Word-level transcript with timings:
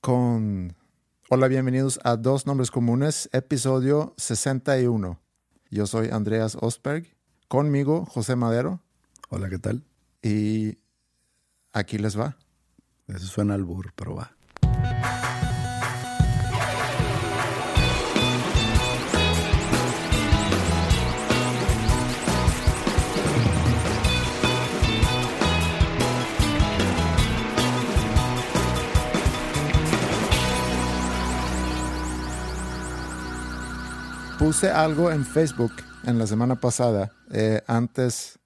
Con... 0.00 0.76
Hola, 1.28 1.48
bienvenidos 1.48 1.98
a 2.04 2.16
Dos 2.16 2.46
Nombres 2.46 2.70
Comunes, 2.70 3.28
episodio 3.32 4.14
61. 4.16 5.20
Yo 5.70 5.86
soy 5.86 6.08
Andreas 6.10 6.56
Osberg. 6.60 7.16
Conmigo, 7.48 8.06
José 8.06 8.36
Madero. 8.36 8.80
Hola, 9.28 9.50
¿qué 9.50 9.58
tal? 9.58 9.84
Y 10.22 10.78
aquí 11.72 11.98
les 11.98 12.18
va. 12.18 12.36
Eso 13.08 13.26
suena 13.26 13.54
al 13.54 13.64
burro, 13.64 13.90
pero 13.96 14.14
va. 14.14 14.36
Puse 34.38 34.70
algo 34.70 35.10
en 35.10 35.24
Facebook 35.24 35.72
en 36.04 36.18
la 36.18 36.26
semana 36.26 36.54
pasada, 36.56 37.12
eh, 37.32 37.60
antes, 37.66 38.38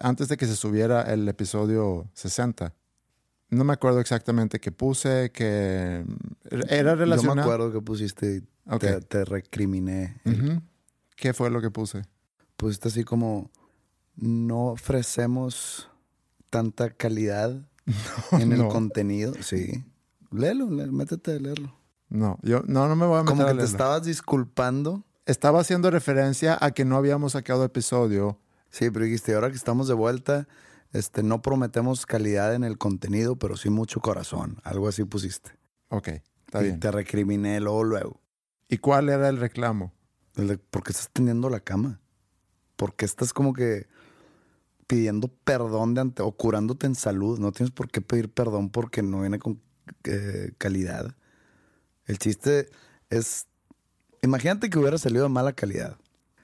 antes 0.00 0.28
de 0.28 0.36
que 0.36 0.46
se 0.46 0.56
subiera 0.56 1.02
el 1.02 1.28
episodio 1.28 2.10
60. 2.14 2.74
No 3.50 3.62
me 3.64 3.72
acuerdo 3.72 4.00
exactamente 4.00 4.58
qué 4.58 4.72
puse, 4.72 5.30
que 5.32 6.04
era 6.50 6.80
Yo 6.80 6.84
me 6.84 6.94
relacionado. 6.96 7.42
acuerdo 7.42 7.72
que 7.72 7.80
pusiste, 7.80 8.42
Ok. 8.66 8.80
te, 8.80 9.00
te 9.02 9.24
recriminé. 9.24 10.20
¿Qué 11.14 11.32
fue 11.32 11.48
lo 11.50 11.60
que 11.60 11.70
puse? 11.70 12.02
Pusiste 12.56 12.88
así 12.88 13.04
como, 13.04 13.50
no 14.16 14.66
ofrecemos 14.68 15.88
tanta 16.50 16.90
calidad 16.90 17.52
en 18.32 18.52
el 18.52 18.58
no. 18.58 18.68
contenido. 18.68 19.32
Sí. 19.42 19.84
Léelo, 20.32 20.68
lé- 20.70 20.90
métete 20.90 21.36
a 21.36 21.38
leerlo. 21.38 21.72
No, 22.08 22.38
yo 22.42 22.62
no, 22.66 22.88
no 22.88 22.96
me 22.96 23.06
voy 23.06 23.18
a 23.18 23.22
meter 23.22 23.36
Como 23.36 23.46
a 23.48 23.52
que 23.52 23.58
te 23.58 23.64
estabas 23.64 24.04
disculpando. 24.04 25.04
Estaba 25.26 25.60
haciendo 25.60 25.90
referencia 25.90 26.56
a 26.60 26.70
que 26.70 26.84
no 26.84 26.96
habíamos 26.96 27.32
sacado 27.32 27.64
episodio. 27.64 28.38
Sí, 28.70 28.90
pero 28.90 29.04
dijiste, 29.04 29.34
ahora 29.34 29.50
que 29.50 29.56
estamos 29.56 29.88
de 29.88 29.94
vuelta, 29.94 30.46
este, 30.92 31.24
no 31.24 31.42
prometemos 31.42 32.06
calidad 32.06 32.54
en 32.54 32.62
el 32.62 32.78
contenido, 32.78 33.36
pero 33.36 33.56
sí 33.56 33.68
mucho 33.68 34.00
corazón. 34.00 34.60
Algo 34.62 34.86
así 34.86 35.02
pusiste. 35.02 35.50
Ok, 35.88 36.08
está 36.46 36.60
y 36.60 36.66
bien. 36.66 36.80
te 36.80 36.92
recriminé 36.92 37.58
luego, 37.58 37.82
luego. 37.82 38.20
¿Y 38.68 38.78
cuál 38.78 39.08
era 39.08 39.28
el 39.28 39.38
reclamo? 39.38 39.92
El 40.36 40.46
de, 40.46 40.58
¿Por 40.58 40.84
qué 40.84 40.92
estás 40.92 41.10
tendiendo 41.12 41.50
la 41.50 41.58
cama? 41.58 42.00
¿Por 42.76 42.94
qué 42.94 43.04
estás 43.04 43.32
como 43.32 43.52
que 43.52 43.88
pidiendo 44.86 45.26
perdón 45.26 45.94
de 45.94 46.02
ante, 46.02 46.22
o 46.22 46.30
curándote 46.30 46.86
en 46.86 46.94
salud? 46.94 47.40
No 47.40 47.50
tienes 47.50 47.72
por 47.72 47.90
qué 47.90 48.00
pedir 48.00 48.30
perdón 48.30 48.70
porque 48.70 49.02
no 49.02 49.22
viene 49.22 49.40
con 49.40 49.60
eh, 50.04 50.52
calidad. 50.58 51.16
El 52.04 52.18
chiste 52.18 52.68
es, 53.10 53.48
imagínate 54.22 54.70
que 54.70 54.78
hubiera 54.78 54.98
salido 54.98 55.24
de 55.24 55.28
mala 55.28 55.52
calidad. 55.52 55.96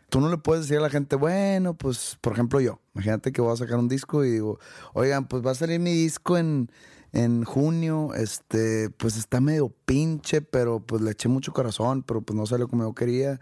Tú 0.08 0.20
no 0.20 0.28
le 0.28 0.36
puedes 0.36 0.64
decir 0.64 0.78
a 0.78 0.82
la 0.82 0.90
gente, 0.90 1.16
bueno, 1.16 1.74
pues, 1.74 2.18
por 2.20 2.34
ejemplo, 2.34 2.60
yo. 2.60 2.80
Imagínate 2.94 3.32
que 3.32 3.40
voy 3.40 3.52
a 3.52 3.56
sacar 3.56 3.78
un 3.78 3.88
disco 3.88 4.24
y 4.24 4.30
digo, 4.30 4.58
oigan, 4.92 5.26
pues 5.26 5.44
va 5.44 5.52
a 5.52 5.54
salir 5.54 5.80
mi 5.80 5.92
disco 5.92 6.36
en, 6.36 6.70
en 7.12 7.44
junio. 7.44 8.12
Este, 8.14 8.90
pues 8.90 9.16
está 9.16 9.40
medio 9.40 9.70
pinche, 9.86 10.42
pero 10.42 10.80
pues 10.80 11.00
le 11.00 11.12
eché 11.12 11.28
mucho 11.28 11.52
corazón, 11.52 12.02
pero 12.02 12.20
pues 12.20 12.36
no 12.36 12.44
salió 12.44 12.68
como 12.68 12.84
yo 12.84 12.94
quería. 12.94 13.40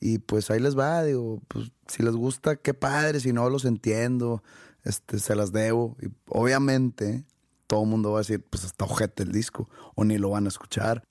Y 0.00 0.18
pues 0.18 0.50
ahí 0.50 0.60
les 0.60 0.78
va, 0.78 1.02
digo, 1.02 1.40
pues 1.48 1.70
si 1.86 2.02
les 2.02 2.14
gusta, 2.14 2.56
qué 2.56 2.74
padre, 2.74 3.20
si 3.20 3.32
no 3.32 3.48
los 3.50 3.64
entiendo, 3.64 4.42
este, 4.84 5.18
se 5.18 5.34
las 5.34 5.52
debo. 5.52 5.96
Y 6.00 6.08
obviamente 6.28 7.24
todo 7.66 7.82
el 7.82 7.88
mundo 7.88 8.12
va 8.12 8.18
a 8.18 8.20
decir, 8.22 8.44
pues 8.48 8.64
está 8.64 8.86
ojete 8.86 9.22
el 9.22 9.32
disco, 9.32 9.68
o 9.94 10.04
ni 10.04 10.18
lo 10.18 10.30
van 10.30 10.46
a 10.46 10.48
escuchar. 10.48 11.04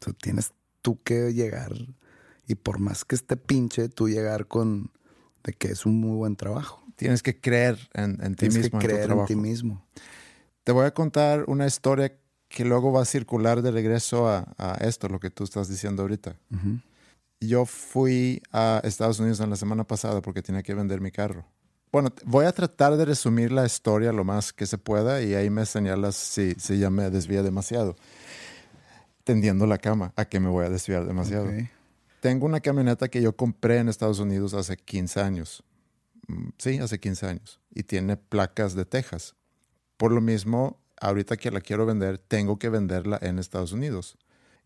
O 0.00 0.04
sea, 0.04 0.12
tienes 0.14 0.52
tú 0.82 1.02
que 1.02 1.32
llegar, 1.32 1.72
y 2.46 2.54
por 2.54 2.78
más 2.78 3.04
que 3.04 3.14
esté 3.14 3.36
pinche, 3.36 3.88
tú 3.88 4.08
llegar 4.08 4.46
con 4.46 4.90
de 5.44 5.52
que 5.52 5.68
es 5.68 5.86
un 5.86 6.00
muy 6.00 6.16
buen 6.16 6.36
trabajo. 6.36 6.82
Tienes 6.96 7.22
que 7.22 7.40
creer 7.40 7.78
en, 7.92 8.18
en 8.22 8.34
ti 8.34 8.48
Tienes 8.48 8.64
mismo, 8.64 8.78
que 8.78 8.86
en 8.86 8.90
tu 8.90 8.96
creer 8.96 9.10
en 9.10 9.26
ti 9.26 9.36
mismo. 9.36 9.86
Te 10.62 10.72
voy 10.72 10.86
a 10.86 10.94
contar 10.94 11.44
una 11.48 11.66
historia 11.66 12.16
que 12.48 12.64
luego 12.64 12.92
va 12.92 13.02
a 13.02 13.04
circular 13.04 13.62
de 13.62 13.70
regreso 13.70 14.28
a, 14.28 14.54
a 14.56 14.74
esto, 14.74 15.08
lo 15.08 15.20
que 15.20 15.30
tú 15.30 15.44
estás 15.44 15.68
diciendo 15.68 16.02
ahorita. 16.02 16.36
Yo 17.40 17.66
fui 17.66 18.40
a 18.52 18.80
Estados 18.84 19.18
Unidos 19.18 19.40
en 19.40 19.50
la 19.50 19.56
semana 19.56 19.84
pasada 19.84 20.22
porque 20.22 20.40
tenía 20.40 20.62
que 20.62 20.72
vender 20.72 21.00
mi 21.00 21.10
carro. 21.10 21.44
Bueno, 21.92 22.10
voy 22.24 22.46
a 22.46 22.52
tratar 22.52 22.96
de 22.96 23.04
resumir 23.04 23.52
la 23.52 23.66
historia 23.66 24.12
lo 24.12 24.24
más 24.24 24.52
que 24.52 24.66
se 24.66 24.78
pueda 24.78 25.20
y 25.20 25.34
ahí 25.34 25.50
me 25.50 25.66
señalas 25.66 26.16
si, 26.16 26.54
si 26.54 26.78
ya 26.78 26.90
me 26.90 27.10
desvía 27.10 27.42
demasiado. 27.42 27.96
Tendiendo 29.24 29.66
la 29.66 29.78
cama, 29.78 30.12
¿a 30.16 30.24
qué 30.24 30.40
me 30.40 30.48
voy 30.48 30.66
a 30.66 30.70
desviar 30.70 31.06
demasiado? 31.06 31.48
Ok. 31.48 31.73
Tengo 32.24 32.46
una 32.46 32.60
camioneta 32.60 33.08
que 33.08 33.20
yo 33.20 33.36
compré 33.36 33.76
en 33.76 33.90
Estados 33.90 34.18
Unidos 34.18 34.54
hace 34.54 34.78
15 34.78 35.20
años. 35.20 35.62
Mm, 36.26 36.48
Sí, 36.56 36.78
hace 36.78 36.98
15 36.98 37.26
años. 37.26 37.60
Y 37.70 37.82
tiene 37.82 38.16
placas 38.16 38.74
de 38.74 38.86
Texas. 38.86 39.34
Por 39.98 40.10
lo 40.10 40.22
mismo, 40.22 40.80
ahorita 41.02 41.36
que 41.36 41.50
la 41.50 41.60
quiero 41.60 41.84
vender, 41.84 42.16
tengo 42.16 42.58
que 42.58 42.70
venderla 42.70 43.18
en 43.20 43.38
Estados 43.38 43.72
Unidos. 43.72 44.16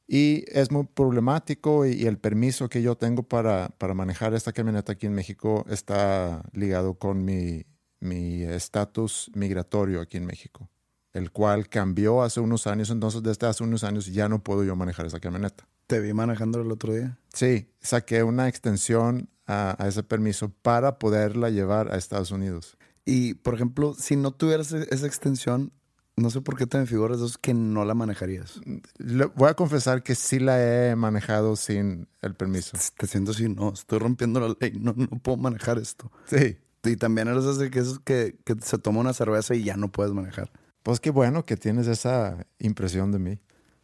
Y 0.06 0.44
es 0.56 0.70
muy 0.70 0.84
problemático 0.86 1.84
y, 1.84 2.06
el 2.06 2.18
permiso 2.18 2.68
que 2.68 2.80
yo 2.80 2.94
tengo 2.96 3.24
para, 3.24 3.70
para 3.78 3.92
manejar 3.92 4.34
esta 4.34 4.52
camioneta 4.52 4.92
aquí 4.92 5.06
en 5.06 5.14
México 5.14 5.64
está 5.68 6.44
ligado 6.52 6.94
con 6.94 7.24
mi 7.24 7.64
mi 8.00 8.44
estatus 8.44 9.30
migratorio 9.34 10.00
aquí 10.00 10.18
en 10.18 10.26
México, 10.26 10.70
el 11.12 11.30
cual 11.30 11.68
cambió 11.68 12.22
hace 12.22 12.40
unos 12.40 12.66
años. 12.66 12.90
Entonces, 12.90 13.22
desde 13.22 13.46
hace 13.46 13.64
unos 13.64 13.84
años 13.84 14.06
ya 14.06 14.28
no 14.28 14.42
puedo 14.42 14.64
yo 14.64 14.76
manejar 14.76 15.06
esa 15.06 15.20
camioneta. 15.20 15.66
Te 15.86 16.00
vi 16.00 16.12
manejando 16.12 16.60
el 16.60 16.70
otro 16.70 16.92
día. 16.92 17.18
Sí, 17.32 17.70
saqué 17.80 18.22
una 18.22 18.48
extensión 18.48 19.30
a, 19.46 19.74
a 19.82 19.88
ese 19.88 20.02
permiso 20.02 20.50
para 20.62 20.98
poderla 20.98 21.48
llevar 21.50 21.92
a 21.92 21.96
Estados 21.96 22.30
Unidos. 22.30 22.76
Y, 23.06 23.34
por 23.34 23.54
ejemplo, 23.54 23.94
si 23.98 24.16
no 24.16 24.32
tuvieras 24.32 24.72
e- 24.72 24.86
esa 24.90 25.06
extensión, 25.06 25.72
no 26.16 26.28
sé 26.28 26.42
por 26.42 26.56
qué 26.58 26.66
te 26.66 26.76
me 26.76 26.84
figuras 26.84 27.20
dos 27.20 27.38
que 27.38 27.54
no 27.54 27.86
la 27.86 27.94
manejarías. 27.94 28.60
Le- 28.98 29.24
voy 29.26 29.48
a 29.48 29.54
confesar 29.54 30.02
que 30.02 30.14
sí 30.14 30.38
la 30.40 30.60
he 30.90 30.94
manejado 30.94 31.56
sin 31.56 32.08
el 32.20 32.34
permiso. 32.34 32.76
Te 32.98 33.06
siento 33.06 33.30
así, 33.30 33.48
no, 33.48 33.72
estoy 33.72 33.98
rompiendo 33.98 34.40
la 34.40 34.54
ley, 34.60 34.72
no, 34.78 34.92
no 34.96 35.06
puedo 35.22 35.38
manejar 35.38 35.78
esto. 35.78 36.12
Sí. 36.26 36.58
Y 36.84 36.96
también 36.96 37.28
eres 37.28 37.44
ese 37.44 37.70
que, 37.70 37.78
esos 37.78 38.00
que, 38.00 38.36
que 38.44 38.56
se 38.60 38.76
toma 38.78 39.00
una 39.00 39.14
cerveza 39.14 39.54
y 39.54 39.64
ya 39.64 39.76
no 39.78 39.90
puedes 39.90 40.12
manejar. 40.12 40.50
Pues 40.88 41.00
qué 41.00 41.10
bueno 41.10 41.44
que 41.44 41.58
tienes 41.58 41.86
esa 41.86 42.46
impresión 42.58 43.12
de 43.12 43.18
mí. 43.18 43.38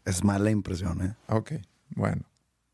Es 0.06 0.24
mala 0.24 0.50
impresión, 0.50 1.02
¿eh? 1.02 1.14
Ok, 1.28 1.52
bueno. 1.94 2.22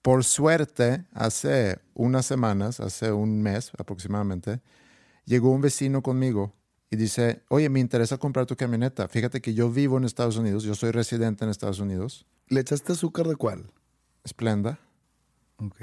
Por 0.03 0.23
suerte, 0.23 1.05
hace 1.12 1.81
unas 1.94 2.27
semanas, 2.27 2.79
hace 2.79 3.11
un 3.11 3.43
mes 3.43 3.73
aproximadamente, 3.77 4.61
llegó 5.25 5.50
un 5.50 5.61
vecino 5.61 6.00
conmigo 6.00 6.55
y 6.91 6.97
dice, 6.97 7.43
oye, 7.49 7.69
me 7.71 7.81
interesa 7.81 8.19
comprar 8.19 8.47
tu 8.47 8.55
camioneta. 8.55 9.09
Fíjate 9.09 9.41
que 9.41 9.53
yo 9.53 9.69
vivo 9.69 9.99
en 9.99 10.05
Estados 10.05 10.37
Unidos, 10.37 10.62
yo 10.62 10.77
soy 10.77 10.93
residente 10.93 11.44
en 11.44 11.50
Estados 11.50 11.81
Unidos. 11.81 12.25
¿Le 12.47 12.61
echaste 12.61 12.93
azúcar 12.93 13.27
de 13.27 13.35
cuál? 13.35 13.73
Splenda. 14.25 14.79
Ok. 15.56 15.75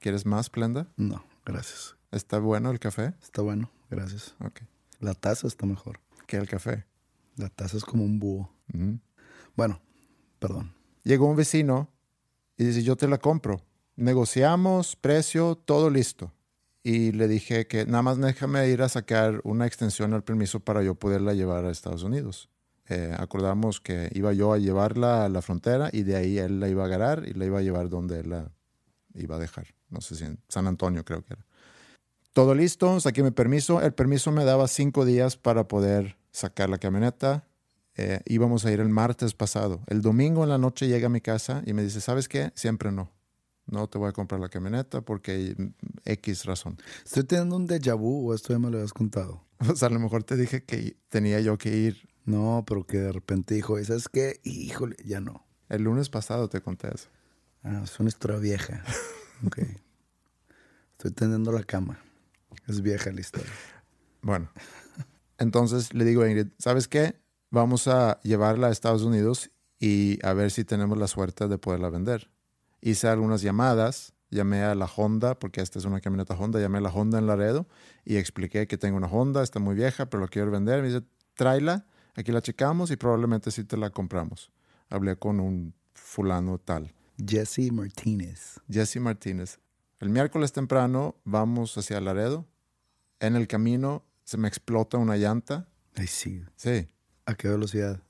¿Quieres 0.00 0.26
más 0.26 0.48
Splenda? 0.48 0.86
No, 0.98 1.24
gracias. 1.46 1.96
¿Está 2.10 2.40
bueno 2.40 2.70
el 2.70 2.78
café? 2.78 3.14
Está 3.22 3.40
bueno, 3.40 3.70
gracias. 3.88 4.34
Ok. 4.44 4.60
La 5.00 5.14
taza 5.14 5.46
está 5.46 5.64
mejor. 5.64 5.98
¿Qué 6.26 6.36
el 6.36 6.46
café? 6.46 6.84
La 7.36 7.48
taza 7.48 7.76
es 7.76 7.84
como 7.84 8.04
un 8.04 8.18
búho. 8.18 8.50
Bueno, 9.54 9.80
perdón. 10.38 10.72
Llegó 11.04 11.26
un 11.26 11.36
vecino 11.36 11.88
y 12.56 12.64
dice, 12.64 12.82
yo 12.82 12.96
te 12.96 13.08
la 13.08 13.18
compro. 13.18 13.62
Negociamos, 13.96 14.96
precio, 14.96 15.56
todo 15.56 15.90
listo. 15.90 16.32
Y 16.82 17.12
le 17.12 17.28
dije 17.28 17.66
que 17.66 17.84
nada 17.84 18.02
más 18.02 18.18
déjame 18.18 18.68
ir 18.68 18.82
a 18.82 18.88
sacar 18.88 19.40
una 19.44 19.66
extensión 19.66 20.14
al 20.14 20.24
permiso 20.24 20.60
para 20.60 20.82
yo 20.82 20.94
poderla 20.94 21.34
llevar 21.34 21.64
a 21.64 21.70
Estados 21.70 22.02
Unidos. 22.02 22.48
Eh, 22.88 23.14
acordamos 23.18 23.80
que 23.80 24.10
iba 24.14 24.32
yo 24.32 24.52
a 24.52 24.58
llevarla 24.58 25.24
a 25.24 25.28
la 25.28 25.42
frontera 25.42 25.90
y 25.92 26.04
de 26.04 26.14
ahí 26.14 26.38
él 26.38 26.60
la 26.60 26.68
iba 26.68 26.84
a 26.84 26.86
agarrar 26.86 27.26
y 27.26 27.32
la 27.34 27.44
iba 27.44 27.58
a 27.58 27.62
llevar 27.62 27.88
donde 27.88 28.20
él 28.20 28.30
la 28.30 28.52
iba 29.14 29.36
a 29.36 29.38
dejar. 29.38 29.66
No 29.90 30.00
sé 30.00 30.14
si 30.14 30.24
en 30.24 30.38
San 30.48 30.66
Antonio 30.66 31.04
creo 31.04 31.22
que 31.24 31.34
era. 31.34 31.44
Todo 32.32 32.54
listo, 32.54 33.00
saqué 33.00 33.22
mi 33.22 33.30
permiso. 33.30 33.80
El 33.80 33.92
permiso 33.92 34.30
me 34.30 34.44
daba 34.44 34.68
cinco 34.68 35.04
días 35.04 35.36
para 35.36 35.66
poder 35.66 36.16
sacar 36.36 36.68
la 36.68 36.78
camioneta. 36.78 37.48
Eh, 37.96 38.20
íbamos 38.26 38.66
a 38.66 38.70
ir 38.70 38.80
el 38.80 38.90
martes 38.90 39.32
pasado. 39.32 39.80
El 39.86 40.02
domingo 40.02 40.42
en 40.42 40.50
la 40.50 40.58
noche 40.58 40.86
llega 40.86 41.06
a 41.06 41.10
mi 41.10 41.22
casa 41.22 41.62
y 41.64 41.72
me 41.72 41.82
dice, 41.82 42.00
¿sabes 42.00 42.28
qué? 42.28 42.52
Siempre 42.54 42.92
no. 42.92 43.10
No 43.64 43.88
te 43.88 43.98
voy 43.98 44.10
a 44.10 44.12
comprar 44.12 44.40
la 44.40 44.50
camioneta 44.50 45.00
porque 45.00 45.54
mm, 45.56 45.66
X 46.04 46.44
razón. 46.44 46.76
Estoy 47.04 47.24
teniendo 47.24 47.56
un 47.56 47.66
déjà 47.66 47.96
vu 47.96 48.30
o 48.30 48.34
esto 48.34 48.52
ya 48.52 48.58
me 48.58 48.70
lo 48.70 48.76
habías 48.76 48.92
contado. 48.92 49.44
O 49.70 49.74
sea, 49.74 49.88
a 49.88 49.90
lo 49.90 49.98
mejor 49.98 50.22
te 50.22 50.36
dije 50.36 50.62
que 50.64 50.98
tenía 51.08 51.40
yo 51.40 51.56
que 51.56 51.74
ir. 51.74 52.06
No, 52.26 52.64
pero 52.66 52.84
que 52.84 52.98
de 52.98 53.12
repente 53.12 53.54
dijo, 53.54 53.78
¿y 53.80 53.84
¿sabes 53.86 54.08
qué? 54.10 54.40
Híjole, 54.44 54.96
ya 55.04 55.20
no. 55.20 55.46
El 55.70 55.84
lunes 55.84 56.10
pasado 56.10 56.48
te 56.50 56.60
conté 56.60 56.88
eso. 56.94 57.08
Ah, 57.62 57.80
es 57.82 57.98
una 57.98 58.08
historia 58.08 58.38
vieja. 58.38 58.84
Ok. 59.46 59.58
Estoy 60.92 61.10
tendiendo 61.10 61.52
la 61.52 61.62
cama. 61.62 61.98
Es 62.66 62.80
vieja 62.80 63.12
la 63.12 63.20
historia. 63.20 63.52
Bueno, 64.22 64.50
entonces 65.38 65.92
le 65.94 66.04
digo 66.04 66.22
a 66.22 66.28
Ingrid, 66.28 66.48
¿sabes 66.58 66.88
qué? 66.88 67.20
Vamos 67.50 67.88
a 67.88 68.20
llevarla 68.22 68.68
a 68.68 68.70
Estados 68.70 69.02
Unidos 69.02 69.50
y 69.78 70.18
a 70.24 70.32
ver 70.32 70.50
si 70.50 70.64
tenemos 70.64 70.98
la 70.98 71.06
suerte 71.06 71.48
de 71.48 71.58
poderla 71.58 71.90
vender. 71.90 72.30
Hice 72.80 73.08
algunas 73.08 73.42
llamadas, 73.42 74.14
llamé 74.30 74.62
a 74.62 74.74
la 74.74 74.86
Honda, 74.86 75.38
porque 75.38 75.60
esta 75.60 75.78
es 75.78 75.84
una 75.84 76.00
camioneta 76.00 76.34
Honda, 76.34 76.60
llamé 76.60 76.78
a 76.78 76.82
la 76.82 76.90
Honda 76.90 77.18
en 77.18 77.26
Laredo 77.26 77.66
y 78.04 78.16
expliqué 78.16 78.66
que 78.66 78.78
tengo 78.78 78.96
una 78.96 79.06
Honda, 79.06 79.42
está 79.42 79.60
muy 79.60 79.74
vieja, 79.74 80.06
pero 80.06 80.22
la 80.22 80.28
quiero 80.28 80.50
vender. 80.50 80.82
Me 80.82 80.88
dice, 80.88 81.04
tráela, 81.34 81.86
aquí 82.14 82.32
la 82.32 82.42
checamos 82.42 82.90
y 82.90 82.96
probablemente 82.96 83.50
sí 83.50 83.64
te 83.64 83.76
la 83.76 83.90
compramos. 83.90 84.50
Hablé 84.88 85.16
con 85.16 85.40
un 85.40 85.74
fulano 85.92 86.58
tal. 86.58 86.92
Jesse 87.18 87.72
Martínez. 87.72 88.60
Jesse 88.70 88.96
Martínez. 88.96 89.58
El 89.98 90.10
miércoles 90.10 90.52
temprano 90.52 91.16
vamos 91.24 91.76
hacia 91.78 92.00
Laredo. 92.00 92.46
En 93.20 93.34
el 93.34 93.48
camino 93.48 94.04
se 94.26 94.36
me 94.36 94.48
explota 94.48 94.98
una 94.98 95.16
llanta. 95.16 95.68
Ay, 95.94 96.08
sí. 96.08 96.42
Sí, 96.56 96.88
¿A 97.24 97.34
qué 97.34 97.48
velocidad? 97.48 98.02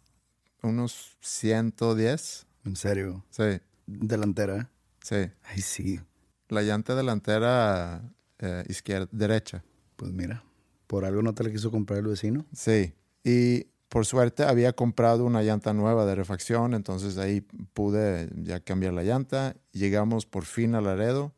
unos 0.63 1.17
110. 1.21 2.47
En 2.65 2.75
serio. 2.75 3.25
Sí, 3.31 3.61
Delantera. 3.87 4.69
sí. 5.01 5.31
Ay, 5.45 5.61
sí. 5.61 6.01
La 6.49 6.63
llanta 6.63 6.95
delantera 6.97 8.03
eh, 8.39 8.65
izquierda, 8.69 9.09
derecha. 9.13 9.63
Pues 9.97 10.13
mira, 10.13 10.43
por 10.87 11.05
algo 11.05 11.23
no 11.23 11.35
te 11.35 11.45
la 11.45 11.51
quiso 11.53 11.71
comprar 11.71 12.01
el 12.01 12.07
vecino. 12.07 12.47
Sí. 12.53 12.95
Y 13.23 13.65
por 13.89 14.07
suerte 14.07 14.43
había 14.45 14.73
comprado 14.73 15.25
una 15.25 15.43
llanta 15.43 15.73
nueva 15.73 16.07
de 16.07 16.15
refacción, 16.17 16.75
entonces 16.75 17.19
ahí 17.19 17.43
pude 17.75 18.29
ya 18.43 18.59
cambiar 18.61 18.95
la 18.95 19.03
llanta. 19.05 19.55
Llegamos 19.73 20.27
por 20.27 20.45
fin 20.45 20.75
a 20.75 20.81
Laredo. 20.81 21.35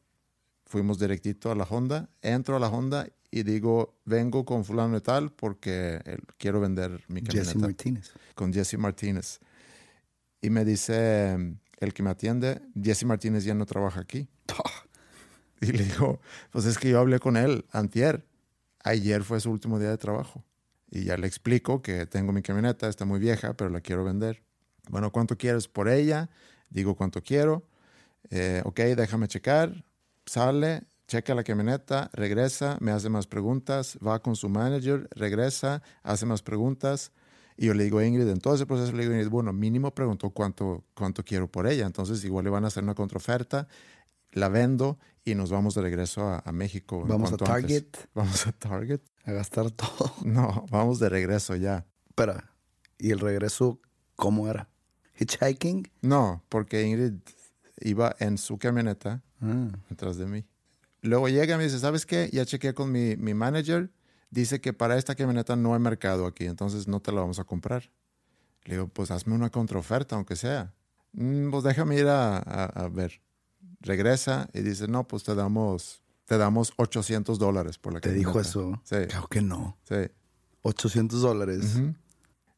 Fuimos 0.65 0.99
directito 0.99 1.51
a 1.51 1.55
la 1.55 1.65
Honda. 1.65 2.09
Entro 2.23 2.57
a 2.57 2.61
la 2.61 2.69
Honda 2.69 3.07
y 3.31 3.43
digo, 3.43 3.99
vengo 4.05 4.45
con 4.45 4.65
fulano 4.65 4.95
de 4.95 5.01
tal 5.01 5.33
porque 5.33 6.01
eh, 6.05 6.19
quiero 6.39 6.61
vender 6.61 7.05
mi 7.09 7.23
camioneta. 7.23 7.53
Jesse 7.53 7.57
Martínez. 7.57 8.13
con 8.35 8.53
Jesse 8.53 8.79
Martínez. 8.79 9.41
Y 10.41 10.51
me 10.51 10.65
dice 10.65 11.37
mm, 11.37 11.59
el 11.81 11.93
que 11.93 12.03
me 12.03 12.11
atiende, 12.11 12.61
Jesse 12.81 13.05
Martínez 13.05 13.45
ya 13.45 13.55
no 13.55 13.67
trabaja 13.67 14.01
aquí. 14.01 14.29
Y 15.61 15.73
le 15.73 15.83
digo, 15.83 16.21
pues 16.53 16.67
es 16.67 16.79
que 16.79 16.89
yo 16.89 17.01
hablé 17.01 17.19
con 17.19 17.37
él 17.37 17.65
antier. 17.73 18.25
Ayer 18.85 19.25
fue 19.25 19.41
su 19.41 19.51
último 19.51 19.81
día 19.81 19.91
de 19.91 19.99
trabajo. 19.99 20.45
Y 20.89 21.03
ya 21.03 21.17
le 21.17 21.27
explico 21.27 21.83
que 21.83 22.07
tengo 22.07 22.33
mi 22.33 22.43
camioneta, 22.43 22.89
está 22.89 23.05
muy 23.05 23.19
vieja, 23.19 23.55
pero 23.55 23.69
la 23.69 23.81
quiero 23.81 24.05
vender. 24.05 24.41
Bueno, 24.89 25.11
¿cuánto 25.11 25.37
quieres 25.37 25.67
por 25.67 25.89
ella? 25.89 26.31
Digo 26.71 26.95
cuánto 26.95 27.25
quiero. 27.25 27.67
Eh, 28.31 28.63
ok, 28.65 28.79
déjame 28.81 29.27
checar. 29.27 29.85
Sale, 30.27 30.85
checa 31.09 31.35
la 31.35 31.43
camioneta, 31.43 32.11
regresa, 32.13 32.77
me 32.81 32.93
hace 32.93 33.09
más 33.09 33.27
preguntas, 33.27 33.99
va 34.07 34.21
con 34.21 34.37
su 34.37 34.49
manager, 34.49 35.09
regresa, 35.11 35.83
hace 36.03 36.27
más 36.27 36.43
preguntas. 36.43 37.11
Y 37.57 37.67
yo 37.67 37.75
le 37.75 37.83
digo 37.85 37.99
a 37.99 38.07
Ingrid, 38.07 38.29
en 38.29 38.39
todo 38.39 38.55
ese 38.55 38.67
proceso 38.67 38.93
le 38.93 39.01
digo 39.03 39.13
a 39.13 39.17
Ingrid, 39.17 39.31
bueno, 39.31 39.53
mínimo 39.53 39.93
preguntó 39.93 40.31
cuánto, 40.31 40.85
cuánto 40.95 41.25
quiero 41.25 41.51
por 41.51 41.67
ella. 41.67 41.87
Entonces 41.87 42.23
igual 42.25 42.45
le 42.45 42.51
van 42.51 42.65
a 42.65 42.69
hacer 42.69 42.85
una 42.85 42.95
contraoferta, 42.95 43.67
la 44.33 44.49
vendo 44.49 44.99
y 45.25 45.35
nos 45.35 45.51
vamos 45.51 45.75
de 45.75 45.83
regreso 45.83 46.23
a, 46.29 46.43
a 46.45 46.53
México. 46.53 47.05
Vamos 47.09 47.31
a 47.31 47.33
antes. 47.33 47.49
Target. 47.49 47.87
Vamos 48.15 48.47
a 48.47 48.53
Target. 48.53 49.01
A 49.25 49.33
gastar 49.33 49.71
todo. 49.73 50.13
No, 50.25 50.67
vamos 50.71 50.99
de 51.01 51.09
regreso 51.09 51.57
ya. 51.57 51.87
Espera. 52.09 52.53
¿Y 52.99 53.11
el 53.11 53.19
regreso 53.19 53.81
cómo 54.15 54.49
era? 54.49 54.69
¿Hitchhiking? 55.19 55.91
No, 56.03 56.45
porque 56.49 56.83
Ingrid 56.87 57.15
iba 57.81 58.15
en 58.21 58.39
su 58.39 58.59
camioneta 58.59 59.23
Ah, 59.41 59.69
detrás 59.89 60.17
de 60.17 60.27
mí. 60.27 60.45
Luego 61.03 61.29
llega 61.29 61.55
y 61.55 61.59
me 61.59 61.65
dice, 61.65 61.79
¿sabes 61.79 62.05
qué? 62.07 62.29
Ya 62.33 62.45
chequeé 62.45 62.75
con 62.75 62.91
mi, 62.93 63.17
mi 63.17 63.35
manager. 63.35 63.91
Dice 64.31 64.61
que 64.61 64.73
para 64.73 64.99
esta 64.99 65.15
camioneta 65.15 65.57
no 65.57 65.75
hay 65.75 65.81
mercado 65.81 66.27
aquí, 66.27 66.45
entonces 66.47 66.87
no 66.89 67.01
te 67.01 67.13
la 67.13 67.21
vamos 67.21 67.39
a 67.39 67.45
comprar. 67.45 67.91
Le 68.65 68.75
digo, 68.75 68.89
pues 68.89 69.11
hazme 69.11 69.35
una 69.35 69.49
contraoferta, 69.51 70.17
aunque 70.17 70.37
sea. 70.37 70.75
"Mm, 71.13 71.51
pues 71.51 71.65
déjame 71.65 71.97
ir 71.97 72.07
a, 72.09 72.37
a- 72.37 72.65
a 72.67 72.89
ver. 72.89 73.21
Regresa 73.81 74.49
y 74.53 74.61
dice, 74.61 74.89
no, 74.89 75.07
pues 75.07 75.23
te 75.23 75.35
damos, 75.35 76.03
te 76.27 76.37
damos 76.37 76.73
800 76.77 77.39
dólares 77.39 77.79
por 77.79 77.93
la 77.95 78.01
¿Te 78.01 78.09
camioneta. 78.11 78.29
dijo 78.29 78.41
eso? 78.41 78.81
Sí, 78.85 78.97
Claro 79.09 79.29
que 79.29 79.41
no. 79.41 79.79
sí. 79.85 79.95
800 80.63 81.23
dólares. 81.23 81.81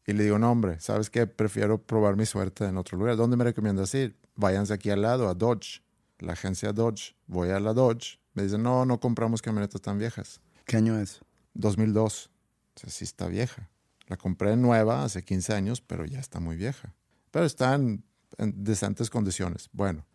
Y 0.07 0.13
le 0.15 0.25
digo, 0.25 0.39
no, 0.39 0.51
hombre, 0.51 0.81
¿sabes 0.81 1.11
qué? 1.11 1.27
Prefiero 1.27 1.81
probar 1.81 2.17
mi 2.17 2.27
suerte 2.27 2.65
en 2.65 2.79
otro 2.79 2.99
lugar. 2.99 3.17
¿Dónde 3.17 3.37
me 3.37 3.45
recomiendas 3.45 3.95
ir? 3.95 4.17
Váyanse 4.35 4.73
aquí 4.73 4.91
al 4.91 5.03
lado, 5.03 5.29
a 5.29 5.35
Dodge, 5.35 5.83
la 6.19 6.33
agencia 6.33 6.73
Dodge. 6.73 7.15
Voy 7.27 7.51
a 7.51 7.61
la 7.61 7.75
Dodge. 7.75 8.19
Me 8.35 8.43
dicen, 8.43 8.63
no, 8.63 8.85
no 8.85 9.01
compramos 9.01 9.43
camionetas 9.43 9.81
tan 9.81 9.99
viejas. 9.99 10.41
¿Qué 10.65 10.77
año 10.77 10.99
es? 10.99 11.21
2002. 11.55 12.31
O 12.77 12.81
sea, 12.81 12.91
sí 12.91 13.05
está 13.05 13.27
vieja. 13.27 13.69
La 14.07 14.17
compré 14.17 14.57
nueva 14.57 15.05
hace 15.05 15.25
15 15.25 15.55
años, 15.55 15.81
pero 15.81 16.05
ya 16.05 16.19
está 16.19 16.41
muy 16.41 16.57
vieja. 16.57 16.95
Pero 17.31 17.45
está 17.45 17.75
en, 17.75 18.05
en 18.39 18.65
decentes 18.65 19.11
condiciones. 19.11 19.69
Bueno, 19.73 20.07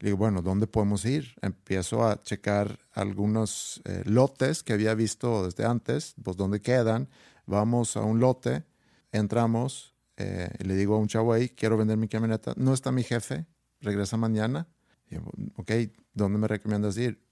le 0.00 0.08
digo, 0.08 0.18
bueno, 0.18 0.42
¿dónde 0.42 0.66
podemos 0.66 1.04
ir? 1.04 1.34
Empiezo 1.40 2.06
a 2.06 2.20
checar 2.22 2.78
algunos 2.92 3.80
eh, 3.84 4.02
lotes 4.04 4.62
que 4.62 4.72
había 4.72 4.94
visto 4.94 5.44
desde 5.44 5.64
antes, 5.64 6.14
pues 6.22 6.36
dónde 6.36 6.60
quedan. 6.60 7.08
Vamos 7.46 7.96
a 7.96 8.02
un 8.02 8.20
lote, 8.20 8.64
entramos, 9.12 9.94
eh, 10.16 10.50
y 10.58 10.64
le 10.64 10.76
digo 10.76 10.96
a 10.96 10.98
un 10.98 11.08
chavo 11.08 11.32
ahí, 11.32 11.48
quiero 11.48 11.76
vender 11.76 11.96
mi 11.96 12.08
camioneta. 12.08 12.54
No 12.56 12.74
está 12.74 12.92
mi 12.92 13.02
jefe, 13.02 13.46
regresa 13.80 14.16
mañana. 14.16 14.68
Y 15.08 15.16
ok, 15.56 15.70
¿dónde 16.12 16.38
me 16.38 16.48
recomiendas 16.48 16.96
ir? 16.96 17.23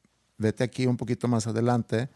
Vete 0.42 0.64
aquí 0.64 0.87
un 0.87 0.96
poquito 0.96 1.28
más 1.28 1.46
adelante 1.46 2.11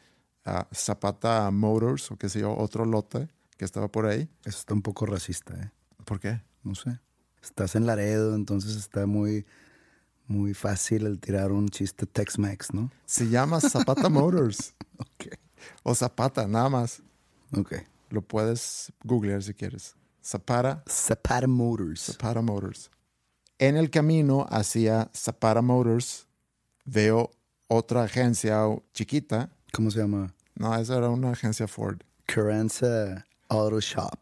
a 0.45 0.67
Zapata 0.75 1.49
Motors 1.53 2.11
o 2.11 2.17
qué 2.17 2.29
sé 2.29 2.41
yo, 2.41 2.57
otro 2.57 2.85
lote 2.85 3.29
que 3.57 3.65
estaba 3.65 3.87
por 3.87 4.05
ahí. 4.07 4.29
Eso 4.45 4.59
está 4.59 4.75
un 4.75 4.83
poco 4.83 5.07
racista, 5.07 5.55
¿eh? 5.55 5.71
¿Por 6.05 6.19
qué? 6.19 6.43
No 6.65 6.75
sé. 6.75 6.99
Estás 7.41 7.77
en 7.77 7.87
Laredo, 7.87 8.35
entonces 8.35 8.75
está 8.75 9.07
muy, 9.07 9.47
muy 10.27 10.55
fácil 10.55 11.07
el 11.07 11.21
tirar 11.21 11.53
un 11.53 11.69
chiste 11.69 12.05
Tex-Mex, 12.05 12.75
¿no? 12.75 12.91
Se 13.05 13.29
llama 13.29 13.61
Zapata 13.61 14.09
Motors 14.09 14.75
Ok. 14.99 15.35
o 15.85 15.95
Zapata, 15.95 16.49
nada 16.49 16.69
más. 16.69 17.03
Ok. 17.57 17.75
Lo 18.11 18.23
puedes 18.23 18.93
googlear 19.05 19.41
si 19.41 19.55
quieres. 19.55 19.95
Zapata, 20.21 20.83
Zapata 20.89 21.47
Motors. 21.47 22.01
Zapata 22.01 22.43
Motors. 22.43 22.91
En 23.59 23.77
el 23.77 23.89
camino 23.91 24.47
hacia 24.51 25.11
Zapata 25.15 25.63
Motors 25.63 26.27
veo 26.85 27.31
otra 27.69 28.05
agencia 28.05 28.61
chiquita. 28.93 29.51
¿Cómo 29.73 29.91
se 29.91 30.01
llama? 30.01 30.35
No, 30.55 30.75
esa 30.75 30.97
era 30.97 31.09
una 31.11 31.31
agencia 31.33 31.67
Ford. 31.69 32.01
Carranza 32.27 33.27
Auto 33.49 33.81
Shop. 33.81 34.19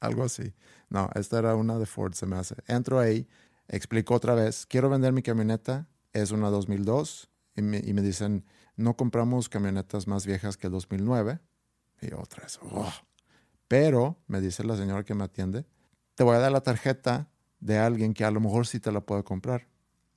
algo 0.00 0.24
así. 0.24 0.52
No, 0.90 1.10
esta 1.14 1.38
era 1.38 1.54
una 1.54 1.78
de 1.78 1.86
Ford, 1.86 2.12
se 2.14 2.26
me 2.26 2.36
hace. 2.36 2.54
Entro 2.66 2.98
ahí, 3.00 3.26
explico 3.68 4.14
otra 4.14 4.34
vez, 4.34 4.66
quiero 4.66 4.88
vender 4.90 5.12
mi 5.12 5.22
camioneta, 5.22 5.88
es 6.12 6.30
una 6.30 6.48
2002, 6.50 7.28
y 7.56 7.62
me, 7.62 7.78
y 7.78 7.92
me 7.92 8.02
dicen, 8.02 8.44
no 8.76 8.96
compramos 8.96 9.48
camionetas 9.48 10.06
más 10.06 10.26
viejas 10.26 10.56
que 10.56 10.66
el 10.68 10.72
2009. 10.72 11.40
Y 12.02 12.12
otra 12.12 12.42
vez, 12.44 12.58
"Oh". 12.62 12.92
pero, 13.68 14.18
me 14.26 14.40
dice 14.40 14.62
la 14.64 14.76
señora 14.76 15.02
que 15.04 15.14
me 15.14 15.24
atiende, 15.24 15.64
te 16.14 16.22
voy 16.24 16.36
a 16.36 16.38
dar 16.40 16.52
la 16.52 16.60
tarjeta 16.60 17.28
de 17.58 17.78
alguien 17.78 18.12
que 18.14 18.24
a 18.24 18.30
lo 18.30 18.40
mejor 18.40 18.66
sí 18.66 18.78
te 18.80 18.92
la 18.92 19.00
puede 19.00 19.24
comprar. 19.24 19.66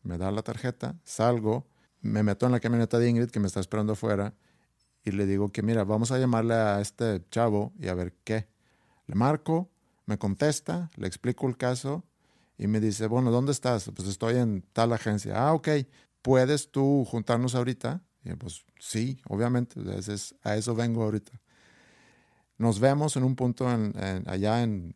Me 0.03 0.17
da 0.17 0.29
la 0.31 0.41
tarjeta, 0.43 0.99
salgo, 1.03 1.67
me 2.01 2.23
meto 2.23 2.45
en 2.45 2.51
la 2.51 2.59
camioneta 2.59 2.99
de 2.99 3.09
Ingrid 3.09 3.29
que 3.29 3.39
me 3.39 3.47
está 3.47 3.59
esperando 3.59 3.93
afuera 3.93 4.33
y 5.03 5.11
le 5.11 5.25
digo 5.25 5.51
que, 5.51 5.61
mira, 5.61 5.83
vamos 5.83 6.11
a 6.11 6.17
llamarle 6.17 6.53
a 6.53 6.81
este 6.81 7.23
chavo 7.29 7.73
y 7.79 7.87
a 7.87 7.93
ver 7.93 8.13
qué. 8.23 8.47
Le 9.07 9.15
marco, 9.15 9.69
me 10.05 10.17
contesta, 10.17 10.89
le 10.95 11.07
explico 11.07 11.47
el 11.47 11.57
caso 11.57 12.03
y 12.57 12.67
me 12.67 12.79
dice, 12.79 13.07
bueno, 13.07 13.31
¿dónde 13.31 13.51
estás? 13.51 13.89
Pues 13.95 14.07
estoy 14.07 14.37
en 14.37 14.63
tal 14.73 14.91
agencia. 14.93 15.33
Ah, 15.35 15.53
ok, 15.53 15.69
¿puedes 16.21 16.71
tú 16.71 17.05
juntarnos 17.05 17.55
ahorita? 17.55 18.01
Y 18.23 18.35
pues 18.35 18.65
sí, 18.79 19.19
obviamente, 19.27 19.79
a 20.43 20.55
eso 20.55 20.75
vengo 20.75 21.03
ahorita. 21.03 21.31
Nos 22.57 22.79
vemos 22.79 23.15
en 23.15 23.23
un 23.23 23.35
punto 23.35 23.67
allá 23.67 24.63
en, 24.63 24.95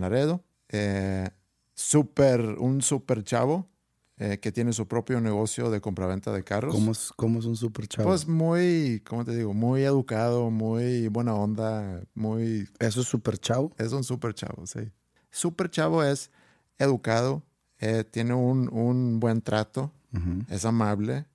Laredo. 0.00 0.44
Eh, 0.68 1.28
super, 1.74 2.40
un 2.40 2.82
super 2.82 3.22
chavo 3.22 3.70
eh, 4.20 4.38
que 4.40 4.50
tiene 4.50 4.72
su 4.72 4.88
propio 4.88 5.20
negocio 5.20 5.70
de 5.70 5.80
compraventa 5.80 6.32
de 6.32 6.42
carros. 6.42 6.74
¿Cómo 6.74 6.90
es, 6.90 7.12
cómo 7.14 7.38
es 7.38 7.44
un 7.44 7.56
super 7.56 7.86
chavo? 7.86 8.08
Pues 8.08 8.26
muy, 8.26 9.00
¿cómo 9.06 9.24
te 9.24 9.36
digo? 9.36 9.54
Muy 9.54 9.84
educado, 9.84 10.50
muy 10.50 11.06
buena 11.06 11.34
onda, 11.34 12.02
muy... 12.14 12.68
¿Eso 12.80 13.02
es 13.02 13.06
super 13.06 13.38
chavo? 13.38 13.72
Es 13.78 13.92
un 13.92 14.02
super 14.02 14.34
chavo, 14.34 14.66
sí. 14.66 14.90
Super 15.30 15.70
chavo 15.70 16.02
es 16.02 16.32
educado, 16.78 17.44
eh, 17.78 18.02
tiene 18.02 18.34
un, 18.34 19.20
buen 19.20 19.40
trato, 19.40 19.92
es 20.48 20.64
amable, 20.64 21.26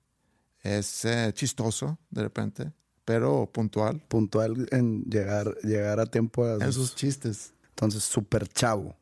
es 0.60 1.06
eh, 1.06 1.32
chistoso 1.32 1.98
de 2.10 2.20
repente, 2.20 2.72
pero 3.06 3.50
puntual. 3.50 4.02
Puntual 4.08 4.68
en 4.72 5.04
llegar, 5.04 5.56
llegar 5.62 6.00
a 6.00 6.06
tiempo 6.06 6.44
a... 6.44 6.62
En 6.62 6.72
sus 6.72 6.94
chistes. 6.94 7.54
Entonces, 7.70 8.04
super 8.04 8.46
chavo. 8.46 8.94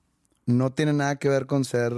No 0.47 0.73
tiene 0.73 0.93
nada 0.93 1.17
que 1.17 1.29
ver 1.29 1.47
con 1.47 1.65
ser 1.65 1.95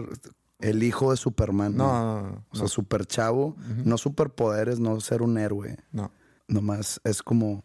el 0.64 0.82
hijo 0.82 1.10
de 1.10 1.16
Superman. 1.18 1.76
No, 1.76 1.92
no, 1.92 2.22
no. 2.22 2.44
O 2.50 2.56
sea, 2.56 2.68
super 2.68 3.04
chavo, 3.06 3.54
no 3.84 3.98
superpoderes, 3.98 4.80
no 4.80 4.98
ser 5.00 5.22
un 5.22 5.36
héroe. 5.36 5.76
No. 5.92 6.10
Nomás 6.48 7.00
es 7.04 7.22
como 7.22 7.64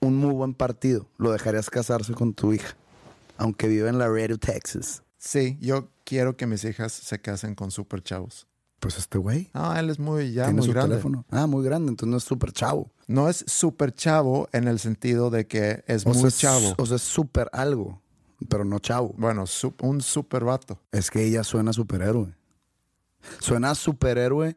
un 0.00 0.16
muy 0.16 0.34
buen 0.34 0.52
partido. 0.52 1.08
Lo 1.18 1.30
dejarías 1.30 1.70
casarse 1.70 2.12
con 2.14 2.34
tu 2.34 2.52
hija, 2.52 2.76
aunque 3.36 3.68
vive 3.68 3.88
en 3.88 3.98
Laredo, 3.98 4.38
Texas. 4.38 5.02
Sí, 5.18 5.56
yo 5.60 5.88
quiero 6.04 6.36
que 6.36 6.46
mis 6.46 6.64
hijas 6.64 6.92
se 6.92 7.20
casen 7.20 7.54
con 7.54 7.70
super 7.70 8.02
chavos. 8.02 8.48
Pues 8.80 8.98
este 8.98 9.18
güey. 9.18 9.48
Ah, 9.54 9.78
él 9.78 9.88
es 9.88 9.98
muy 9.98 10.32
ya 10.32 10.50
muy 10.50 10.68
grande. 10.68 10.90
Teléfono? 10.90 11.24
Ah, 11.30 11.46
muy 11.46 11.64
grande, 11.64 11.90
entonces 11.90 12.10
no 12.10 12.16
es 12.18 12.24
super 12.24 12.52
chavo. 12.52 12.90
No 13.06 13.28
es 13.28 13.44
super 13.46 13.92
chavo 13.92 14.48
en 14.52 14.66
el 14.66 14.80
sentido 14.80 15.30
de 15.30 15.46
que 15.46 15.84
es 15.86 16.04
muy 16.04 16.30
chavo. 16.32 16.74
O 16.76 16.86
sea, 16.86 16.96
es 16.96 17.02
super 17.02 17.48
algo 17.52 18.02
pero 18.48 18.64
no 18.64 18.78
chavo. 18.78 19.14
Bueno, 19.16 19.44
un 19.82 20.00
super 20.00 20.44
vato. 20.44 20.80
Es 20.92 21.10
que 21.10 21.24
ella 21.24 21.44
suena 21.44 21.72
superhéroe. 21.72 22.34
Suena 23.40 23.74
superhéroe 23.74 24.56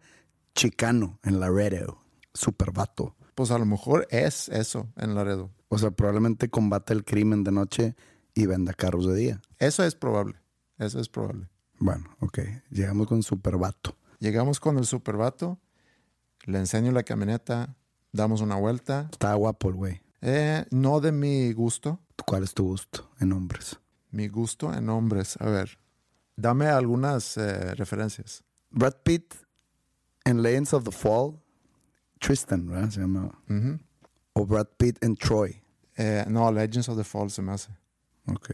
chicano 0.54 1.20
en 1.24 1.40
Laredo. 1.40 2.02
Super 2.34 2.72
vato. 2.72 3.16
Pues 3.36 3.52
a 3.52 3.58
lo 3.58 3.66
mejor 3.66 4.08
es 4.10 4.50
eso 4.50 4.88
en 4.98 5.16
Laredo. 5.16 5.52
O 5.70 5.78
sea, 5.78 5.92
probablemente 5.92 6.50
combate 6.50 6.94
el 6.94 7.06
crimen 7.06 7.44
de 7.44 7.52
noche 7.52 7.96
y 8.34 8.46
venda 8.46 8.74
carros 8.74 9.08
de 9.08 9.16
día. 9.16 9.42
Eso 9.58 9.84
es 9.84 9.96
probable. 9.96 10.36
Eso 10.78 11.00
es 11.00 11.10
probable. 11.10 11.50
Bueno, 11.80 12.10
ok. 12.20 12.40
Llegamos 12.70 13.08
con 13.08 13.24
super 13.24 13.58
vato. 13.58 13.96
Llegamos 14.20 14.60
con 14.60 14.78
el 14.78 14.86
super 14.86 15.16
vato. 15.16 15.60
Le 16.46 16.58
enseño 16.58 16.92
la 16.92 17.04
camioneta. 17.04 17.76
Damos 18.12 18.42
una 18.42 18.56
vuelta. 18.56 19.08
Está 19.12 19.34
guapo 19.36 19.70
el 19.70 19.76
güey. 19.76 20.02
Eh, 20.22 20.66
no 20.72 21.00
de 21.00 21.12
mi 21.12 21.54
gusto. 21.54 22.00
¿Cuál 22.26 22.44
es 22.44 22.54
tu 22.54 22.66
gusto 22.66 23.10
en 23.20 23.32
hombres? 23.32 23.80
Mi 24.12 24.28
gusto 24.28 24.74
en 24.74 24.90
hombres. 24.90 25.38
A 25.40 25.46
ver, 25.46 25.80
dame 26.36 26.68
algunas 26.68 27.38
eh, 27.38 27.76
referencias. 27.76 28.44
Brad 28.70 28.96
Pitt 29.04 29.34
en 30.26 30.42
Legends 30.42 30.74
of 30.74 30.84
the 30.84 30.92
Fall. 30.92 31.40
Tristan, 32.20 32.68
¿verdad? 32.68 32.90
Se 32.90 33.02
llama. 33.02 33.32
O 34.34 34.46
Brad 34.46 34.68
Pitt 34.78 35.04
en 35.04 35.16
Troy. 35.16 35.62
Eh, 35.96 36.26
no, 36.28 36.52
Legends 36.52 36.90
of 36.90 36.98
the 36.98 37.04
Fall 37.04 37.30
se 37.30 37.42
me 37.42 37.54
hace. 37.54 37.72
Ok. 38.28 38.52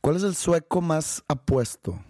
¿Cuál 0.00 0.16
es 0.16 0.22
el 0.22 0.34
sueco 0.34 0.80
más 0.80 1.24
apuesto 1.28 2.00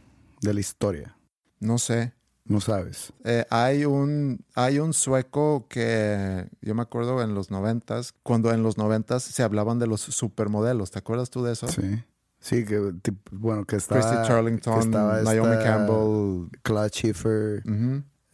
de 0.41 0.55
la 0.55 0.61
historia? 0.61 1.17
No 1.61 1.79
sé. 1.79 2.15
No 2.47 2.61
sabes. 2.61 3.13
Eh, 3.25 3.47
hay, 3.49 3.87
un, 3.87 4.45
hay 4.55 4.79
un 4.79 4.93
sueco 4.93 5.67
que 5.69 6.49
yo 6.61 6.75
me 6.75 6.83
acuerdo 6.83 7.23
en 7.23 7.35
los 7.35 7.51
noventas, 7.51 8.15
cuando 8.23 8.53
en 8.53 8.63
los 8.63 8.77
noventas 8.77 9.23
se 9.23 9.43
hablaban 9.43 9.79
de 9.79 9.87
los 9.87 10.03
supermodelos. 10.03 10.91
¿Te 10.91 10.99
acuerdas 10.99 11.31
tú 11.31 11.43
de 11.43 11.53
eso? 11.53 11.69
Sí. 11.69 12.03
Sí, 12.45 12.67
que 12.67 12.93
bueno, 13.31 13.65
que 13.65 13.77
estaba. 13.77 14.03
Christy 14.03 14.29
Charlington, 14.29 14.91
Naomi 14.91 15.65
Campbell. 15.65 16.51
Claude 16.63 16.91
Schiffer. 16.91 17.63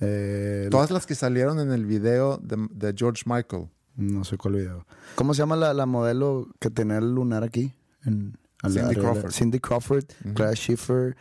Eh, 0.00 0.67
Todas 0.69 0.90
las 0.90 1.07
que 1.07 1.14
salieron 1.14 1.61
en 1.61 1.71
el 1.71 1.87
video 1.87 2.38
de, 2.38 2.93
George 2.97 3.23
Michael. 3.26 3.69
No 3.95 4.25
sé 4.25 4.37
cuál 4.37 4.55
video. 4.55 4.85
¿Cómo 5.14 5.33
se 5.33 5.38
llama 5.38 5.55
la, 5.55 5.87
modelo 5.87 6.49
que 6.59 6.71
tenía 6.71 6.99
el 6.99 7.14
lunar 7.14 7.45
aquí? 7.45 7.73
En, 8.05 8.37
Cindy 8.69 8.97
Crawford. 8.97 9.31
Cindy 9.31 9.61
Crawford, 9.61 10.05
Claude 10.35 10.57
Schiffer, 10.57 11.17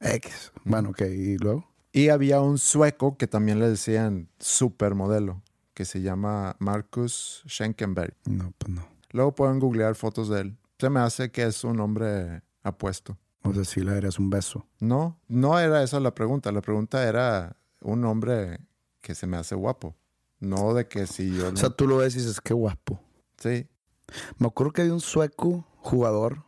X. 0.00 0.52
Bueno, 0.64 0.90
ok, 0.90 1.00
y 1.02 1.38
luego. 1.38 1.64
Y 1.98 2.10
había 2.10 2.40
un 2.40 2.58
sueco 2.58 3.16
que 3.16 3.26
también 3.26 3.58
le 3.58 3.68
decían 3.68 4.28
supermodelo, 4.38 5.42
que 5.74 5.84
se 5.84 6.00
llama 6.00 6.54
Marcus 6.60 7.42
Schenkenberg. 7.48 8.14
No, 8.24 8.52
pues 8.56 8.72
no. 8.72 8.86
Luego 9.10 9.34
pueden 9.34 9.58
googlear 9.58 9.96
fotos 9.96 10.28
de 10.28 10.42
él. 10.42 10.58
Se 10.78 10.90
me 10.90 11.00
hace 11.00 11.32
que 11.32 11.42
es 11.42 11.64
un 11.64 11.80
hombre 11.80 12.44
apuesto. 12.62 13.18
O 13.42 13.52
sea, 13.52 13.64
si 13.64 13.80
le 13.80 13.94
darías 13.94 14.20
un 14.20 14.30
beso. 14.30 14.64
No, 14.78 15.18
no 15.26 15.58
era 15.58 15.82
esa 15.82 15.98
la 15.98 16.14
pregunta. 16.14 16.52
La 16.52 16.60
pregunta 16.60 17.02
era 17.02 17.56
un 17.80 18.04
hombre 18.04 18.60
que 19.00 19.16
se 19.16 19.26
me 19.26 19.36
hace 19.36 19.56
guapo. 19.56 19.96
No 20.38 20.74
de 20.74 20.86
que 20.86 21.04
si 21.08 21.36
yo... 21.36 21.48
O 21.48 21.56
sea, 21.56 21.70
tú 21.70 21.88
lo 21.88 21.96
ves 21.96 22.14
y 22.14 22.18
dices, 22.18 22.40
qué 22.40 22.54
guapo. 22.54 23.02
Sí. 23.38 23.66
Me 24.38 24.46
acuerdo 24.46 24.72
que 24.72 24.82
hay 24.82 24.90
un 24.90 25.00
sueco 25.00 25.66
jugador. 25.78 26.44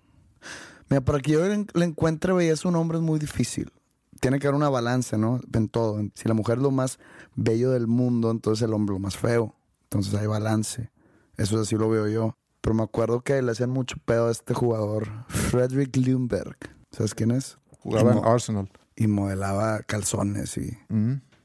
Mira, 0.88 1.00
para 1.00 1.18
que 1.18 1.32
yo 1.32 1.40
le 1.44 1.84
encuentre 1.84 2.32
belleza 2.32 2.68
un 2.68 2.76
hombre 2.76 2.98
es 2.98 3.02
muy 3.02 3.18
difícil 3.18 3.72
tiene 4.20 4.38
que 4.38 4.46
haber 4.46 4.56
una 4.56 4.68
balance, 4.68 5.18
¿no? 5.18 5.40
En 5.52 5.68
todo. 5.68 6.00
Si 6.14 6.28
la 6.28 6.34
mujer 6.34 6.58
es 6.58 6.62
lo 6.62 6.70
más 6.70 6.98
bello 7.34 7.70
del 7.70 7.86
mundo, 7.86 8.30
entonces 8.30 8.62
el 8.62 8.74
hombre 8.74 8.94
lo 8.94 9.00
más 9.00 9.16
feo. 9.16 9.54
Entonces 9.84 10.14
hay 10.14 10.26
balance. 10.26 10.90
Eso 11.36 11.60
así 11.60 11.76
lo 11.76 11.88
veo 11.88 12.06
yo. 12.08 12.36
Pero 12.60 12.74
me 12.74 12.82
acuerdo 12.82 13.22
que 13.22 13.40
le 13.40 13.50
hacían 13.50 13.70
mucho 13.70 13.96
pedo 14.04 14.28
a 14.28 14.30
este 14.30 14.52
jugador, 14.52 15.08
Frederick 15.28 15.96
Lundberg. 15.96 16.58
¿Sabes 16.90 17.14
quién 17.14 17.30
es? 17.30 17.58
Jugaba 17.78 18.12
en 18.12 18.24
Arsenal. 18.24 18.70
Y 18.94 19.06
modelaba 19.06 19.80
calzones 19.84 20.58
y... 20.58 20.76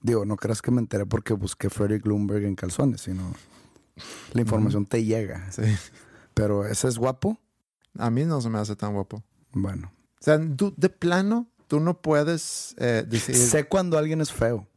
Digo, 0.01 0.25
no 0.25 0.35
creas 0.35 0.61
que 0.61 0.71
me 0.71 0.81
enteré 0.81 1.05
porque 1.05 1.33
busqué 1.33 1.69
Frederick 1.69 2.05
Lundberg 2.05 2.43
en 2.43 2.55
calzones, 2.55 3.01
sino... 3.01 3.33
La 4.33 4.41
información 4.41 4.85
te 4.85 5.05
llega. 5.05 5.49
Sí. 5.51 5.63
Pero 6.33 6.65
ese 6.65 6.89
es 6.89 6.97
guapo. 6.97 7.39
A 7.97 8.09
mí 8.09 8.25
no 8.25 8.41
se 8.41 8.49
me 8.49 8.59
hace 8.59 8.75
tan 8.75 8.93
guapo. 8.93 9.23
Bueno. 9.53 9.93
O 10.19 10.23
sea, 10.25 10.37
de 10.37 10.89
plano, 10.89 11.47
tú 11.67 11.79
no 11.79 12.01
puedes 12.01 12.75
eh, 12.77 13.03
decir... 13.07 13.35
Sé 13.35 13.67
cuando 13.67 13.97
alguien 13.97 14.21
es 14.21 14.31
feo. 14.31 14.67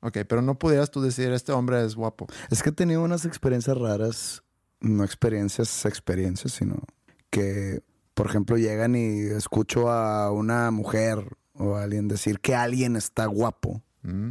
Ok, 0.00 0.18
pero 0.28 0.42
no 0.42 0.58
pudieras 0.58 0.90
tú 0.90 1.00
decir, 1.00 1.32
este 1.32 1.52
hombre 1.52 1.84
es 1.84 1.96
guapo. 1.96 2.26
Es 2.50 2.62
que 2.62 2.70
he 2.70 2.72
tenido 2.72 3.02
unas 3.02 3.24
experiencias 3.24 3.76
raras, 3.76 4.44
no 4.80 5.04
experiencias, 5.04 5.84
experiencias, 5.84 6.52
sino 6.52 6.82
que, 7.30 7.82
por 8.14 8.26
ejemplo, 8.26 8.56
llegan 8.56 8.94
y 8.94 9.22
escucho 9.22 9.90
a 9.90 10.30
una 10.30 10.70
mujer 10.70 11.36
o 11.54 11.74
a 11.74 11.82
alguien 11.82 12.06
decir 12.06 12.38
que 12.38 12.54
alguien 12.54 12.94
está 12.94 13.26
guapo. 13.26 13.82
Mm. 14.02 14.30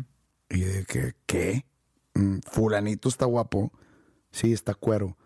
Y 0.50 0.62
de 0.62 0.86
que, 0.86 1.16
¿qué? 1.26 1.66
Mm, 2.14 2.38
fulanito 2.50 3.10
está 3.10 3.26
guapo. 3.26 3.74
Sí, 4.32 4.54
está 4.54 4.74
cuero. 4.74 5.18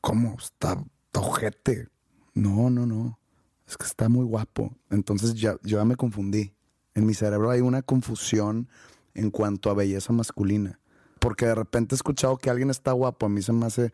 ¿Cómo? 0.00 0.36
Está, 0.38 0.84
está 1.06 1.20
ojete. 1.20 1.88
No, 2.34 2.70
no, 2.70 2.86
no 2.86 3.18
es 3.66 3.76
que 3.76 3.86
está 3.86 4.08
muy 4.08 4.24
guapo. 4.24 4.74
Entonces 4.90 5.34
ya, 5.34 5.56
yo 5.62 5.78
ya 5.78 5.84
me 5.84 5.96
confundí. 5.96 6.54
En 6.94 7.06
mi 7.06 7.14
cerebro 7.14 7.50
hay 7.50 7.60
una 7.60 7.82
confusión 7.82 8.68
en 9.14 9.30
cuanto 9.30 9.70
a 9.70 9.74
belleza 9.74 10.12
masculina. 10.12 10.78
Porque 11.18 11.46
de 11.46 11.54
repente 11.54 11.94
he 11.94 11.96
escuchado 11.96 12.36
que 12.36 12.50
alguien 12.50 12.70
está 12.70 12.92
guapo, 12.92 13.26
a 13.26 13.28
mí 13.28 13.40
se 13.40 13.52
me 13.52 13.66
hace 13.66 13.92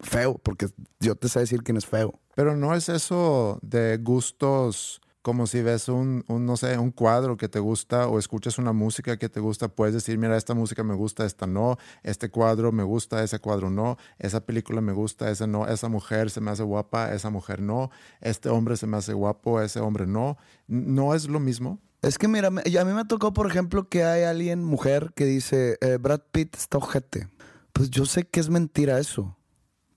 feo, 0.00 0.38
porque 0.38 0.68
yo 1.00 1.16
te 1.16 1.28
sé 1.28 1.40
decir 1.40 1.62
quién 1.62 1.76
es 1.76 1.86
feo. 1.86 2.20
Pero 2.36 2.56
no 2.56 2.74
es 2.74 2.88
eso 2.88 3.58
de 3.62 3.98
gustos 3.98 5.00
como 5.22 5.46
si 5.46 5.60
ves 5.60 5.88
un, 5.88 6.24
no 6.28 6.56
sé, 6.56 6.78
un 6.78 6.90
cuadro 6.90 7.36
que 7.36 7.48
te 7.48 7.58
gusta 7.58 8.08
o 8.08 8.18
escuchas 8.18 8.58
una 8.58 8.72
música 8.72 9.18
que 9.18 9.28
te 9.28 9.40
gusta, 9.40 9.68
puedes 9.68 9.94
decir, 9.94 10.16
mira, 10.16 10.36
esta 10.36 10.54
música 10.54 10.82
me 10.82 10.94
gusta, 10.94 11.26
esta 11.26 11.46
no, 11.46 11.76
este 12.02 12.30
cuadro 12.30 12.72
me 12.72 12.82
gusta, 12.82 13.22
ese 13.22 13.38
cuadro 13.38 13.68
no, 13.68 13.98
esa 14.18 14.40
película 14.40 14.80
me 14.80 14.92
gusta, 14.92 15.30
esa 15.30 15.46
no, 15.46 15.66
esa 15.66 15.88
mujer 15.88 16.30
se 16.30 16.40
me 16.40 16.50
hace 16.50 16.62
guapa, 16.62 17.12
esa 17.12 17.28
mujer 17.28 17.60
no, 17.60 17.90
este 18.20 18.48
hombre 18.48 18.76
se 18.76 18.86
me 18.86 18.96
hace 18.96 19.12
guapo, 19.12 19.60
ese 19.60 19.80
hombre 19.80 20.06
no. 20.06 20.38
¿No 20.66 21.14
es 21.14 21.28
lo 21.28 21.40
mismo? 21.40 21.80
Es 22.02 22.16
que 22.16 22.28
mira, 22.28 22.48
a 22.48 22.50
mí 22.50 22.92
me 22.92 23.04
tocó, 23.04 23.32
por 23.32 23.46
ejemplo, 23.46 23.88
que 23.88 24.04
hay 24.04 24.22
alguien, 24.22 24.64
mujer, 24.64 25.12
que 25.14 25.26
dice, 25.26 25.76
eh, 25.82 25.98
Brad 26.00 26.22
Pitt 26.32 26.56
está 26.56 26.78
ojete. 26.78 27.28
Pues 27.74 27.90
yo 27.90 28.06
sé 28.06 28.24
que 28.24 28.40
es 28.40 28.48
mentira 28.48 28.98
eso. 28.98 29.36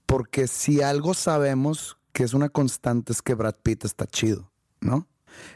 Porque 0.06 0.48
si 0.48 0.82
algo 0.82 1.13
sabemos 1.13 1.98
que 2.12 2.24
es 2.24 2.34
una 2.34 2.50
constante 2.50 3.13
es 3.13 3.22
que 3.22 3.36
Brad 3.36 3.56
Pitt 3.63 3.86
está 3.86 4.06
chido, 4.06 4.51
¿no? 4.82 5.08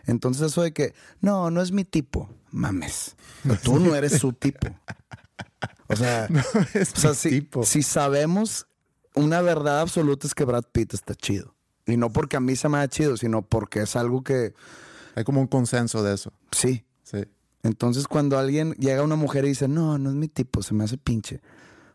Entonces 0.06 0.48
eso 0.48 0.62
de 0.62 0.74
que, 0.74 0.94
no, 1.22 1.52
no 1.52 1.62
es 1.62 1.72
mi 1.72 1.86
tipo, 1.86 2.30
mames. 2.52 3.16
Tú 3.64 3.80
no 3.80 3.96
eres 3.96 4.20
su 4.20 4.34
tipo. 4.34 4.68
O 5.88 5.96
sea, 5.96 6.26
es 6.74 6.94
o 6.94 7.00
sea 7.00 7.14
si, 7.14 7.30
tipo. 7.30 7.64
si 7.64 7.84
sabemos 7.84 8.68
una 9.16 9.42
verdad 9.42 9.82
absoluta 9.82 10.28
es 10.28 10.36
que 10.36 10.46
Brad 10.46 10.66
Pitt 10.72 10.94
está 10.94 11.16
chido. 11.16 11.56
Y 11.86 11.98
no 11.98 12.12
porque 12.12 12.38
a 12.38 12.40
mí 12.40 12.56
se 12.56 12.68
me 12.70 12.78
ha 12.78 12.88
chido, 12.88 13.16
sino 13.18 13.42
porque 13.42 13.82
es 13.82 13.96
algo 13.96 14.24
que 14.24 14.54
Hay 15.16 15.24
como 15.24 15.40
un 15.40 15.48
consenso 15.48 16.04
de 16.04 16.14
eso. 16.14 16.34
sí. 16.52 16.84
Sí. 17.04 17.24
Entonces 17.64 18.08
cuando 18.08 18.38
alguien 18.38 18.74
llega 18.74 19.00
a 19.00 19.04
una 19.04 19.16
mujer 19.16 19.46
y 19.46 19.50
dice, 19.50 19.68
no, 19.68 19.98
no 19.98 20.10
es 20.10 20.16
mi 20.16 20.28
tipo, 20.28 20.62
se 20.62 20.74
me 20.74 20.84
hace 20.84 20.98
pinche, 20.98 21.42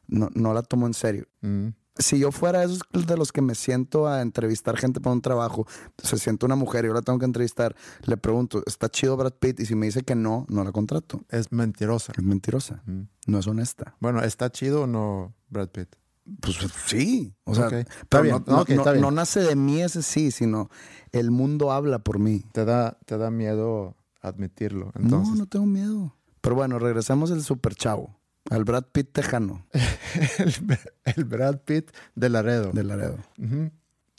no, 0.07 0.29
no 0.35 0.55
la 0.55 0.63
tomo 0.63 0.87
en 0.87 0.95
serio. 0.95 1.29
Mm. 1.43 1.69
Si 1.97 2.19
yo 2.19 2.33
fuera 2.33 2.65
esos 2.65 2.81
de 2.93 3.17
los 3.17 3.33
que 3.33 3.43
me 3.43 3.55
siento 3.55 4.07
a 4.09 4.23
entrevistar 4.23 4.77
gente 4.79 5.01
para 5.01 5.13
un 5.15 5.21
trabajo, 5.21 5.67
se 6.03 6.17
siente 6.19 6.47
una 6.47 6.57
mujer 6.57 6.85
y 6.85 6.89
yo 6.89 6.95
la 6.95 7.03
tengo 7.03 7.19
que 7.19 7.27
entrevistar, 7.27 7.77
le 8.07 8.17
pregunto, 8.17 8.63
¿está 8.67 8.89
chido 8.89 9.17
Brad 9.17 9.35
Pitt? 9.35 9.61
Y 9.61 9.67
si 9.67 9.75
me 9.75 9.87
dice 9.87 10.03
que 10.03 10.15
no, 10.15 10.47
no 10.49 10.65
la 10.65 10.73
contrato. 10.73 11.21
Es 11.29 11.53
mentirosa. 11.53 12.13
Es 12.17 12.25
mentirosa, 12.25 12.83
Mm. 12.87 13.03
no 13.27 13.39
es 13.39 13.47
honesta. 13.47 13.95
Bueno, 14.01 14.23
¿está 14.23 14.51
chido 14.51 14.83
o 14.83 14.87
no 14.87 15.35
Brad 15.51 15.69
Pitt? 15.69 15.89
Pues 16.41 16.57
sí, 16.87 17.35
o 17.45 17.55
sea, 17.55 17.67
Ok. 17.67 17.73
Está 17.73 17.97
pero 18.09 18.23
bien, 18.23 19.01
no, 19.01 19.11
nace 19.11 19.41
de 19.41 19.57
mí 19.57 19.83
ese 19.83 20.03
sí, 20.03 20.31
sino 20.31 20.71
el 21.11 21.31
mundo 21.33 21.73
habla 21.73 21.99
por 21.99 22.19
mí. 22.21 22.45
¿Te 22.53 22.65
da, 22.65 22.97
te 23.07 23.19
da 23.19 23.31
miedo 23.31 23.97
admitirlo? 24.21 24.93
Entonces, 24.95 25.31
No, 25.35 25.35
no 25.41 25.47
tengo 25.47 25.67
miedo. 25.67 26.15
Pero 26.41 26.55
bueno, 26.57 26.79
regresamos 26.79 27.31
al 27.33 27.43
super 27.43 27.75
chavo, 27.75 28.17
al 28.51 28.65
Brad 28.65 28.85
Pitt 28.93 29.13
tejano 29.13 29.67
el, 30.39 30.55
el 31.05 31.25
Brad 31.25 31.59
Pitt 31.61 31.91
de 32.15 32.29
Laredo. 32.29 32.73
de 32.73 32.85
Laredo. 32.85 33.19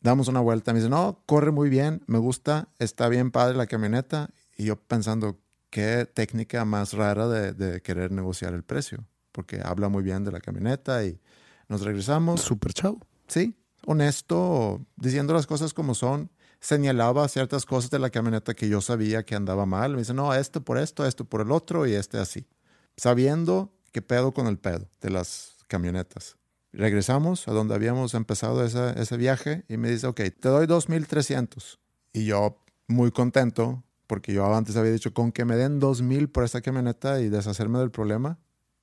Damos 0.01 0.27
una 0.27 0.41
vuelta. 0.41 0.73
Me 0.73 0.79
dice, 0.79 0.89
no, 0.89 1.23
corre 1.25 1.51
muy 1.51 1.69
bien, 1.69 2.03
me 2.07 2.17
gusta, 2.17 2.67
está 2.79 3.07
bien 3.07 3.31
padre 3.31 3.55
la 3.55 3.67
camioneta. 3.67 4.29
Y 4.57 4.65
yo 4.65 4.75
pensando, 4.75 5.39
qué 5.69 6.05
técnica 6.05 6.65
más 6.65 6.93
rara 6.93 7.27
de, 7.27 7.53
de 7.53 7.81
querer 7.81 8.11
negociar 8.11 8.53
el 8.53 8.63
precio. 8.63 9.05
Porque 9.31 9.61
habla 9.63 9.89
muy 9.89 10.03
bien 10.03 10.23
de 10.23 10.31
la 10.31 10.41
camioneta 10.41 11.03
y 11.05 11.19
nos 11.69 11.81
regresamos. 11.81 12.41
Super 12.41 12.73
chavo. 12.73 12.99
Sí, 13.27 13.55
honesto, 13.85 14.85
diciendo 14.95 15.33
las 15.33 15.47
cosas 15.47 15.73
como 15.73 15.95
son. 15.95 16.29
Señalaba 16.59 17.27
ciertas 17.27 17.65
cosas 17.65 17.89
de 17.89 17.99
la 17.99 18.09
camioneta 18.09 18.53
que 18.53 18.69
yo 18.69 18.79
sabía 18.79 19.23
que 19.23 19.35
andaba 19.35 19.65
mal. 19.65 19.93
Me 19.93 19.99
dice, 19.99 20.13
no, 20.13 20.33
esto 20.33 20.63
por 20.63 20.77
esto, 20.77 21.05
esto 21.05 21.25
por 21.25 21.41
el 21.41 21.51
otro 21.51 21.87
y 21.87 21.93
este 21.93 22.19
así. 22.19 22.45
Sabiendo 22.95 23.73
qué 23.93 24.01
pedo 24.01 24.33
con 24.33 24.47
el 24.47 24.57
pedo 24.57 24.89
de 24.99 25.09
las 25.09 25.55
camionetas. 25.67 26.35
Regresamos 26.73 27.47
a 27.47 27.53
donde 27.53 27.75
habíamos 27.75 28.13
empezado 28.15 28.65
ese, 28.65 28.99
ese 28.99 29.15
viaje 29.15 29.63
y 29.69 29.77
me 29.77 29.89
dice, 29.89 30.07
ok, 30.07 30.19
te 30.37 30.49
doy 30.49 30.65
2.300. 30.65 31.77
Y 32.11 32.25
yo 32.25 32.57
muy 32.87 33.11
contento 33.11 33.83
porque 34.07 34.33
yo 34.33 34.53
antes 34.53 34.75
había 34.75 34.91
dicho, 34.91 35.13
con 35.13 35.31
que 35.31 35.45
me 35.45 35.55
den 35.55 35.79
2.000 35.79 36.31
por 36.31 36.43
esta 36.43 36.61
camioneta 36.61 37.21
y 37.21 37.29
deshacerme 37.29 37.79
del 37.79 37.91
problema, 37.91 38.37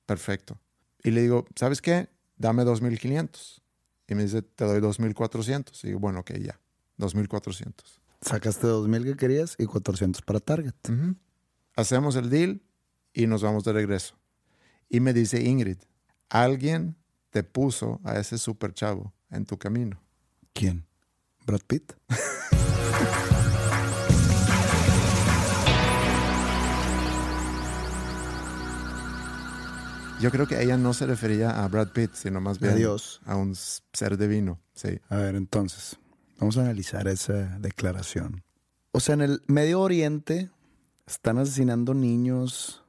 perfecto. 0.05 0.59
Y 1.03 1.11
le 1.11 1.21
digo, 1.21 1.45
¿sabes 1.55 1.81
qué? 1.81 2.09
Dame 2.37 2.63
2.500. 2.63 3.61
Y 4.07 4.15
me 4.15 4.23
dice, 4.23 4.41
te 4.41 4.65
doy 4.65 4.79
2.400. 4.79 5.83
Y 5.83 5.87
digo, 5.87 5.99
bueno, 5.99 6.21
ok, 6.21 6.31
ya, 6.33 6.59
2.400. 6.97 7.73
Sacaste 8.21 8.67
2000 8.67 9.03
que 9.03 9.15
querías 9.15 9.55
y 9.57 9.65
400 9.65 10.21
para 10.21 10.39
Target. 10.39 10.75
Hacemos 11.75 12.15
el 12.15 12.29
deal 12.29 12.61
y 13.13 13.27
nos 13.27 13.41
vamos 13.41 13.63
de 13.63 13.73
regreso. 13.73 14.20
Y 14.93 14.99
me 14.99 15.13
dice 15.13 15.41
Ingrid, 15.41 15.77
alguien 16.29 16.97
te 17.29 17.43
puso 17.43 18.01
a 18.03 18.19
ese 18.19 18.37
super 18.37 18.73
chavo 18.73 19.13
en 19.29 19.45
tu 19.45 19.57
camino. 19.57 20.01
¿Quién? 20.51 20.85
Brad 21.45 21.61
Pitt. 21.65 21.93
Yo 30.19 30.29
creo 30.29 30.45
que 30.47 30.61
ella 30.61 30.77
no 30.77 30.93
se 30.93 31.07
refería 31.07 31.63
a 31.63 31.67
Brad 31.67 31.89
Pitt, 31.93 32.13
sino 32.13 32.39
más 32.41 32.59
bien 32.59 32.73
A 32.73 32.75
Dios. 32.75 33.21
a 33.25 33.35
un 33.35 33.55
ser 33.55 34.17
divino. 34.19 34.59
Sí. 34.75 34.99
A 35.09 35.15
ver, 35.15 35.35
entonces, 35.35 35.97
vamos 36.39 36.57
a 36.57 36.61
analizar 36.61 37.07
esa 37.07 37.57
declaración. 37.59 38.43
O 38.91 38.99
sea, 38.99 39.13
en 39.13 39.21
el 39.21 39.41
Medio 39.47 39.81
Oriente 39.81 40.51
están 41.07 41.39
asesinando 41.39 41.95
niños, 41.95 42.80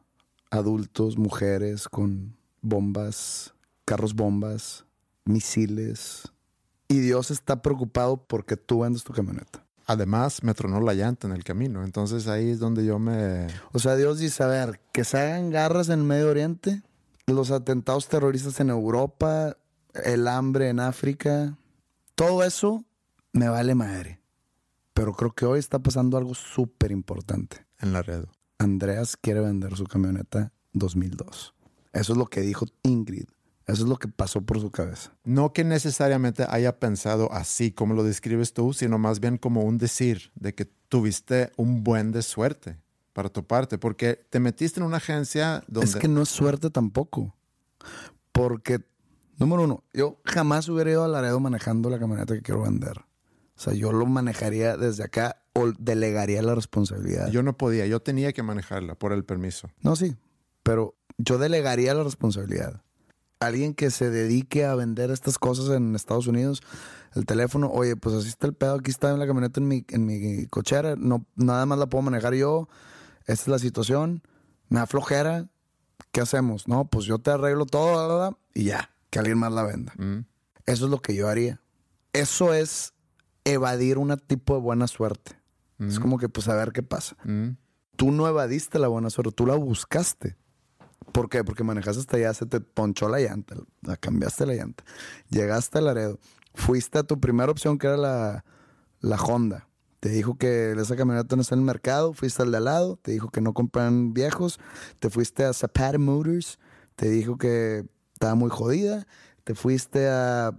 adultos, 0.52 1.16
mujeres 1.16 1.88
con 1.88 2.36
bombas, 2.60 3.54
carros 3.86 4.14
bombas, 4.14 4.84
misiles. 5.24 6.30
Y 6.88 7.00
Dios 7.00 7.30
está 7.30 7.62
preocupado 7.62 8.18
porque 8.18 8.56
tú 8.56 8.80
vendes 8.80 9.02
tu 9.02 9.14
camioneta. 9.14 9.64
Además, 9.86 10.44
me 10.44 10.54
tronó 10.54 10.80
la 10.80 10.92
llanta 10.92 11.26
en 11.26 11.32
el 11.32 11.42
camino. 11.42 11.82
Entonces 11.84 12.28
ahí 12.28 12.50
es 12.50 12.58
donde 12.58 12.84
yo 12.84 12.98
me... 12.98 13.48
O 13.72 13.78
sea, 13.78 13.96
Dios 13.96 14.18
dice, 14.18 14.42
a 14.42 14.46
ver, 14.46 14.80
que 14.92 15.04
se 15.04 15.18
hagan 15.18 15.50
garras 15.50 15.88
en 15.88 16.00
el 16.00 16.04
Medio 16.04 16.28
Oriente, 16.28 16.82
los 17.26 17.50
atentados 17.50 18.08
terroristas 18.08 18.60
en 18.60 18.68
Europa, 18.68 19.56
el 20.04 20.28
hambre 20.28 20.68
en 20.68 20.80
África, 20.80 21.56
todo 22.14 22.44
eso 22.44 22.84
me 23.32 23.48
vale 23.48 23.74
madre. 23.74 24.20
Pero 24.92 25.14
creo 25.14 25.32
que 25.32 25.46
hoy 25.46 25.58
está 25.58 25.78
pasando 25.78 26.18
algo 26.18 26.34
súper 26.34 26.92
importante. 26.92 27.66
En 27.80 27.94
la 27.94 28.02
red. 28.02 28.26
Andreas 28.62 29.16
quiere 29.16 29.40
vender 29.40 29.77
su 29.77 29.85
camioneta 29.85 30.53
2002. 30.72 31.55
Eso 31.92 32.12
es 32.12 32.18
lo 32.18 32.27
que 32.27 32.40
dijo 32.40 32.66
Ingrid. 32.83 33.27
Eso 33.66 33.85
es 33.85 33.88
lo 33.88 33.96
que 33.96 34.09
pasó 34.09 34.42
por 34.42 34.61
su 34.61 34.70
cabeza. 34.70 35.12
No 35.25 35.53
que 35.53 35.64
necesariamente 35.64 36.46
haya 36.48 36.79
pensado 36.79 37.33
así 37.33 37.70
como 37.70 37.94
lo 37.94 38.03
describes 38.03 38.55
tú, 38.55 38.72
sino 38.72 38.98
más 38.98 39.20
bien 39.20 39.37
como 39.37 39.62
un 39.62 39.79
decir 39.79 40.33
de 40.35 40.55
que 40.55 40.64
tuviste 40.64 41.53
un 41.57 41.85
buen 41.85 42.12
de 42.12 42.22
suerte 42.22 42.79
para 43.12 43.29
tu 43.29 43.46
parte, 43.46 43.79
porque 43.79 44.27
te 44.31 44.40
metiste 44.40 44.81
en 44.81 44.87
una 44.87 44.96
agencia 44.96 45.62
donde... 45.68 45.90
Es 45.90 45.96
que 45.96 46.09
no 46.09 46.22
es 46.22 46.29
suerte 46.29 46.70
tampoco. 46.70 47.37
Porque, 48.33 48.81
número 49.38 49.64
uno, 49.64 49.85
yo 49.92 50.20
jamás 50.25 50.68
hubiera 50.68 50.90
ido 50.90 51.05
a 51.05 51.09
Laredo 51.09 51.38
manejando 51.38 51.90
la 51.90 51.98
camioneta 51.98 52.35
que 52.35 52.42
quiero 52.42 52.62
vender. 52.62 52.98
O 52.98 53.61
sea, 53.61 53.75
yo 53.75 53.92
lo 53.92 54.07
manejaría 54.07 54.77
desde 54.77 55.05
acá 55.05 55.41
o 55.54 55.72
delegaría 55.78 56.42
la 56.42 56.54
responsabilidad. 56.54 57.30
Yo 57.30 57.42
no 57.42 57.56
podía, 57.56 57.86
yo 57.86 58.00
tenía 58.00 58.32
que 58.32 58.42
manejarla 58.42 58.94
por 58.94 59.12
el 59.12 59.24
permiso. 59.24 59.70
No, 59.80 59.96
sí, 59.96 60.16
pero 60.62 60.94
yo 61.18 61.38
delegaría 61.38 61.94
la 61.94 62.02
responsabilidad. 62.02 62.82
Alguien 63.40 63.74
que 63.74 63.90
se 63.90 64.08
dedique 64.10 64.64
a 64.64 64.74
vender 64.74 65.10
estas 65.10 65.38
cosas 65.38 65.74
en 65.76 65.96
Estados 65.96 66.26
Unidos, 66.26 66.62
el 67.14 67.26
teléfono, 67.26 67.70
oye, 67.70 67.96
pues 67.96 68.14
así 68.14 68.28
está 68.28 68.46
el 68.46 68.54
pedo, 68.54 68.76
aquí 68.76 68.90
está 68.90 69.14
la 69.16 69.26
camioneta 69.26 69.60
en 69.60 69.68
mi, 69.68 69.84
en 69.88 70.06
mi 70.06 70.46
cochera, 70.46 70.94
no, 70.96 71.26
nada 71.34 71.66
más 71.66 71.78
la 71.78 71.86
puedo 71.86 72.02
manejar 72.02 72.34
yo, 72.34 72.68
esta 73.26 73.32
es 73.32 73.48
la 73.48 73.58
situación, 73.58 74.22
me 74.68 74.78
da 74.78 74.86
flojera, 74.86 75.48
¿qué 76.12 76.20
hacemos? 76.20 76.68
No, 76.68 76.86
pues 76.86 77.04
yo 77.04 77.18
te 77.18 77.32
arreglo 77.32 77.66
todo 77.66 77.92
bla, 77.92 78.06
bla, 78.06 78.28
bla, 78.28 78.38
y 78.54 78.64
ya, 78.64 78.90
que 79.10 79.18
alguien 79.18 79.38
más 79.38 79.52
la 79.52 79.64
venda. 79.64 79.92
Mm. 79.98 80.24
Eso 80.66 80.84
es 80.84 80.90
lo 80.90 81.02
que 81.02 81.14
yo 81.14 81.28
haría. 81.28 81.60
Eso 82.12 82.54
es 82.54 82.94
evadir 83.44 83.98
un 83.98 84.16
tipo 84.18 84.54
de 84.54 84.60
buena 84.60 84.86
suerte. 84.86 85.41
Es 85.78 85.98
como 85.98 86.16
que, 86.16 86.28
pues, 86.28 86.48
a 86.48 86.54
ver 86.54 86.72
qué 86.72 86.82
pasa. 86.82 87.16
Mm. 87.24 87.56
Tú 87.96 88.12
no 88.12 88.28
evadiste 88.28 88.78
la 88.78 88.88
buena 88.88 89.11
suerte, 89.11 89.32
tú 89.32 89.46
la 89.46 89.56
buscaste. 89.56 90.37
¿Por 91.12 91.28
qué? 91.28 91.42
Porque 91.44 91.64
manejaste 91.64 92.00
hasta 92.00 92.16
allá, 92.16 92.35
se 92.35 92.46
te 92.46 92.61
ponchó 92.61 93.08
la 93.08 93.18
llanta, 93.18 93.56
la 93.82 93.96
cambiaste 93.96 94.46
la 94.46 94.54
llanta. 94.54 94.85
Llegaste 95.28 95.78
a 95.78 95.80
Laredo, 95.80 96.18
fuiste 96.54 96.98
a 96.98 97.02
tu 97.02 97.18
primera 97.20 97.50
opción 97.50 97.78
que 97.78 97.88
era 97.88 97.96
la, 97.96 98.44
la 99.00 99.16
Honda. 99.16 99.68
Te 100.00 100.08
dijo 100.08 100.37
que 100.37 100.72
esa 100.72 100.96
camioneta 100.96 101.37
no 101.37 101.42
está 101.42 101.54
en 101.54 101.61
el 101.61 101.66
mercado, 101.66 102.12
fuiste 102.12 102.42
al 102.42 102.50
de 102.50 102.56
al 102.56 102.64
lado, 102.64 102.98
te 103.02 103.12
dijo 103.12 103.30
que 103.30 103.40
no 103.40 103.54
compran 103.54 104.14
viejos, 104.14 104.58
te 104.98 105.11
fuiste 105.11 105.44
a 105.44 105.52
Zapata 105.52 105.98
Motors, 105.98 106.58
te 106.96 107.08
dijo 107.08 107.38
que 107.38 107.85
estaba 108.14 108.35
muy 108.35 108.50
jodida, 108.50 109.06
te 109.44 109.54
fuiste 109.54 110.08
a 110.08 110.56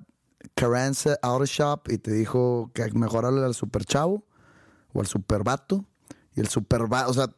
Carranza 0.56 1.18
Auto 1.22 1.46
Shop 1.46 1.90
y 1.90 1.98
te 1.98 2.12
dijo 2.12 2.72
que 2.74 2.90
mejorarle 2.94 3.44
al 3.44 3.54
super 3.54 3.86
chavo 3.86 4.26
o 4.94 5.02
al 5.02 5.08
super 5.08 5.44
vato. 5.44 5.86
Y 6.36 6.40
el 6.40 6.48
super 6.48 6.88
vato, 6.88 7.12
o 7.12 7.14
sea, 7.14 7.30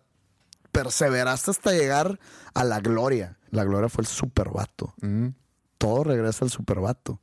perseveraste 0.71 1.51
hasta 1.51 1.71
llegar 1.71 2.19
a 2.53 2.63
la 2.63 2.79
gloria. 2.79 3.37
La 3.49 3.63
gloria 3.63 3.89
fue 3.89 4.03
el 4.03 4.07
super 4.07 4.49
vato. 4.49 4.93
Mm. 5.01 5.29
Todo 5.77 6.03
regresa 6.03 6.45
al 6.45 6.51
super 6.51 6.79
vato. 6.79 7.19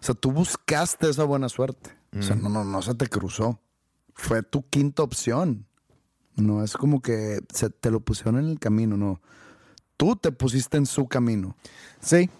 O 0.00 0.02
sea, 0.02 0.14
tú 0.14 0.32
buscaste 0.32 1.10
esa 1.10 1.24
buena 1.24 1.48
suerte. 1.48 1.90
O 2.18 2.22
sea, 2.22 2.34
no, 2.34 2.48
no, 2.48 2.64
no 2.64 2.82
se 2.82 2.94
te 2.94 3.06
cruzó. 3.06 3.60
Fue 4.14 4.42
tu 4.42 4.68
quinta 4.68 5.02
opción. 5.02 5.66
No 6.36 6.64
es 6.64 6.76
como 6.76 7.00
que 7.00 7.40
se 7.52 7.70
te 7.70 7.90
lo 7.90 8.00
pusieron 8.00 8.38
en 8.38 8.48
el 8.48 8.58
camino, 8.58 8.96
no. 8.96 9.20
Tú 9.96 10.16
te 10.16 10.32
pusiste 10.32 10.78
en 10.78 10.86
su 10.86 11.06
camino. 11.06 11.56
Sí, 12.00 12.30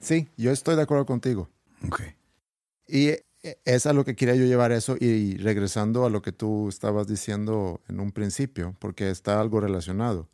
sí, 0.00 0.28
yo 0.36 0.52
estoy 0.52 0.76
de 0.76 0.82
acuerdo 0.82 1.04
contigo. 1.04 1.48
Ok. 1.86 2.02
Y 2.86 3.10
es 3.42 3.86
a 3.86 3.92
lo 3.92 4.04
que 4.04 4.16
quería 4.16 4.34
yo 4.34 4.44
llevar 4.44 4.72
eso 4.72 4.96
y 4.98 5.36
regresando 5.36 6.04
a 6.04 6.10
lo 6.10 6.22
que 6.22 6.32
tú 6.32 6.68
estabas 6.68 7.06
diciendo 7.06 7.80
en 7.88 8.00
un 8.00 8.12
principio, 8.12 8.74
porque 8.78 9.10
está 9.10 9.40
algo 9.40 9.60
relacionado. 9.60 10.28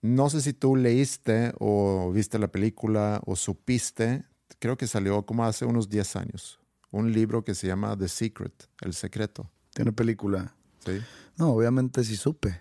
No 0.00 0.28
sé 0.30 0.40
si 0.40 0.52
tú 0.52 0.74
leíste 0.74 1.52
o 1.60 2.10
viste 2.12 2.38
la 2.38 2.48
película 2.48 3.20
o 3.24 3.36
supiste, 3.36 4.24
creo 4.58 4.76
que 4.76 4.88
salió 4.88 5.24
como 5.24 5.44
hace 5.44 5.64
unos 5.64 5.88
10 5.88 6.16
años, 6.16 6.58
un 6.90 7.12
libro 7.12 7.44
que 7.44 7.54
se 7.54 7.68
llama 7.68 7.96
The 7.96 8.08
Secret, 8.08 8.68
El 8.80 8.94
Secreto. 8.94 9.48
Tiene 9.72 9.92
película. 9.92 10.54
¿sí? 10.84 11.00
No, 11.36 11.50
obviamente 11.50 12.02
sí 12.04 12.16
supe. 12.16 12.60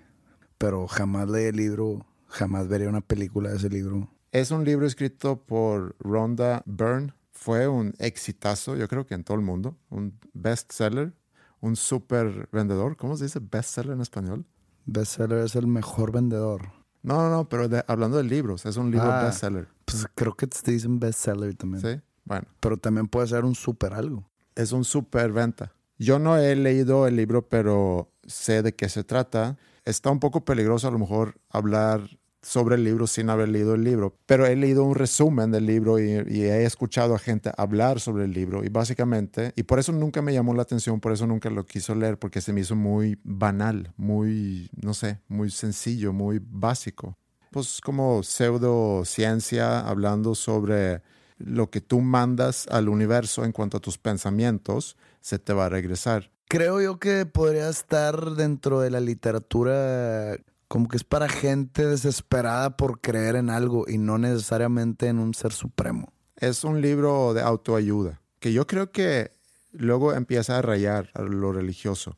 Pero 0.57 0.87
jamás 0.87 1.27
leí 1.29 1.45
el 1.45 1.55
libro, 1.55 2.05
jamás 2.27 2.67
vería 2.67 2.87
una 2.89 3.01
película 3.01 3.49
de 3.49 3.57
ese 3.57 3.69
libro. 3.69 4.07
Es 4.31 4.51
un 4.51 4.63
libro 4.63 4.85
escrito 4.85 5.41
por 5.41 5.95
Rhonda 5.99 6.61
Byrne. 6.67 7.13
Fue 7.43 7.67
un 7.67 7.95
exitazo, 7.97 8.75
yo 8.75 8.87
creo 8.87 9.07
que 9.07 9.15
en 9.15 9.23
todo 9.23 9.35
el 9.35 9.41
mundo. 9.43 9.75
Un 9.89 10.13
bestseller, 10.33 11.11
un 11.59 11.75
super 11.75 12.47
vendedor. 12.51 12.97
¿Cómo 12.97 13.17
se 13.17 13.23
dice 13.23 13.39
bestseller 13.41 13.93
en 13.93 14.01
español? 14.01 14.45
Bestseller 14.85 15.39
es 15.39 15.55
el 15.55 15.65
mejor 15.65 16.11
vendedor. 16.11 16.61
No, 17.01 17.15
no, 17.17 17.31
no, 17.31 17.49
pero 17.49 17.67
de- 17.67 17.83
hablando 17.87 18.17
de 18.17 18.25
libros, 18.25 18.67
es 18.67 18.77
un 18.77 18.91
libro 18.91 19.11
Ah. 19.11 19.23
bestseller. 19.23 19.67
Pues 19.85 20.05
creo 20.13 20.35
que 20.35 20.45
te 20.45 20.71
dicen 20.71 20.99
bestseller 20.99 21.55
también. 21.55 21.81
¿Sí? 21.81 21.99
Bueno, 22.25 22.45
Pero 22.59 22.77
también 22.77 23.07
puede 23.07 23.25
ser 23.27 23.43
un 23.43 23.55
super 23.55 23.93
algo. 23.95 24.29
es 24.53 24.71
un 24.71 24.83
super 24.83 25.31
venta. 25.31 25.73
Yo 25.97 26.19
no 26.19 26.37
he 26.37 26.55
leído 26.55 27.07
el 27.07 27.15
libro, 27.15 27.49
pero 27.49 28.11
sé 28.27 28.61
de 28.61 28.75
qué 28.75 28.87
se 28.87 29.03
trata. 29.03 29.57
Está 29.83 30.11
un 30.11 30.19
poco 30.19 30.45
peligroso 30.45 30.87
a 30.87 30.91
lo 30.91 30.99
mejor 30.99 31.39
hablar 31.49 32.07
sobre 32.41 32.75
el 32.75 32.83
libro 32.83 33.07
sin 33.07 33.29
haber 33.29 33.49
leído 33.49 33.75
el 33.75 33.83
libro, 33.83 34.15
pero 34.25 34.45
he 34.45 34.55
leído 34.55 34.83
un 34.83 34.95
resumen 34.95 35.51
del 35.51 35.65
libro 35.65 35.99
y, 35.99 36.11
he 36.41 36.65
escuchado 36.65 37.13
a 37.13 37.19
gente 37.19 37.51
hablar 37.57 37.99
sobre 37.99 38.25
el 38.25 38.33
libro 38.33 38.63
y 38.63 38.69
básicamente, 38.69 39.53
y 39.55 39.63
por 39.63 39.79
eso 39.79 39.91
nunca 39.91 40.21
me 40.21 40.33
llamó 40.33 40.53
la 40.53 40.63
atención, 40.63 40.99
por 40.99 41.11
eso 41.11 41.27
nunca 41.27 41.49
lo 41.49 41.65
quiso 41.65 41.93
leer, 41.93 42.17
porque 42.17 42.41
se 42.41 42.51
me 42.51 42.61
hizo 42.61 42.75
muy 42.75 43.19
banal, 43.23 43.93
muy, 43.95 44.69
no 44.81 44.93
sé, 44.93 45.19
muy 45.27 45.51
sencillo, 45.51 46.13
muy 46.13 46.41
básico. 46.43 47.17
Pues 47.51 47.79
como 47.81 48.23
pseudociencia 48.23 49.81
hablando 49.81 50.35
sobre 50.35 51.01
lo 51.37 51.69
que 51.69 51.81
tú 51.81 52.01
mandas 52.01 52.67
al 52.67 52.89
universo 52.89 53.45
en 53.45 53.51
cuanto 53.51 53.77
a 53.77 53.81
tus 53.81 53.97
pensamientos, 53.97 54.97
se 55.19 55.37
te 55.37 55.53
va 55.53 55.65
a 55.65 55.69
regresar. 55.69 56.31
Creo 56.47 56.81
yo 56.81 56.99
que 56.99 57.25
podría 57.25 57.69
estar 57.69 58.31
dentro 58.31 58.81
de 58.81 58.91
la 58.91 58.99
literatura 58.99 60.37
como 60.71 60.87
que 60.87 60.95
es 60.95 61.03
para 61.03 61.27
gente 61.27 61.85
desesperada 61.85 62.77
por 62.77 63.01
creer 63.01 63.35
en 63.35 63.49
algo 63.49 63.83
y 63.89 63.97
no 63.97 64.17
necesariamente 64.17 65.07
en 65.07 65.19
un 65.19 65.33
ser 65.33 65.51
supremo. 65.51 66.13
Es 66.37 66.63
un 66.63 66.79
libro 66.79 67.33
de 67.33 67.41
autoayuda, 67.41 68.21
que 68.39 68.53
yo 68.53 68.65
creo 68.65 68.89
que 68.89 69.33
luego 69.73 70.13
empieza 70.13 70.57
a 70.57 70.61
rayar 70.61 71.09
a 71.13 71.23
lo 71.23 71.51
religioso, 71.51 72.17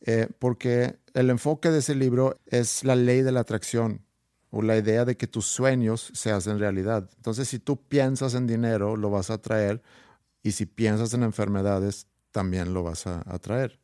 eh, 0.00 0.28
porque 0.38 1.00
el 1.12 1.28
enfoque 1.28 1.72
de 1.72 1.80
ese 1.80 1.96
libro 1.96 2.38
es 2.46 2.84
la 2.84 2.94
ley 2.94 3.22
de 3.22 3.32
la 3.32 3.40
atracción 3.40 4.06
o 4.50 4.62
la 4.62 4.76
idea 4.76 5.04
de 5.04 5.16
que 5.16 5.26
tus 5.26 5.46
sueños 5.46 6.12
se 6.14 6.30
hacen 6.30 6.60
realidad. 6.60 7.10
Entonces, 7.16 7.48
si 7.48 7.58
tú 7.58 7.82
piensas 7.82 8.34
en 8.34 8.46
dinero, 8.46 8.94
lo 8.94 9.10
vas 9.10 9.30
a 9.30 9.34
atraer, 9.34 9.82
y 10.44 10.52
si 10.52 10.66
piensas 10.66 11.14
en 11.14 11.24
enfermedades, 11.24 12.06
también 12.30 12.74
lo 12.74 12.84
vas 12.84 13.08
a 13.08 13.24
atraer. 13.26 13.80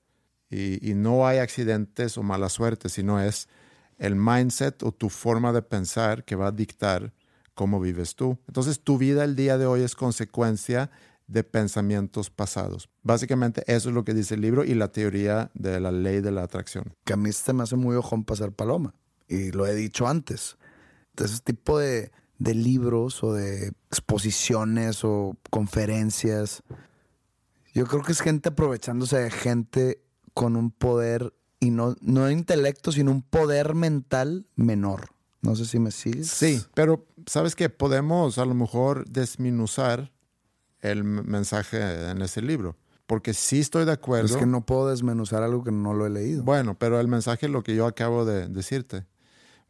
Y, 0.50 0.88
y 0.88 0.94
no 0.94 1.27
hay 1.27 1.38
accidentes 1.38 2.16
o 2.16 2.22
mala 2.22 2.48
suerte, 2.48 2.88
sino 2.88 3.20
es 3.20 3.48
el 4.05 4.17
mindset 4.17 4.83
o 4.83 4.93
tu 4.93 5.09
forma 5.09 5.53
de 5.53 5.62
pensar 5.62 6.25
que 6.25 6.37
va 6.37 6.49
a 6.49 6.53
dictar 6.53 7.12
cómo 7.55 7.81
vives 7.81 8.17
tú. 8.17 8.38
Entonces 8.47 8.81
tu 8.81 8.99
vida 8.99 9.25
el 9.25 9.35
día 9.35 9.57
de 9.57 9.67
hoy 9.67 9.83
es 9.83 9.95
consecuencia 9.95 10.90
de 11.27 11.43
pensamientos 11.43 12.29
pasados. 12.29 12.90
Básicamente 13.03 13.64
eso 13.67 13.88
es 13.88 13.95
lo 13.95 14.05
que 14.05 14.12
dice 14.12 14.35
el 14.35 14.43
libro 14.43 14.64
y 14.64 14.75
la 14.75 14.88
teoría 14.88 15.51
de 15.55 15.81
la 15.81 15.90
ley 15.90 16.21
de 16.21 16.33
la 16.33 16.43
atracción. 16.43 16.95
Que 17.05 17.14
a 17.14 17.17
mí 17.17 17.33
se 17.33 17.53
me 17.55 17.62
hace 17.62 17.77
muy 17.77 17.97
ojón 17.97 18.25
pasar 18.25 18.53
paloma. 18.53 18.95
Y 19.27 19.53
lo 19.53 19.67
he 19.67 19.75
dicho 19.75 20.07
antes. 20.07 20.59
De 21.17 21.25
ese 21.25 21.40
tipo 21.40 21.79
de, 21.79 22.12
de 22.38 22.55
libros 22.55 23.25
o 23.25 23.33
de 23.33 23.69
exposiciones 23.88 25.03
o 25.03 25.37
conferencias. 25.49 26.62
Yo 27.73 27.87
creo 27.87 28.03
que 28.03 28.12
es 28.12 28.21
gente 28.21 28.51
aprovechándose 28.51 29.17
de 29.17 29.31
gente 29.31 30.05
con 30.35 30.57
un 30.57 30.71
poder, 30.71 31.33
y 31.64 31.70
no, 31.70 31.96
no 32.00 32.31
intelecto, 32.31 32.92
sino 32.92 33.11
un 33.11 33.22
poder 33.22 33.74
mental 33.74 34.46
menor. 34.55 35.09
No 35.40 35.57
sé 35.57 35.64
si 35.64 35.79
me 35.79 35.90
sigues. 35.90 36.29
Sí, 36.29 36.62
pero 36.74 37.07
sabes 37.27 37.55
que 37.55 37.68
podemos 37.70 38.38
a 38.38 38.44
lo 38.44 38.55
mejor 38.55 39.09
desminuzar 39.09 40.12
el 40.81 41.05
mensaje 41.05 42.11
en 42.11 42.20
ese 42.22 42.42
libro, 42.42 42.77
porque 43.07 43.33
sí 43.33 43.61
estoy 43.61 43.87
de 43.87 43.92
acuerdo. 43.92 44.27
Es 44.27 44.37
que 44.37 44.46
no 44.46 44.64
puedo 44.66 44.88
desmenuzar 44.88 45.42
algo 45.42 45.64
que 45.64 45.72
no 45.72 45.94
lo 45.94 46.07
he 46.07 46.11
leído. 46.11 46.42
Bueno, 46.44 46.79
pero 46.79 47.00
el 47.00 47.09
mensaje 47.09 47.46
es 47.46 47.53
lo 47.53 47.62
que 47.62 47.74
yo 47.74 47.87
acabo 47.87 48.24
de 48.24 48.48
decirte. 48.48 49.07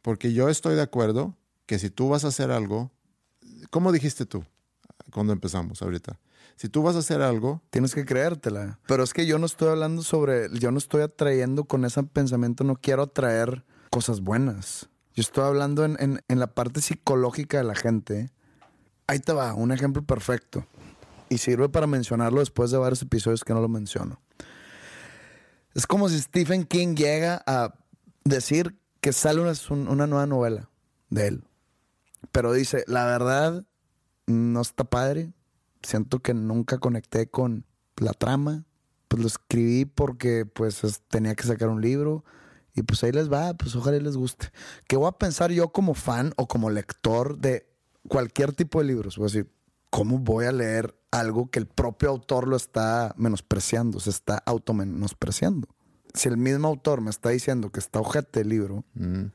Porque 0.01 0.33
yo 0.33 0.49
estoy 0.49 0.75
de 0.75 0.81
acuerdo 0.81 1.35
que 1.65 1.79
si 1.79 1.89
tú 1.89 2.09
vas 2.09 2.25
a 2.25 2.27
hacer 2.27 2.51
algo, 2.51 2.91
¿cómo 3.69 3.91
dijiste 3.91 4.25
tú 4.25 4.43
cuando 5.11 5.33
empezamos 5.33 5.81
ahorita? 5.81 6.19
Si 6.55 6.69
tú 6.69 6.83
vas 6.83 6.95
a 6.95 6.99
hacer 6.99 7.21
algo, 7.21 7.61
Tienes 7.69 7.93
que 7.93 8.05
creértela. 8.05 8.79
Pero 8.87 9.03
es 9.03 9.13
que 9.13 9.25
yo 9.25 9.37
no 9.39 9.45
estoy 9.45 9.69
hablando 9.69 10.01
sobre, 10.03 10.47
yo 10.57 10.71
no 10.71 10.77
estoy 10.77 11.01
atrayendo 11.01 11.65
con 11.65 11.83
ese 11.85 12.01
pensamiento, 12.03 12.63
no 12.63 12.75
quiero 12.75 13.03
atraer 13.03 13.65
cosas 13.89 14.21
buenas. 14.21 14.89
Yo 15.13 15.21
estoy 15.21 15.43
hablando 15.43 15.83
en, 15.85 15.97
en- 15.99 16.21
en 16.27 16.39
la 16.39 16.47
parte 16.47 16.81
psicológica 16.81 17.57
de 17.57 17.63
la 17.65 17.75
gente. 17.75 18.31
Ahí 19.07 19.19
te 19.19 19.33
va, 19.33 19.53
un 19.53 19.71
ejemplo 19.71 20.01
perfecto. 20.03 20.65
Y 21.29 21.39
sirve 21.39 21.67
para 21.69 21.87
mencionarlo 21.87 22.39
después 22.39 22.71
de 22.71 22.77
varios 22.77 23.01
episodios 23.01 23.43
que 23.43 23.53
no 23.53 23.59
lo 23.61 23.67
menciono. 23.67 24.21
Es 25.73 25.87
como 25.87 26.07
si 26.09 26.19
Stephen 26.21 26.63
King 26.63 26.95
llega 26.95 27.43
a 27.45 27.73
decir 28.23 28.77
que 29.01 29.11
sale 29.11 29.41
una, 29.41 29.53
una 29.91 30.07
nueva 30.07 30.25
novela 30.25 30.69
de 31.09 31.27
él. 31.27 31.43
Pero 32.31 32.53
dice, 32.53 32.83
la 32.87 33.05
verdad, 33.05 33.65
no 34.25 34.61
está 34.61 34.83
padre. 34.85 35.31
Siento 35.85 36.19
que 36.19 36.33
nunca 36.33 36.77
conecté 36.79 37.27
con 37.27 37.65
la 37.97 38.11
trama. 38.13 38.65
Pues 39.07 39.21
lo 39.21 39.27
escribí 39.27 39.85
porque 39.85 40.45
pues 40.45 40.83
es- 40.83 41.01
tenía 41.07 41.35
que 41.35 41.43
sacar 41.43 41.69
un 41.69 41.81
libro. 41.81 42.23
Y 42.73 42.81
pues 42.81 43.03
ahí 43.03 43.11
les 43.13 43.31
va, 43.31 43.53
pues 43.53 43.75
ojalá 43.75 43.97
y 43.97 44.01
les 44.01 44.17
guste. 44.17 44.51
¿Qué 44.87 44.97
voy 44.97 45.07
a 45.07 45.13
pensar 45.13 45.51
yo 45.51 45.69
como 45.69 45.93
fan 45.93 46.33
o 46.35 46.47
como 46.47 46.69
lector 46.69 47.37
de 47.37 47.69
cualquier 48.09 48.51
tipo 48.53 48.79
de 48.79 48.85
libros? 48.85 49.15
Voy 49.17 49.25
a 49.25 49.27
decir, 49.31 49.49
¿cómo 49.89 50.19
voy 50.19 50.45
a 50.45 50.51
leer 50.51 50.93
algo 51.11 51.49
que 51.49 51.59
el 51.59 51.67
propio 51.67 52.09
autor 52.09 52.47
lo 52.49 52.57
está 52.57 53.13
menospreciando? 53.17 54.01
Se 54.01 54.09
está 54.09 54.41
auto-menospreciando. 54.45 55.69
Si 56.13 56.27
el 56.27 56.35
mismo 56.37 56.67
autor 56.67 56.99
me 56.99 57.09
está 57.11 57.29
diciendo 57.29 57.71
que 57.71 57.79
está 57.79 57.99
ojete 58.01 58.41
el 58.41 58.49
libro, 58.49 58.83
mm, 58.95 59.25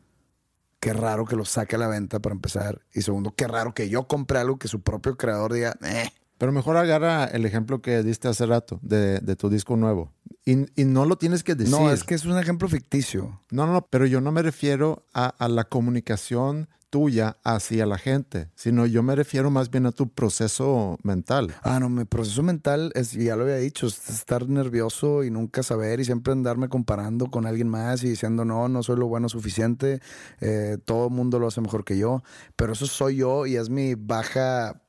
qué 0.81 0.93
raro 0.93 1.25
que 1.25 1.37
lo 1.37 1.45
saque 1.47 1.77
a 1.77 1.79
la 1.79 1.89
venta 1.89 2.21
para 2.21 2.35
empezar. 2.35 2.83
Y 2.93 3.03
segundo, 3.03 3.33
qué 3.35 3.47
raro 3.49 3.73
que 3.73 3.89
yo 3.89 4.07
compre 4.07 4.39
algo 4.39 4.59
que 4.59 4.69
su 4.69 4.81
propio 4.83 5.17
creador 5.17 5.53
diga, 5.55 5.77
eh. 5.83 6.11
Pero 6.41 6.53
mejor 6.53 6.79
agarra 6.79 7.27
el 7.27 7.45
ejemplo 7.45 7.83
que 7.83 8.03
diste 8.03 8.27
hace 8.27 8.47
rato 8.47 8.81
de, 8.81 9.21
de 9.21 9.37
tu 9.37 9.51
disco 9.51 9.77
nuevo. 9.77 10.15
Y, 10.47 10.53
y 10.75 10.87
no 10.87 11.05
lo 11.05 11.19
tienes 11.19 11.45
que 11.45 11.55
decir. 11.55 11.71
No, 11.71 11.93
es 11.93 12.03
que 12.03 12.15
es 12.15 12.25
un 12.25 12.39
ejemplo 12.39 12.67
ficticio. 12.67 13.43
No, 13.51 13.67
no, 13.67 13.75
no, 13.75 13.87
pero 13.91 14.07
yo 14.07 14.23
no 14.23 14.33
me 14.33 14.41
refiero 14.41 15.05
a, 15.13 15.27
a 15.27 15.49
la 15.51 15.65
comunicación 15.65 16.71
tuya 16.89 17.37
hacia 17.45 17.85
la 17.85 17.99
gente, 17.99 18.49
sino 18.55 18.87
yo 18.87 19.03
me 19.03 19.15
refiero 19.15 19.51
más 19.51 19.71
bien 19.71 19.85
a 19.85 19.93
tu 19.93 20.09
proceso 20.09 20.97
mental. 21.03 21.55
Ah, 21.63 21.79
no, 21.79 21.91
mi 21.91 22.07
proceso 22.07 22.43
mental 22.43 22.91
es, 22.95 23.13
ya 23.13 23.37
lo 23.37 23.43
había 23.43 23.57
dicho, 23.57 23.87
es 23.87 24.09
estar 24.09 24.49
nervioso 24.49 25.25
y 25.25 25.31
nunca 25.31 25.63
saber 25.63 26.01
y 26.01 26.07
siempre 26.07 26.33
andarme 26.33 26.71
comparando 26.71 27.27
con 27.27 27.45
alguien 27.45 27.69
más 27.69 28.03
y 28.03 28.09
diciendo, 28.09 28.47
no, 28.47 28.67
no 28.71 28.83
soy 28.83 28.97
lo 28.97 29.09
bueno 29.09 29.29
suficiente, 29.29 30.01
eh, 30.41 30.79
todo 30.87 31.09
el 31.09 31.13
mundo 31.13 31.39
lo 31.39 31.49
hace 31.49 31.61
mejor 31.61 31.85
que 31.85 31.99
yo, 31.99 32.23
pero 32.57 32.73
eso 32.73 32.87
soy 32.87 33.17
yo 33.17 33.45
y 33.45 33.57
es 33.57 33.69
mi 33.69 33.95
baja 33.95 34.83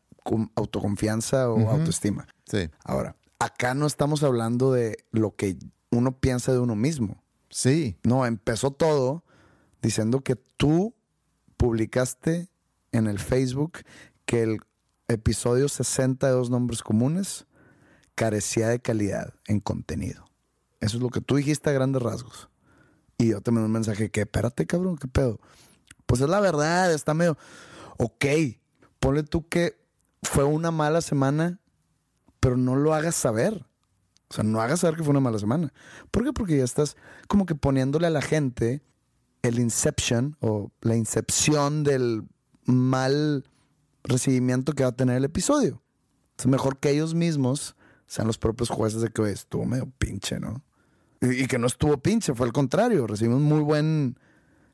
autoconfianza 0.55 1.49
o 1.49 1.69
autoestima. 1.69 2.27
Sí, 2.45 2.69
Ahora, 2.83 3.15
acá 3.39 3.73
no 3.73 3.87
estamos 3.87 4.23
hablando 4.23 4.71
de 4.71 5.05
lo 5.11 5.35
que 5.35 5.57
uno 5.89 6.17
piensa 6.19 6.51
de 6.51 6.59
uno 6.59 6.75
mismo. 6.75 7.23
sí, 7.49 7.97
No, 8.03 8.25
empezó 8.25 8.71
todo 8.71 9.23
diciendo 9.81 10.21
que 10.21 10.35
tú 10.35 10.93
publicaste 11.57 12.49
en 12.91 13.07
el 13.07 13.19
Facebook 13.19 13.79
que 14.25 14.43
el 14.43 14.59
episodio 15.07 15.67
60 15.67 16.27
de 16.27 16.33
Dos 16.33 16.49
Nombres 16.49 16.81
Comunes 16.81 17.45
carecía 18.15 18.69
de 18.69 18.79
calidad 18.79 19.33
en 19.47 19.59
contenido. 19.59 20.25
Eso 20.79 20.97
es 20.97 21.03
lo 21.03 21.09
que 21.09 21.21
tú 21.21 21.35
dijiste 21.35 21.69
a 21.69 21.73
grandes 21.73 22.01
rasgos. 22.01 22.49
Y 23.17 23.29
yo 23.29 23.41
te 23.41 23.51
mandé 23.51 23.67
un 23.67 23.71
mensaje 23.71 24.09
que, 24.09 24.21
espérate, 24.21 24.65
cabrón, 24.65 24.97
¿qué 24.97 25.07
pedo? 25.07 25.39
Pues 26.05 26.21
es 26.21 26.29
la 26.29 26.39
verdad, 26.39 26.91
está 26.93 27.13
medio... 27.13 27.37
Ok, 27.97 28.25
ponle 28.99 29.21
tú 29.23 29.47
que 29.47 29.80
fue 30.23 30.43
una 30.43 30.71
mala 30.71 31.01
semana, 31.01 31.59
pero 32.39 32.57
no 32.57 32.75
lo 32.75 32.93
hagas 32.93 33.15
saber. 33.15 33.65
O 34.29 34.33
sea, 34.33 34.43
no 34.43 34.61
hagas 34.61 34.79
saber 34.79 34.95
que 34.95 35.03
fue 35.03 35.11
una 35.11 35.19
mala 35.19 35.39
semana. 35.39 35.73
¿Por 36.09 36.23
qué? 36.23 36.31
Porque 36.31 36.57
ya 36.57 36.63
estás 36.63 36.95
como 37.27 37.45
que 37.45 37.55
poniéndole 37.55 38.07
a 38.07 38.11
la 38.11 38.21
gente 38.21 38.81
el 39.41 39.59
inception 39.59 40.37
o 40.39 40.71
la 40.81 40.95
incepción 40.95 41.83
del 41.83 42.23
mal 42.65 43.43
recibimiento 44.03 44.73
que 44.73 44.83
va 44.83 44.89
a 44.89 44.95
tener 44.95 45.17
el 45.17 45.25
episodio. 45.25 45.81
Es 46.37 46.47
mejor 46.47 46.77
que 46.79 46.89
ellos 46.89 47.13
mismos 47.13 47.75
sean 48.07 48.27
los 48.27 48.37
propios 48.37 48.69
jueces 48.69 49.01
de 49.01 49.09
que 49.09 49.21
"Oye, 49.21 49.33
estuvo 49.33 49.65
medio 49.65 49.91
pinche, 49.97 50.39
¿no? 50.39 50.63
Y, 51.21 51.45
que 51.47 51.59
no 51.59 51.67
estuvo 51.67 51.97
pinche, 51.97 52.33
fue 52.33 52.47
al 52.47 52.53
contrario. 52.53 53.05
Recibimos 53.05 53.41
muy 53.41 53.59
buen, 53.59 54.17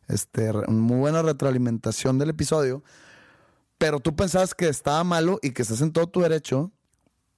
este, 0.07 0.53
muy 0.69 0.97
buena 0.97 1.21
retroalimentación 1.21 2.17
del 2.17 2.29
episodio. 2.29 2.83
Pero 3.77 3.99
tú 3.99 4.15
pensabas 4.15 4.55
que 4.55 4.67
estaba 4.67 5.03
malo 5.03 5.39
y 5.41 5.51
que 5.51 5.61
estás 5.61 5.81
en 5.81 5.91
todo 5.91 6.07
tu 6.07 6.21
derecho, 6.21 6.71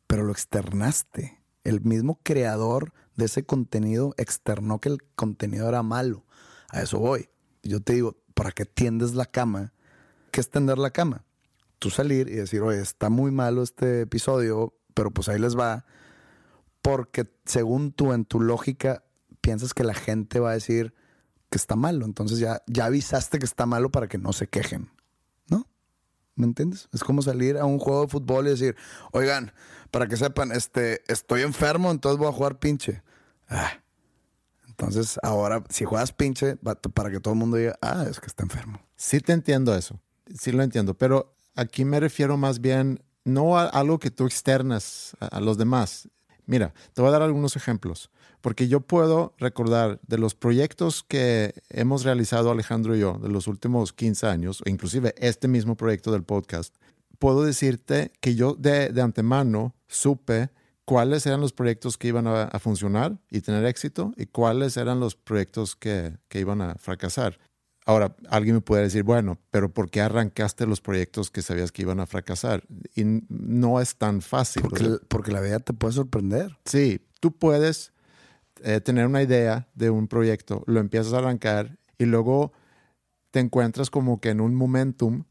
pero 0.08 0.23
lo 0.23 0.32
externaste. 0.32 1.41
El 1.63 1.82
mismo 1.82 2.19
creador 2.23 2.93
de 3.15 3.25
ese 3.25 3.43
contenido 3.43 4.13
externó 4.17 4.80
que 4.80 4.89
el 4.89 5.04
contenido 5.15 5.67
era 5.67 5.84
malo. 5.84 6.25
A 6.69 6.82
eso 6.82 6.99
voy. 6.99 7.30
Yo 7.63 7.82
te 7.82 7.93
digo, 7.93 8.17
¿para 8.34 8.52
qué 8.52 8.65
tiendes 8.65 9.13
la 9.13 9.25
cama? 9.25 9.73
¿Qué 10.32 10.39
es 10.39 10.49
tender 10.49 10.78
la 10.78 10.91
cama? 10.91 11.25
tú 11.80 11.89
salir 11.89 12.28
y 12.28 12.36
decir, 12.36 12.62
oye, 12.62 12.82
está 12.82 13.10
muy 13.10 13.32
malo 13.32 13.63
este 13.63 14.02
episodio, 14.02 14.78
pero 14.93 15.12
pues 15.12 15.30
ahí 15.30 15.39
les 15.39 15.58
va. 15.58 15.86
Porque 16.82 17.28
según 17.45 17.91
tú, 17.91 18.13
en 18.13 18.25
tu 18.25 18.41
lógica, 18.41 19.04
piensas 19.41 19.73
que 19.73 19.84
la 19.84 19.93
gente 19.93 20.39
va 20.39 20.52
a 20.52 20.54
decir 20.54 20.93
que 21.49 21.58
está 21.58 21.75
malo. 21.75 22.06
Entonces 22.06 22.39
ya, 22.39 22.62
ya 22.67 22.86
avisaste 22.86 23.39
que 23.39 23.45
está 23.45 23.65
malo 23.65 23.89
para 23.89 24.08
que 24.08 24.17
no 24.17 24.34
se 24.34 24.47
quejen. 24.47 24.91
¿Me 26.39 26.45
entiendes? 26.45 26.88
Es 26.93 27.04
como 27.04 27.21
salir 27.21 27.58
a 27.58 27.65
un 27.65 27.80
juego 27.80 28.04
de 28.04 28.08
fútbol 28.08 28.47
y 28.47 28.52
decir, 28.52 28.78
oigan, 29.12 29.52
para 29.91 30.08
que 30.08 30.15
sepan, 30.15 30.54
este, 30.54 31.02
estoy 31.12 31.41
enfermo, 31.41 31.91
entonces 31.91 32.17
voy 32.17 32.30
a 32.30 32.32
jugar 32.32 32.60
pinche. 32.60 33.04
Ah. 33.49 33.73
Entonces, 34.65 35.19
ahora, 35.21 35.65
si 35.69 35.84
juegas 35.84 36.13
pinche, 36.13 36.56
para 36.56 37.12
que 37.12 37.19
todo 37.19 37.34
el 37.34 37.39
mundo 37.41 37.58
diga, 37.58 37.78
ah, 37.82 38.06
es 38.10 38.21
que 38.21 38.28
está 38.28 38.43
enfermo. 38.43 38.80
Sí 38.95 39.19
te 39.19 39.34
entiendo 39.34 39.75
eso. 39.75 39.99
Sí 40.34 40.54
lo 40.54 40.63
entiendo. 40.63 40.93
Pero 40.93 41.36
aquí 41.56 41.84
me 41.84 41.99
refiero 41.99 42.38
más 42.38 42.62
bien 42.62 43.04
no 43.25 43.58
a 43.58 43.65
algo 43.65 43.99
que 43.99 44.10
tú 44.10 44.25
externas 44.25 45.17
a, 45.19 45.41
los 45.41 45.58
demás. 45.58 46.08
Mira, 46.45 46.73
te 46.93 47.02
voy 47.02 47.10
a 47.10 47.12
dar 47.12 47.21
algunos 47.21 47.58
ejemplos, 47.58 48.10
porque 48.41 48.67
yo 48.67 48.82
puedo 48.82 49.34
recordar 49.38 49.99
de 50.08 50.17
los 50.17 50.36
proyectos 50.36 51.04
que 51.04 51.54
hemos 51.69 52.04
realizado 52.04 52.52
Alejandro 52.52 52.95
y 52.95 52.99
yo 52.99 53.19
de 53.21 53.30
los 53.30 53.47
últimos 53.47 53.93
15 53.93 54.28
años, 54.28 54.62
o 54.65 54.69
inclusive 54.69 55.13
este 55.17 55.47
mismo 55.47 55.75
proyecto 55.75 56.12
del 56.12 56.23
podcast, 56.23 56.75
puedo 57.19 57.43
decirte 57.43 58.12
que 58.21 58.36
yo 58.36 58.56
de, 58.56 58.89
de 58.89 59.02
antemano 59.02 59.75
supe 59.88 60.49
cuáles 60.89 61.28
eran 61.28 61.39
los 61.39 61.54
proyectos 61.54 61.99
que 61.99 62.08
iban 62.08 62.25
a, 62.25 62.49
funcionar 62.60 63.19
y 63.30 63.41
tener 63.41 63.63
éxito 63.65 64.12
y 64.17 64.25
cuáles 64.25 64.75
eran 64.75 64.99
los 64.99 65.15
proyectos 65.15 65.75
que, 65.75 66.17
que, 66.30 66.39
iban 66.39 66.62
a 66.62 66.73
fracasar. 66.80 67.38
Ahora, 67.86 68.15
alguien 68.28 68.56
me 68.56 68.62
puede 68.62 68.84
decir, 68.84 69.04
bueno, 69.04 69.38
pero 69.52 69.71
¿por 69.71 69.91
qué 69.91 70.02
arrancaste 70.02 70.65
los 70.65 70.82
proyectos 70.82 71.30
que 71.30 71.43
sabías 71.43 71.71
que 71.71 71.84
iban 71.84 71.99
a 71.99 72.08
fracasar? 72.08 72.63
Y 72.95 73.04
no 73.30 73.80
es 73.80 73.97
tan 73.97 74.21
fácil. 74.21 74.63
Porque, 74.63 74.97
porque 75.08 75.32
la 75.32 75.41
vida 75.41 75.60
te 75.60 75.73
puede 75.73 75.93
sorprender. 75.93 76.58
Sí, 76.65 77.06
tú 77.19 77.34
puedes 77.34 77.93
eh, 78.63 78.82
tener 78.82 79.08
una 79.08 79.22
idea 79.22 79.67
de 79.76 79.89
un 79.89 80.08
proyecto, 80.08 80.63
lo 80.67 80.80
empiezas 80.80 81.13
a 81.13 81.19
arrancar 81.19 81.78
y 81.98 82.06
luego 82.06 82.52
te 83.32 83.39
encuentras 83.39 83.89
como 83.89 84.19
que 84.19 84.30
en 84.30 84.41
un 84.41 84.56
momentum 84.56 85.24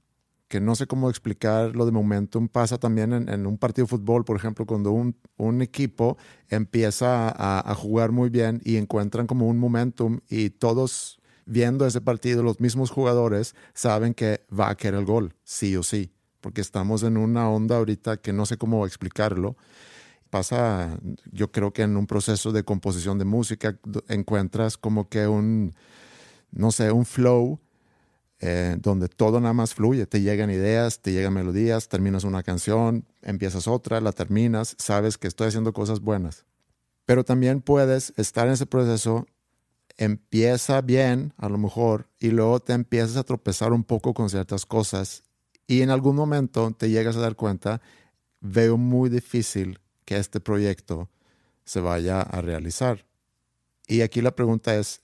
que 0.48 0.60
no 0.60 0.74
sé 0.74 0.86
cómo 0.86 1.10
explicar 1.10 1.76
lo 1.76 1.84
de 1.84 1.92
momentum, 1.92 2.48
pasa 2.48 2.78
también 2.78 3.12
en, 3.12 3.46
un 3.46 3.58
partido 3.58 3.84
de 3.84 3.90
fútbol, 3.90 4.24
por 4.24 4.36
ejemplo, 4.36 4.64
cuando 4.64 4.92
un, 4.92 5.14
un 5.36 5.60
equipo 5.60 6.16
empieza 6.48 7.28
a, 7.28 7.70
a, 7.70 7.74
jugar 7.74 8.12
muy 8.12 8.30
bien 8.30 8.62
y 8.64 8.76
encuentran 8.76 9.26
como 9.26 9.46
un 9.46 9.58
momentum 9.58 10.20
y 10.28 10.48
todos 10.48 11.20
viendo 11.44 11.86
ese 11.86 12.00
partido, 12.00 12.42
los 12.42 12.60
mismos 12.60 12.90
jugadores 12.90 13.54
saben 13.74 14.14
que 14.14 14.46
va 14.58 14.70
a 14.70 14.76
querer 14.76 15.00
el 15.00 15.06
gol, 15.06 15.34
sí 15.44 15.76
o 15.76 15.82
sí, 15.82 16.12
porque 16.40 16.62
estamos 16.62 17.02
en 17.02 17.18
una 17.18 17.50
onda 17.50 17.76
ahorita 17.76 18.16
que 18.16 18.32
no 18.32 18.46
sé 18.46 18.56
cómo 18.56 18.86
explicarlo. 18.86 19.56
Pasa, 20.30 20.98
yo 21.32 21.50
creo 21.50 21.72
que 21.72 21.82
en 21.82 21.96
un 21.96 22.06
proceso 22.06 22.52
de 22.52 22.64
composición 22.64 23.18
de 23.18 23.24
música 23.24 23.78
encuentras 24.08 24.76
como 24.76 25.08
que 25.08 25.26
un, 25.26 25.74
no 26.50 26.70
sé, 26.70 26.92
un 26.92 27.06
flow 27.06 27.60
eh, 28.40 28.76
donde 28.78 29.08
todo 29.08 29.40
nada 29.40 29.52
más 29.52 29.74
fluye, 29.74 30.06
te 30.06 30.20
llegan 30.20 30.50
ideas, 30.50 31.00
te 31.00 31.12
llegan 31.12 31.32
melodías, 31.32 31.88
terminas 31.88 32.22
una 32.22 32.44
canción, 32.44 33.04
empiezas 33.22 33.66
otra, 33.66 34.00
la 34.00 34.12
terminas, 34.12 34.76
sabes 34.78 35.18
que 35.18 35.26
estoy 35.26 35.48
haciendo 35.48 35.72
cosas 35.72 36.00
buenas. 36.00 36.44
Pero 37.04 37.24
también 37.24 37.62
puedes 37.62 38.12
estar 38.16 38.46
en 38.46 38.52
ese 38.52 38.66
proceso, 38.66 39.26
empieza 39.96 40.80
bien 40.82 41.32
a 41.36 41.48
lo 41.48 41.58
mejor 41.58 42.08
y 42.20 42.30
luego 42.30 42.60
te 42.60 42.74
empiezas 42.74 43.16
a 43.16 43.24
tropezar 43.24 43.72
un 43.72 43.82
poco 43.82 44.14
con 44.14 44.30
ciertas 44.30 44.66
cosas 44.66 45.24
y 45.66 45.82
en 45.82 45.90
algún 45.90 46.14
momento 46.14 46.70
te 46.70 46.90
llegas 46.90 47.16
a 47.16 47.20
dar 47.20 47.34
cuenta, 47.34 47.80
veo 48.40 48.76
muy 48.76 49.10
difícil 49.10 49.80
que 50.08 50.16
este 50.16 50.40
proyecto 50.40 51.10
se 51.66 51.80
vaya 51.80 52.22
a 52.22 52.40
realizar. 52.40 53.04
Y 53.86 54.00
aquí 54.00 54.22
la 54.22 54.34
pregunta 54.34 54.74
es, 54.74 55.02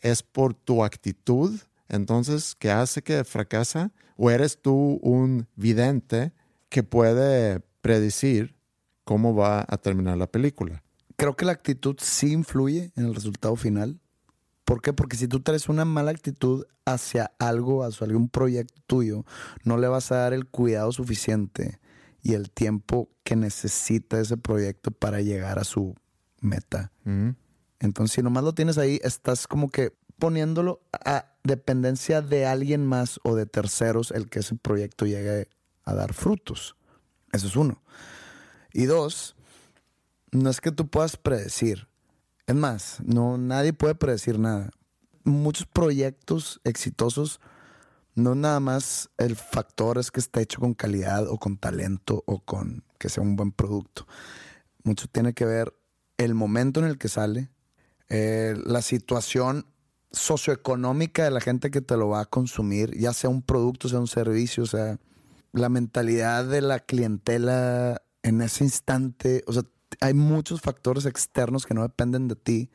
¿es 0.00 0.22
por 0.22 0.52
tu 0.52 0.84
actitud? 0.84 1.58
entonces, 1.88 2.54
¿qué 2.54 2.70
hace 2.70 3.00
que 3.00 3.24
fracasa? 3.24 3.92
¿O 4.14 4.30
eres 4.30 4.60
tú 4.60 4.98
un 5.00 5.46
vidente 5.56 6.34
que 6.68 6.82
puede 6.82 7.60
predecir 7.80 8.56
cómo 9.04 9.34
va 9.34 9.64
a 9.66 9.78
terminar 9.78 10.18
la 10.18 10.26
película? 10.26 10.82
Creo 11.16 11.34
que 11.34 11.46
la 11.46 11.52
actitud 11.52 11.96
sí 11.98 12.32
influye 12.32 12.92
en 12.94 13.06
el 13.06 13.14
resultado 13.14 13.56
final. 13.56 14.00
¿Por 14.66 14.82
qué? 14.82 14.92
Porque 14.92 15.16
si 15.16 15.28
tú 15.28 15.40
traes 15.40 15.70
una 15.70 15.86
mala 15.86 16.10
actitud 16.10 16.66
hacia 16.84 17.32
algo, 17.38 17.84
hacia 17.84 18.06
algún 18.06 18.28
proyecto 18.28 18.82
tuyo, 18.86 19.24
no 19.64 19.78
le 19.78 19.88
vas 19.88 20.12
a 20.12 20.16
dar 20.16 20.34
el 20.34 20.46
cuidado 20.46 20.92
suficiente 20.92 21.78
y 22.26 22.34
el 22.34 22.50
tiempo 22.50 23.08
que 23.22 23.36
necesita 23.36 24.18
ese 24.20 24.36
proyecto 24.36 24.90
para 24.90 25.20
llegar 25.20 25.60
a 25.60 25.64
su 25.64 25.94
meta. 26.40 26.90
Entonces, 27.78 28.16
si 28.16 28.22
nomás 28.22 28.42
lo 28.42 28.52
tienes 28.52 28.78
ahí, 28.78 28.98
estás 29.04 29.46
como 29.46 29.70
que 29.70 29.92
poniéndolo 30.18 30.80
a 30.92 31.36
dependencia 31.44 32.22
de 32.22 32.44
alguien 32.44 32.84
más 32.84 33.20
o 33.22 33.36
de 33.36 33.46
terceros 33.46 34.10
el 34.10 34.28
que 34.28 34.40
ese 34.40 34.56
proyecto 34.56 35.06
llegue 35.06 35.48
a 35.84 35.94
dar 35.94 36.14
frutos. 36.14 36.74
Eso 37.32 37.46
es 37.46 37.54
uno. 37.54 37.80
Y 38.72 38.86
dos, 38.86 39.36
no 40.32 40.50
es 40.50 40.60
que 40.60 40.72
tú 40.72 40.88
puedas 40.88 41.16
predecir. 41.16 41.86
Es 42.48 42.56
más, 42.56 42.98
no, 43.04 43.38
nadie 43.38 43.72
puede 43.72 43.94
predecir 43.94 44.40
nada. 44.40 44.70
Muchos 45.22 45.66
proyectos 45.66 46.60
exitosos, 46.64 47.38
no 48.16 48.34
nada 48.34 48.60
más 48.60 49.10
el 49.18 49.36
factor 49.36 49.98
es 49.98 50.10
que 50.10 50.20
está 50.20 50.40
hecho 50.40 50.60
con 50.60 50.74
calidad 50.74 51.28
o 51.28 51.38
con 51.38 51.58
talento 51.58 52.24
o 52.26 52.40
con 52.40 52.82
que 52.98 53.08
sea 53.08 53.22
un 53.22 53.36
buen 53.36 53.52
producto. 53.52 54.06
Mucho 54.82 55.06
tiene 55.06 55.34
que 55.34 55.44
ver 55.44 55.74
el 56.16 56.34
momento 56.34 56.80
en 56.80 56.86
el 56.86 56.98
que 56.98 57.08
sale, 57.08 57.50
eh, 58.08 58.56
la 58.64 58.80
situación 58.80 59.66
socioeconómica 60.12 61.24
de 61.24 61.30
la 61.30 61.40
gente 61.40 61.70
que 61.70 61.82
te 61.82 61.96
lo 61.96 62.08
va 62.08 62.22
a 62.22 62.24
consumir, 62.24 62.96
ya 62.98 63.12
sea 63.12 63.28
un 63.28 63.42
producto, 63.42 63.88
sea 63.88 63.98
un 63.98 64.06
servicio, 64.06 64.62
o 64.62 64.66
sea, 64.66 64.98
la 65.52 65.68
mentalidad 65.68 66.46
de 66.46 66.62
la 66.62 66.80
clientela 66.80 68.02
en 68.22 68.40
ese 68.40 68.64
instante, 68.64 69.44
o 69.46 69.52
sea, 69.52 69.64
hay 70.00 70.14
muchos 70.14 70.62
factores 70.62 71.04
externos 71.04 71.66
que 71.66 71.74
no 71.74 71.82
dependen 71.82 72.28
de 72.28 72.36
ti 72.36 72.70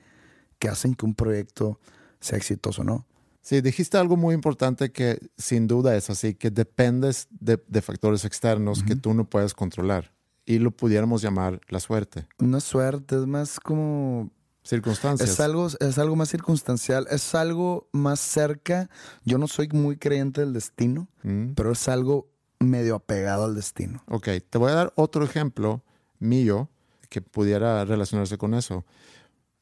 que 0.60 0.70
hacen 0.70 0.94
que 0.94 1.06
un 1.06 1.16
proyecto 1.16 1.80
sea 2.20 2.38
exitoso, 2.38 2.84
¿no? 2.84 3.08
Sí, 3.42 3.62
dijiste 3.62 3.98
algo 3.98 4.18
muy 4.18 4.36
importante 4.36 4.92
que 4.92 5.20
sin 5.38 5.68
duda 5.68 5.96
es 5.96 6.10
así, 6.10 6.36
que 6.36 6.52
dependes 6.52 7.28
de, 7.32 7.58
factores 7.82 8.24
externos 8.24 8.84
que 8.84 8.96
tú 8.96 9.14
no 9.14 9.26
puedes 9.26 9.54
controlar. 9.54 10.14
Y 10.46 10.60
lo 10.60 10.72
pudiéramos 10.72 11.22
llamar 11.22 11.60
la 11.70 11.80
suerte. 11.80 12.28
No 12.40 12.58
es 12.58 12.64
suerte, 12.64 13.16
es 13.16 13.26
más 13.26 13.60
como 13.60 14.30
circunstancias. 14.64 15.30
Es 15.30 15.40
algo, 15.40 15.68
es 15.80 15.98
algo 15.98 16.16
más 16.16 16.30
circunstancial, 16.30 17.08
es 17.10 17.34
algo 17.34 17.88
más 17.92 18.20
cerca. 18.20 18.90
Yo 19.26 19.38
no 19.38 19.48
soy 19.48 19.70
muy 19.70 19.98
creyente 19.98 20.42
del 20.42 20.54
destino, 20.54 21.08
mm. 21.24 21.54
pero 21.54 21.72
es 21.72 21.88
algo 21.88 22.30
medio 22.60 22.96
apegado 22.96 23.46
al 23.46 23.56
destino. 23.56 24.04
Ok, 24.08 24.30
te 24.50 24.58
voy 24.58 24.72
a 24.72 24.76
dar 24.76 24.94
otro 24.96 25.24
ejemplo 25.24 25.84
mío 26.20 26.70
que 27.10 27.22
pudiera 27.22 27.84
relacionarse 27.86 28.38
con 28.38 28.54
eso. 28.54 28.86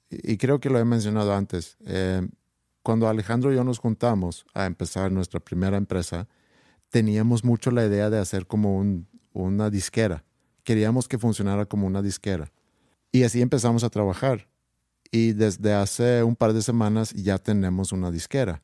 Y, 0.09 0.37
creo 0.37 0.59
que 0.59 0.69
lo 0.69 0.79
he 0.79 0.85
mencionado 0.85 1.33
antes. 1.33 1.77
Eh, 1.85 2.27
cuando 2.83 3.07
Alejandro 3.07 3.51
y 3.51 3.55
yo 3.55 3.63
nos 3.63 3.79
juntamos 3.79 4.45
a 4.53 4.65
empezar 4.65 5.11
nuestra 5.11 5.39
primera 5.39 5.77
empresa, 5.77 6.27
teníamos 6.89 7.43
mucho 7.43 7.71
la 7.71 7.85
idea 7.85 8.09
de 8.09 8.19
hacer 8.19 8.47
como 8.47 8.83
una 9.33 9.69
disquera. 9.69 10.23
Queríamos 10.63 11.07
que 11.07 11.17
funcionara 11.17 11.65
como 11.65 11.87
una 11.87 12.01
disquera. 12.01 12.51
Y 13.11 13.23
así 13.23 13.41
empezamos 13.41 13.83
a 13.83 13.89
trabajar 13.89 14.47
y 15.11 15.33
desde 15.33 15.73
hace 15.73 16.23
un 16.23 16.35
par 16.35 16.53
de 16.53 16.61
semanas 16.61 17.11
ya 17.13 17.37
tenemos 17.37 17.91
una 17.91 18.11
disquera. 18.11 18.61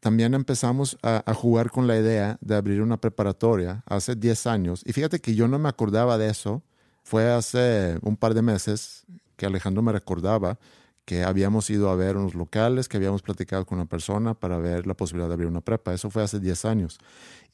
También 0.00 0.34
empezamos 0.34 0.98
a, 1.02 1.32
jugar 1.34 1.70
con 1.70 1.86
la 1.86 1.98
idea 1.98 2.36
de 2.40 2.54
abrir 2.54 2.82
una 2.82 2.98
preparatoria 2.98 3.82
hace 3.86 4.14
10 4.14 4.46
años. 4.46 4.82
Y 4.84 4.92
fíjate 4.92 5.18
que 5.18 5.34
yo 5.34 5.48
no 5.48 5.58
me 5.58 5.68
acordaba 5.68 6.18
de 6.18 6.28
eso. 6.28 6.62
Fue 7.02 7.30
hace 7.30 7.98
un 8.02 8.16
par 8.16 8.34
de 8.34 8.42
meses 8.42 9.04
que 9.36 9.46
Alejandro 9.46 9.82
me 9.82 9.92
recordaba 9.92 10.58
que 11.04 11.22
habíamos 11.24 11.68
ido 11.70 11.90
a 11.90 11.96
ver 11.96 12.16
unos 12.16 12.34
locales, 12.34 12.88
que 12.88 12.96
habíamos 12.96 13.22
platicado 13.22 13.66
con 13.66 13.78
una 13.78 13.88
persona 13.88 14.34
para 14.34 14.58
ver 14.58 14.86
la 14.86 14.94
posibilidad 14.94 15.28
de 15.28 15.34
abrir 15.34 15.48
una 15.48 15.60
prepa. 15.60 15.92
Eso 15.92 16.10
fue 16.10 16.22
hace 16.22 16.40
10 16.40 16.64
años. 16.64 16.98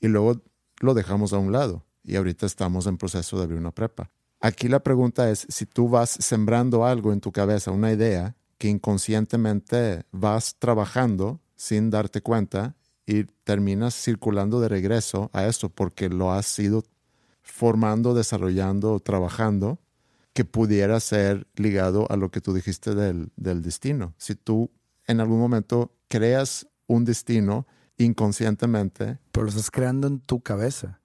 Y 0.00 0.08
luego 0.08 0.40
lo 0.80 0.94
dejamos 0.94 1.32
a 1.32 1.38
un 1.38 1.52
lado 1.52 1.84
y 2.04 2.16
ahorita 2.16 2.46
estamos 2.46 2.86
en 2.86 2.96
proceso 2.96 3.36
de 3.36 3.44
abrir 3.44 3.58
una 3.58 3.72
prepa. 3.72 4.10
Aquí 4.40 4.68
la 4.68 4.80
pregunta 4.80 5.30
es 5.30 5.46
si 5.48 5.66
tú 5.66 5.88
vas 5.88 6.10
sembrando 6.10 6.86
algo 6.86 7.12
en 7.12 7.20
tu 7.20 7.32
cabeza, 7.32 7.72
una 7.72 7.92
idea 7.92 8.36
que 8.56 8.68
inconscientemente 8.68 10.04
vas 10.12 10.56
trabajando 10.58 11.40
sin 11.56 11.90
darte 11.90 12.22
cuenta 12.22 12.74
y 13.04 13.24
terminas 13.44 13.94
circulando 13.94 14.60
de 14.60 14.68
regreso 14.68 15.30
a 15.32 15.46
eso 15.46 15.68
porque 15.68 16.08
lo 16.08 16.32
has 16.32 16.58
ido 16.58 16.84
formando, 17.42 18.14
desarrollando, 18.14 19.00
trabajando, 19.00 19.78
que 20.32 20.44
pudiera 20.44 21.00
ser 21.00 21.46
ligado 21.56 22.06
a 22.10 22.16
lo 22.16 22.30
que 22.30 22.40
tú 22.40 22.52
dijiste 22.54 22.94
del, 22.94 23.32
del 23.36 23.62
destino. 23.62 24.14
Si 24.16 24.34
tú 24.34 24.70
en 25.06 25.20
algún 25.20 25.40
momento 25.40 25.96
creas 26.08 26.68
un 26.86 27.04
destino 27.04 27.66
inconscientemente. 27.98 29.18
Pero 29.32 29.44
lo 29.44 29.50
estás 29.50 29.70
creando 29.70 30.06
en 30.06 30.20
tu 30.20 30.40
cabeza 30.40 31.00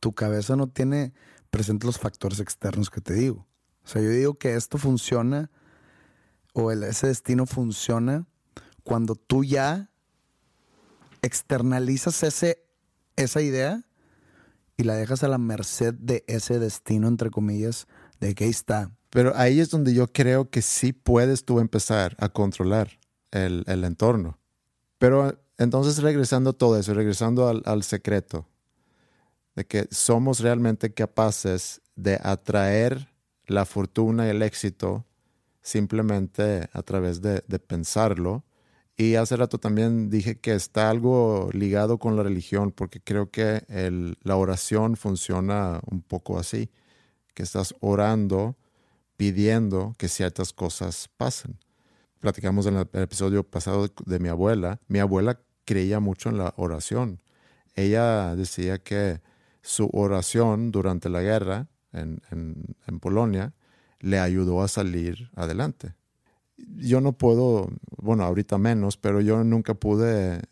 tu 0.00 0.14
cabeza 0.14 0.56
no 0.56 0.68
tiene 0.68 1.12
presente 1.50 1.86
los 1.86 1.98
factores 1.98 2.40
externos 2.40 2.90
que 2.90 3.02
te 3.02 3.14
digo. 3.14 3.46
O 3.84 3.88
sea, 3.88 4.02
yo 4.02 4.08
digo 4.08 4.34
que 4.34 4.56
esto 4.56 4.78
funciona 4.78 5.50
o 6.54 6.72
el, 6.72 6.82
ese 6.82 7.06
destino 7.06 7.46
funciona 7.46 8.26
cuando 8.82 9.14
tú 9.14 9.44
ya 9.44 9.90
externalizas 11.22 12.22
ese, 12.22 12.64
esa 13.16 13.42
idea 13.42 13.84
y 14.76 14.84
la 14.84 14.94
dejas 14.94 15.22
a 15.22 15.28
la 15.28 15.38
merced 15.38 15.94
de 15.94 16.24
ese 16.26 16.58
destino, 16.58 17.06
entre 17.06 17.30
comillas, 17.30 17.86
de 18.20 18.34
que 18.34 18.46
está. 18.46 18.92
Pero 19.10 19.32
ahí 19.34 19.58
es 19.58 19.70
donde 19.70 19.92
yo 19.92 20.06
creo 20.12 20.50
que 20.50 20.62
sí 20.62 20.92
puedes 20.92 21.44
tú 21.44 21.58
empezar 21.58 22.16
a 22.18 22.28
controlar 22.28 23.00
el, 23.32 23.64
el 23.66 23.84
entorno. 23.84 24.38
Pero 24.98 25.40
entonces 25.58 26.02
regresando 26.02 26.50
a 26.50 26.52
todo 26.52 26.78
eso, 26.78 26.94
regresando 26.94 27.48
al, 27.48 27.62
al 27.64 27.82
secreto, 27.82 28.46
de 29.56 29.66
que 29.66 29.88
somos 29.90 30.40
realmente 30.40 30.94
capaces 30.94 31.80
de 31.96 32.18
atraer 32.22 33.08
la 33.46 33.64
fortuna 33.64 34.26
y 34.26 34.30
el 34.30 34.42
éxito 34.42 35.06
simplemente 35.60 36.68
a 36.72 36.82
través 36.82 37.20
de, 37.20 37.42
de, 37.46 37.58
pensarlo. 37.58 38.44
Y 38.96 39.16
hace 39.16 39.36
rato 39.36 39.58
también 39.58 40.08
dije 40.08 40.38
que 40.38 40.54
está 40.54 40.88
algo 40.88 41.50
ligado 41.52 41.98
con 41.98 42.16
la 42.16 42.22
religión, 42.22 42.70
porque 42.72 43.00
creo 43.00 43.30
que 43.30 43.64
el, 43.68 44.16
la 44.22 44.36
oración 44.36 44.96
funciona 44.96 45.80
un 45.90 46.02
poco 46.02 46.38
así, 46.38 46.70
que 47.34 47.42
estás 47.42 47.74
orando, 47.80 48.56
pidiendo 49.16 49.94
que 49.98 50.08
ciertas 50.08 50.52
cosas 50.52 51.08
pasen. 51.16 51.58
Platicamos 52.20 52.66
en 52.66 52.76
el 52.76 52.88
episodio 52.92 53.42
pasado 53.44 53.88
de 54.04 54.18
mi 54.18 54.28
abuela. 54.28 54.78
Mi 54.88 54.98
abuela 54.98 55.40
creía 55.64 56.00
mucho 56.00 56.28
en 56.28 56.38
la 56.38 56.52
oración. 56.56 57.22
Ella 57.74 58.34
decía 58.36 58.78
que 58.78 59.20
su 59.62 59.88
oración 59.92 60.70
durante 60.70 61.08
la 61.08 61.22
guerra 61.22 61.68
en, 61.92 62.22
en, 62.30 63.00
Polonia 63.00 63.52
le 64.00 64.18
ayudó 64.18 64.62
a 64.62 64.68
salir 64.68 65.30
adelante. 65.34 65.94
Yo 66.56 67.00
no 67.00 67.12
puedo, 67.12 67.70
bueno, 67.96 68.24
ahorita 68.24 68.58
menos, 68.58 68.96
pero 68.96 69.20
yo 69.20 69.42
nunca 69.44 69.74
pude 69.74 70.36
eh, 70.36 70.42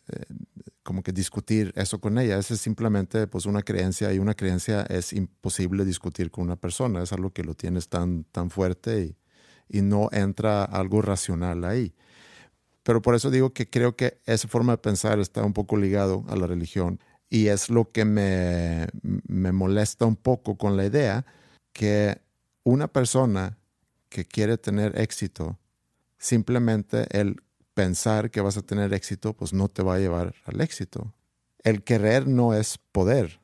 como 0.88 1.02
que 1.02 1.12
discutir 1.12 1.70
eso 1.76 2.00
con 2.00 2.16
ella. 2.16 2.38
Esa 2.38 2.54
es 2.54 2.62
simplemente 2.62 3.26
pues 3.26 3.44
una 3.44 3.60
creencia 3.60 4.10
y 4.14 4.18
una 4.18 4.32
creencia 4.32 4.86
es 4.88 5.12
imposible 5.12 5.84
discutir 5.84 6.30
con 6.30 6.44
una 6.44 6.56
persona. 6.56 7.02
Es 7.02 7.12
algo 7.12 7.30
que 7.30 7.44
lo 7.44 7.52
tienes 7.52 7.90
tan, 7.90 8.24
tan 8.24 8.48
fuerte 8.48 9.02
y, 9.02 9.16
y 9.68 9.82
no 9.82 10.08
entra 10.12 10.64
algo 10.64 11.02
racional 11.02 11.66
ahí. 11.66 11.94
Pero 12.84 13.02
por 13.02 13.14
eso 13.14 13.30
digo 13.30 13.52
que 13.52 13.68
creo 13.68 13.96
que 13.96 14.22
esa 14.24 14.48
forma 14.48 14.72
de 14.72 14.78
pensar 14.78 15.18
está 15.18 15.44
un 15.44 15.52
poco 15.52 15.76
ligado 15.76 16.24
a 16.26 16.36
la 16.36 16.46
religión 16.46 17.00
y 17.28 17.48
es 17.48 17.68
lo 17.68 17.92
que 17.92 18.06
me, 18.06 18.86
me 19.02 19.52
molesta 19.52 20.06
un 20.06 20.16
poco 20.16 20.56
con 20.56 20.78
la 20.78 20.86
idea 20.86 21.26
que 21.74 22.18
una 22.64 22.88
persona 22.88 23.58
que 24.08 24.24
quiere 24.24 24.56
tener 24.56 24.98
éxito, 24.98 25.58
simplemente 26.16 27.06
el 27.10 27.42
pensar 27.78 28.32
que 28.32 28.40
vas 28.40 28.56
a 28.56 28.62
tener 28.62 28.92
éxito, 28.92 29.34
pues 29.34 29.52
no 29.52 29.68
te 29.68 29.84
va 29.84 29.94
a 29.94 29.98
llevar 30.00 30.34
al 30.46 30.60
éxito. 30.60 31.14
El 31.62 31.84
querer 31.84 32.26
no 32.26 32.52
es 32.52 32.76
poder. 32.76 33.38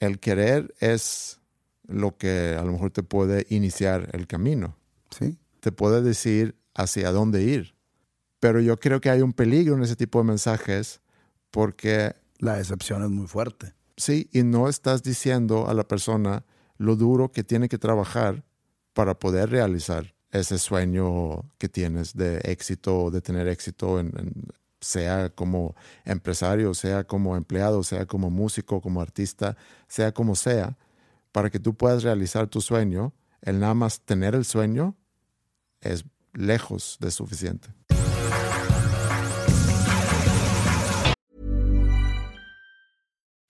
El 0.00 0.20
querer 0.20 0.74
es 0.80 1.40
lo 1.88 2.18
que 2.18 2.58
a 2.60 2.62
lo 2.62 2.72
mejor 2.72 2.90
te 2.90 3.02
puede 3.02 3.46
iniciar 3.48 4.10
el 4.12 4.26
camino. 4.26 4.76
Sí. 5.08 5.38
Te 5.60 5.72
puede 5.72 6.02
decir 6.02 6.56
hacia 6.74 7.10
dónde 7.10 7.42
ir. 7.42 7.74
Pero 8.38 8.60
yo 8.60 8.78
creo 8.78 9.00
que 9.00 9.08
hay 9.08 9.22
un 9.22 9.32
peligro 9.32 9.76
en 9.76 9.82
ese 9.82 9.96
tipo 9.96 10.18
de 10.18 10.24
mensajes 10.24 11.00
porque... 11.50 12.14
La 12.40 12.56
decepción 12.56 13.02
es 13.02 13.08
muy 13.08 13.26
fuerte. 13.26 13.72
Sí, 13.96 14.28
y 14.30 14.42
no 14.42 14.68
estás 14.68 15.02
diciendo 15.02 15.70
a 15.70 15.72
la 15.72 15.88
persona 15.88 16.44
lo 16.76 16.96
duro 16.96 17.32
que 17.32 17.44
tiene 17.44 17.70
que 17.70 17.78
trabajar 17.78 18.44
para 18.92 19.18
poder 19.18 19.48
realizar 19.48 20.13
ese 20.34 20.58
sueño 20.58 21.48
que 21.58 21.68
tienes 21.68 22.14
de 22.14 22.38
éxito, 22.44 23.10
de 23.10 23.20
tener 23.20 23.46
éxito, 23.46 24.00
en, 24.00 24.12
sea 24.80 25.30
como 25.30 25.74
empresario, 26.04 26.74
sea 26.74 27.04
como 27.04 27.36
empleado, 27.36 27.82
sea 27.82 28.06
como 28.06 28.30
músico, 28.30 28.80
como 28.80 29.00
artista, 29.00 29.56
sea 29.88 30.12
como 30.12 30.34
sea, 30.34 30.76
para 31.32 31.50
que 31.50 31.60
tú 31.60 31.74
puedas 31.74 32.02
realizar 32.02 32.48
tu 32.48 32.60
sueño, 32.60 33.12
el 33.42 33.60
nada 33.60 33.74
más 33.74 34.00
tener 34.00 34.34
el 34.34 34.44
sueño 34.44 34.96
es 35.80 36.04
lejos 36.32 36.98
de 37.00 37.10
suficiente. 37.10 37.68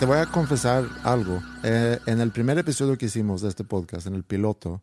Te 0.00 0.06
voy 0.06 0.16
a 0.16 0.24
confesar 0.24 0.88
algo. 1.04 1.42
Eh, 1.62 1.98
en 2.06 2.22
el 2.22 2.30
primer 2.32 2.56
episodio 2.56 2.96
que 2.96 3.04
hicimos 3.04 3.42
de 3.42 3.50
este 3.50 3.64
podcast, 3.64 4.06
en 4.06 4.14
el 4.14 4.24
piloto, 4.24 4.80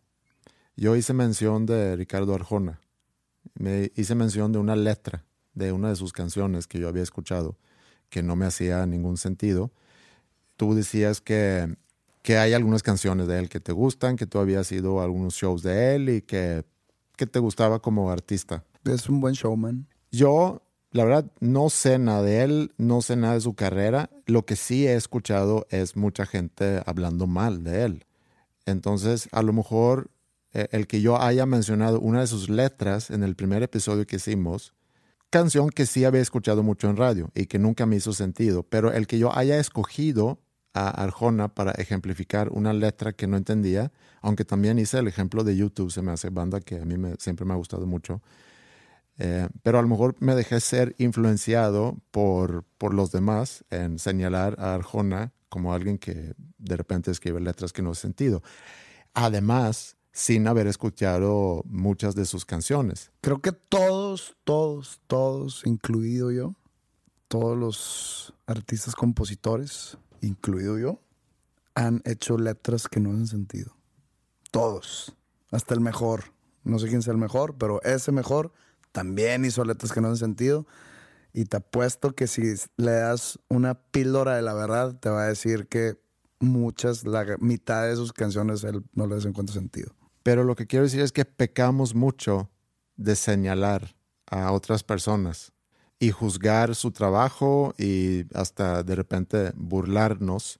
yo 0.76 0.96
hice 0.96 1.12
mención 1.12 1.66
de 1.66 1.96
Ricardo 1.96 2.36
Arjona. 2.36 2.80
Me 3.56 3.92
hice 3.96 4.14
mención 4.14 4.52
de 4.52 4.60
una 4.60 4.76
letra 4.76 5.26
de 5.56 5.72
una 5.72 5.90
de 5.90 5.96
sus 5.96 6.14
canciones 6.14 6.68
que 6.68 6.78
yo 6.78 6.88
había 6.88 7.02
escuchado, 7.02 7.58
que 8.12 8.22
no 8.22 8.36
me 8.36 8.46
hacía 8.46 8.86
ningún 8.86 9.18
sentido. 9.18 9.72
Tú 10.56 10.76
decías 10.76 11.20
que, 11.20 11.76
que 12.22 12.38
hay 12.38 12.54
algunas 12.54 12.84
canciones 12.84 13.28
de 13.28 13.40
él 13.40 13.50
que 13.50 13.60
te 13.60 13.72
gustan, 13.72 14.18
que 14.18 14.28
tú 14.28 14.38
habías 14.38 14.72
ido 14.72 15.02
a 15.02 15.04
algunos 15.04 15.34
shows 15.34 15.64
de 15.64 15.96
él 15.96 16.10
y 16.10 16.22
que, 16.22 16.64
que 17.16 17.26
te 17.26 17.40
gustaba 17.40 17.80
como 17.80 18.12
artista. 18.12 18.64
Es 18.84 19.10
un 19.10 19.20
buen 19.20 19.34
showman. 19.34 19.88
Yo 20.12 20.62
la 20.92 21.04
verdad, 21.04 21.32
no 21.40 21.70
sé 21.70 22.00
nada 22.00 22.22
de 22.22 22.44
él, 22.44 22.72
no 22.78 23.02
sé 23.02 23.16
nada 23.16 23.34
de 23.36 23.42
su 23.42 23.54
carrera. 23.54 24.10
Lo 24.26 24.46
que 24.46 24.56
sí 24.56 24.88
he 24.88 24.96
escuchado 24.96 25.68
es 25.70 25.96
mucha 25.96 26.26
gente 26.26 26.82
hablando 26.86 27.28
mal 27.28 27.64
de 27.64 27.84
él. 27.84 28.06
Entonces, 28.66 29.30
a 29.32 29.42
lo 29.42 29.54
mejor 29.54 30.10
eh, 30.54 30.68
el 30.72 30.88
que 30.88 31.02
yo 31.02 31.22
haya 31.22 31.46
mencionado 31.46 32.00
una 32.00 32.22
de 32.22 32.28
sus 32.28 32.50
letras 32.50 33.10
en 33.10 33.24
el 33.24 33.36
primer 33.36 33.64
episodio 33.64 34.08
que 34.08 34.16
hicimos, 34.16 34.74
canción 35.30 35.70
que 35.70 35.86
sí 35.86 36.06
había 36.06 36.22
escuchado 36.22 36.64
mucho 36.64 36.90
en 36.90 36.98
radio 36.98 37.32
y 37.36 37.46
que 37.48 37.60
nunca 37.60 37.86
me 37.86 37.98
hizo 37.98 38.14
sentido, 38.14 38.64
pero 38.64 38.92
el 38.92 39.08
que 39.08 39.20
yo 39.20 39.36
haya 39.38 39.60
escogido 39.60 40.40
a 40.74 40.90
Arjona 40.90 41.48
para 41.48 41.72
ejemplificar 41.72 42.50
una 42.50 42.72
letra 42.72 43.14
que 43.14 43.28
no 43.28 43.36
entendía, 43.36 43.92
aunque 44.22 44.46
también 44.46 44.80
hice 44.80 45.00
el 45.00 45.08
ejemplo 45.08 45.44
de 45.44 45.56
YouTube, 45.56 45.92
se 45.92 46.02
me 46.02 46.12
hace 46.12 46.30
banda 46.30 46.60
que 46.62 46.80
a 46.80 46.86
mí 46.86 46.98
me, 46.98 47.16
siempre 47.18 47.46
me 47.46 47.54
ha 47.54 47.58
gustado 47.58 47.86
mucho. 47.86 48.22
Eh, 49.20 49.48
pero 49.64 49.80
a 49.80 49.82
lo 49.82 49.88
mejor 49.88 50.16
me 50.20 50.36
dejé 50.36 50.60
ser 50.60 50.96
influenciado 51.00 51.98
por, 52.12 52.64
por 52.78 52.94
los 52.94 53.12
demás 53.12 53.66
en 53.72 53.98
señalar 53.98 54.56
a 54.60 54.76
Arjona 54.76 55.34
como 55.50 55.74
alguien 55.74 55.98
que 55.98 56.34
de 56.58 56.78
repente 56.78 57.10
escribe 57.12 57.40
letras 57.40 57.74
que 57.74 57.82
no 57.82 57.94
he 57.94 57.96
sentido. 57.96 58.44
Además, 59.14 59.98
sin 60.12 60.48
haber 60.48 60.68
escuchado 60.68 61.64
muchas 61.66 62.16
de 62.16 62.26
sus 62.26 62.46
canciones. 62.46 63.12
Creo 63.22 63.40
que 63.40 63.52
todos, 63.52 64.36
todos, 64.44 65.00
todos, 65.08 65.62
incluido 65.66 66.32
yo, 66.32 66.56
todos 67.28 67.58
los 67.58 68.34
artistas 68.46 68.96
compositores, 68.96 69.98
incluido 70.22 70.80
yo, 70.80 71.02
han 71.76 72.02
hecho 72.06 72.38
letras 72.38 72.88
que 72.88 73.00
no 73.00 73.12
han 73.12 73.28
sentido. 73.28 73.76
Todos. 74.52 75.16
Hasta 75.52 75.76
el 75.76 75.82
mejor. 75.82 76.34
No 76.64 76.80
sé 76.80 76.88
quién 76.88 77.04
sea 77.04 77.14
el 77.14 77.20
mejor, 77.20 77.56
pero 77.58 77.82
ese 77.84 78.12
mejor 78.12 78.52
también 78.98 79.46
hizo 79.46 79.64
letras 79.64 79.92
que 79.92 80.02
no 80.02 80.08
han 80.08 80.18
sentido. 80.18 80.66
y 81.32 81.46
te 81.46 81.58
apuesto 81.58 82.16
que 82.16 82.26
si 82.26 82.56
le 82.78 82.92
das 82.94 83.38
una 83.48 83.76
píldora 83.76 84.36
de 84.36 84.42
la 84.42 84.56
verdad, 84.56 85.00
te 85.00 85.08
va 85.10 85.22
a 85.22 85.28
decir 85.28 85.68
que 85.68 86.00
muchas, 86.40 87.06
la 87.06 87.24
mitad 87.40 87.88
de 87.88 87.96
sus 87.96 88.12
canciones 88.12 88.64
él 88.64 88.84
no 88.94 89.06
les 89.06 89.24
encuentra 89.26 89.54
sentido. 89.54 89.94
Pero 90.24 90.44
lo 90.44 90.56
que 90.56 90.66
quiero 90.66 90.86
decir 90.86 91.02
es 91.02 91.12
que 91.12 91.26
pecamos 91.26 91.94
mucho 91.94 92.50
de 92.96 93.16
señalar 93.16 93.96
a 94.26 94.52
otras 94.52 94.84
personas 94.84 95.54
y 96.00 96.10
juzgar 96.10 96.74
su 96.74 96.90
trabajo 96.90 97.76
y 97.78 98.26
hasta 98.34 98.82
de 98.82 98.96
repente 98.96 99.52
burlarnos. 99.56 100.60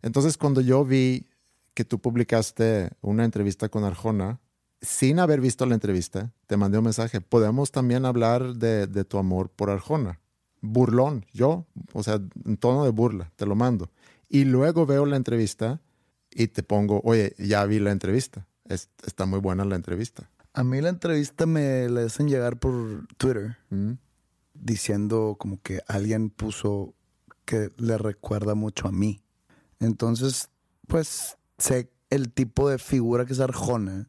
Entonces, 0.00 0.38
cuando 0.38 0.62
yo 0.62 0.86
vi 0.86 1.26
que 1.74 1.84
tú 1.84 1.98
publicaste 1.98 2.92
una 3.02 3.26
entrevista 3.26 3.68
con 3.68 3.84
Arjona, 3.84 4.40
sin 4.86 5.18
haber 5.18 5.40
visto 5.40 5.66
la 5.66 5.74
entrevista, 5.74 6.32
te 6.46 6.56
mandé 6.56 6.78
un 6.78 6.84
mensaje. 6.84 7.20
Podemos 7.20 7.70
también 7.72 8.04
hablar 8.04 8.54
de, 8.54 8.86
de 8.86 9.04
tu 9.04 9.18
amor 9.18 9.50
por 9.50 9.70
Arjona. 9.70 10.20
Burlón, 10.62 11.26
yo, 11.32 11.66
o 11.92 12.02
sea, 12.02 12.20
en 12.44 12.56
tono 12.56 12.84
de 12.84 12.90
burla, 12.90 13.32
te 13.36 13.46
lo 13.46 13.54
mando. 13.54 13.90
Y 14.28 14.44
luego 14.44 14.86
veo 14.86 15.06
la 15.06 15.16
entrevista 15.16 15.80
y 16.30 16.48
te 16.48 16.62
pongo, 16.62 17.00
oye, 17.04 17.34
ya 17.38 17.64
vi 17.66 17.78
la 17.78 17.92
entrevista. 17.92 18.46
está 18.68 19.26
muy 19.26 19.38
buena 19.40 19.64
la 19.64 19.76
entrevista. 19.76 20.30
A 20.52 20.64
mí 20.64 20.80
la 20.80 20.88
entrevista 20.88 21.46
me 21.46 21.88
la 21.88 22.02
hacen 22.02 22.28
llegar 22.28 22.58
por 22.58 23.06
Twitter 23.18 23.56
Mm. 23.70 23.92
diciendo 24.54 25.36
como 25.38 25.60
que 25.60 25.80
alguien 25.86 26.30
puso 26.30 26.94
que 27.44 27.70
le 27.76 27.98
recuerda 27.98 28.54
mucho 28.54 28.88
a 28.88 28.92
mí. 28.92 29.20
Entonces, 29.78 30.48
pues 30.88 31.36
sé 31.58 31.90
el 32.10 32.32
tipo 32.32 32.68
de 32.68 32.78
figura 32.78 33.26
que 33.26 33.34
es 33.34 33.40
Arjona, 33.40 34.08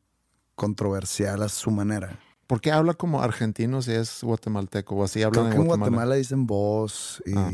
controversial 0.58 1.42
a 1.44 1.48
su 1.50 1.72
manera. 1.72 2.20
¿Por 2.48 2.60
qué 2.60 2.72
habla 2.72 2.94
como 2.94 3.22
argentino 3.22 3.82
si 3.82 3.92
es 3.94 4.22
guatemalteco? 4.24 4.96
O 4.96 5.04
así 5.04 5.24
hablan 5.24 5.46
Creo 5.46 5.50
que 5.52 5.56
en 5.56 5.62
en 5.62 5.68
Guatemala. 5.68 5.90
Guatemala 5.92 6.16
dicen 6.16 6.46
vos 6.48 7.22
y 7.26 7.34
Ah. 7.38 7.52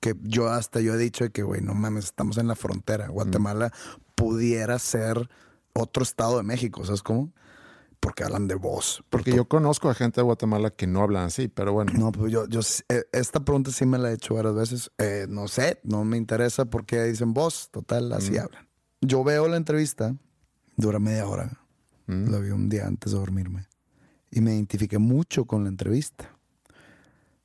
que 0.00 0.14
yo 0.22 0.48
hasta 0.48 0.80
yo 0.80 0.94
he 0.94 0.98
dicho 0.98 1.28
que, 1.30 1.42
güey, 1.42 1.60
no 1.60 1.74
mames, 1.74 2.06
estamos 2.06 2.38
en 2.38 2.46
la 2.48 2.54
frontera. 2.54 3.08
Guatemala 3.08 3.72
pudiera 4.14 4.78
ser 4.78 5.28
otro 5.74 6.02
estado 6.02 6.36
de 6.38 6.42
México, 6.42 6.84
¿sabes 6.84 7.02
cómo? 7.02 7.32
Porque 8.00 8.24
hablan 8.24 8.48
de 8.48 8.56
vos. 8.56 9.02
Porque 9.10 9.32
yo 9.34 9.46
conozco 9.46 9.88
a 9.88 9.94
gente 9.94 10.20
de 10.20 10.24
Guatemala 10.24 10.70
que 10.70 10.86
no 10.88 11.02
hablan 11.02 11.24
así, 11.26 11.46
pero 11.48 11.72
bueno. 11.72 11.92
No, 11.94 12.10
pues 12.12 12.32
yo, 12.32 12.46
yo, 12.48 12.60
eh, 12.88 13.04
esta 13.12 13.40
pregunta 13.40 13.70
sí 13.70 13.86
me 13.86 13.96
la 13.96 14.10
he 14.10 14.14
hecho 14.14 14.34
varias 14.34 14.54
veces. 14.54 14.90
Eh, 14.98 15.26
no 15.28 15.46
sé, 15.48 15.80
no 15.84 16.04
me 16.04 16.16
interesa 16.16 16.64
porque 16.66 17.02
dicen 17.04 17.32
vos, 17.32 17.68
total, 17.70 18.12
así 18.12 18.36
hablan. 18.36 18.68
Yo 19.00 19.22
veo 19.24 19.46
la 19.48 19.56
entrevista, 19.56 20.14
dura 20.76 20.98
media 20.98 21.26
hora. 21.28 21.58
Mm. 22.06 22.30
La 22.30 22.38
vi 22.38 22.50
un 22.50 22.68
día 22.68 22.86
antes 22.86 23.12
de 23.12 23.18
dormirme. 23.18 23.66
Y 24.30 24.40
me 24.40 24.54
identifiqué 24.54 24.98
mucho 24.98 25.44
con 25.44 25.62
la 25.64 25.68
entrevista. 25.68 26.30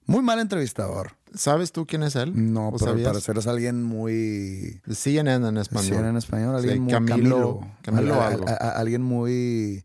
Muy 0.05 0.23
mal 0.23 0.39
entrevistador. 0.39 1.11
¿Sabes 1.33 1.73
tú 1.73 1.85
quién 1.85 2.01
es 2.03 2.15
él? 2.15 2.31
No, 2.53 2.69
¿O 2.69 2.77
pero 2.77 2.91
al 2.91 3.03
parecer 3.03 3.37
es 3.37 3.47
alguien 3.47 3.83
muy... 3.83 4.81
CNN 4.89 5.45
en 5.49 5.57
español. 5.57 5.85
Sí, 5.85 5.93
en 6.09 6.15
español, 6.17 6.55
alguien 6.55 6.75
Sí, 6.75 6.79
muy 6.79 6.93
Camilo- 6.93 7.09
Camilo, 7.09 7.59
Camilo 7.81 8.13
Al- 8.15 8.21
a- 8.21 8.27
algo. 8.27 8.47
a- 8.47 8.51
a- 8.53 8.71
alguien 8.79 9.01
muy, 9.01 9.83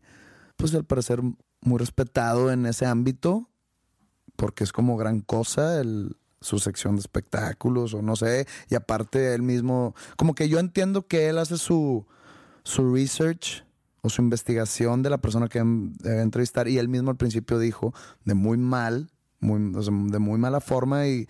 pues 0.55 0.73
al 0.75 0.85
parecer 0.85 1.21
muy 1.21 1.77
respetado 1.77 2.51
en 2.53 2.65
ese 2.65 2.85
ámbito, 2.85 3.49
porque 4.37 4.63
es 4.63 4.71
como 4.71 4.95
gran 4.95 5.19
cosa 5.19 5.81
el, 5.81 6.15
su 6.39 6.59
sección 6.59 6.95
de 6.95 7.01
espectáculos 7.01 7.93
o 7.93 8.01
no 8.01 8.15
sé, 8.15 8.47
y 8.69 8.75
aparte 8.75 9.33
él 9.33 9.41
mismo, 9.41 9.93
como 10.15 10.35
que 10.35 10.47
yo 10.47 10.59
entiendo 10.59 11.05
que 11.07 11.27
él 11.27 11.37
hace 11.37 11.57
su, 11.57 12.05
su 12.63 12.93
research 12.93 13.65
o 14.05 14.09
su 14.09 14.21
investigación 14.21 15.01
de 15.01 15.09
la 15.09 15.17
persona 15.17 15.47
que 15.47 15.61
debe 15.63 16.21
entrevistar 16.21 16.67
y 16.67 16.77
él 16.77 16.89
mismo 16.89 17.09
al 17.09 17.15
principio 17.17 17.57
dijo 17.57 17.93
de 18.25 18.33
muy 18.33 18.57
mal, 18.57 19.09
muy, 19.39 19.73
o 19.75 19.81
sea, 19.81 19.93
de 19.93 20.19
muy 20.19 20.37
mala 20.37 20.59
forma 20.59 21.07
y 21.07 21.25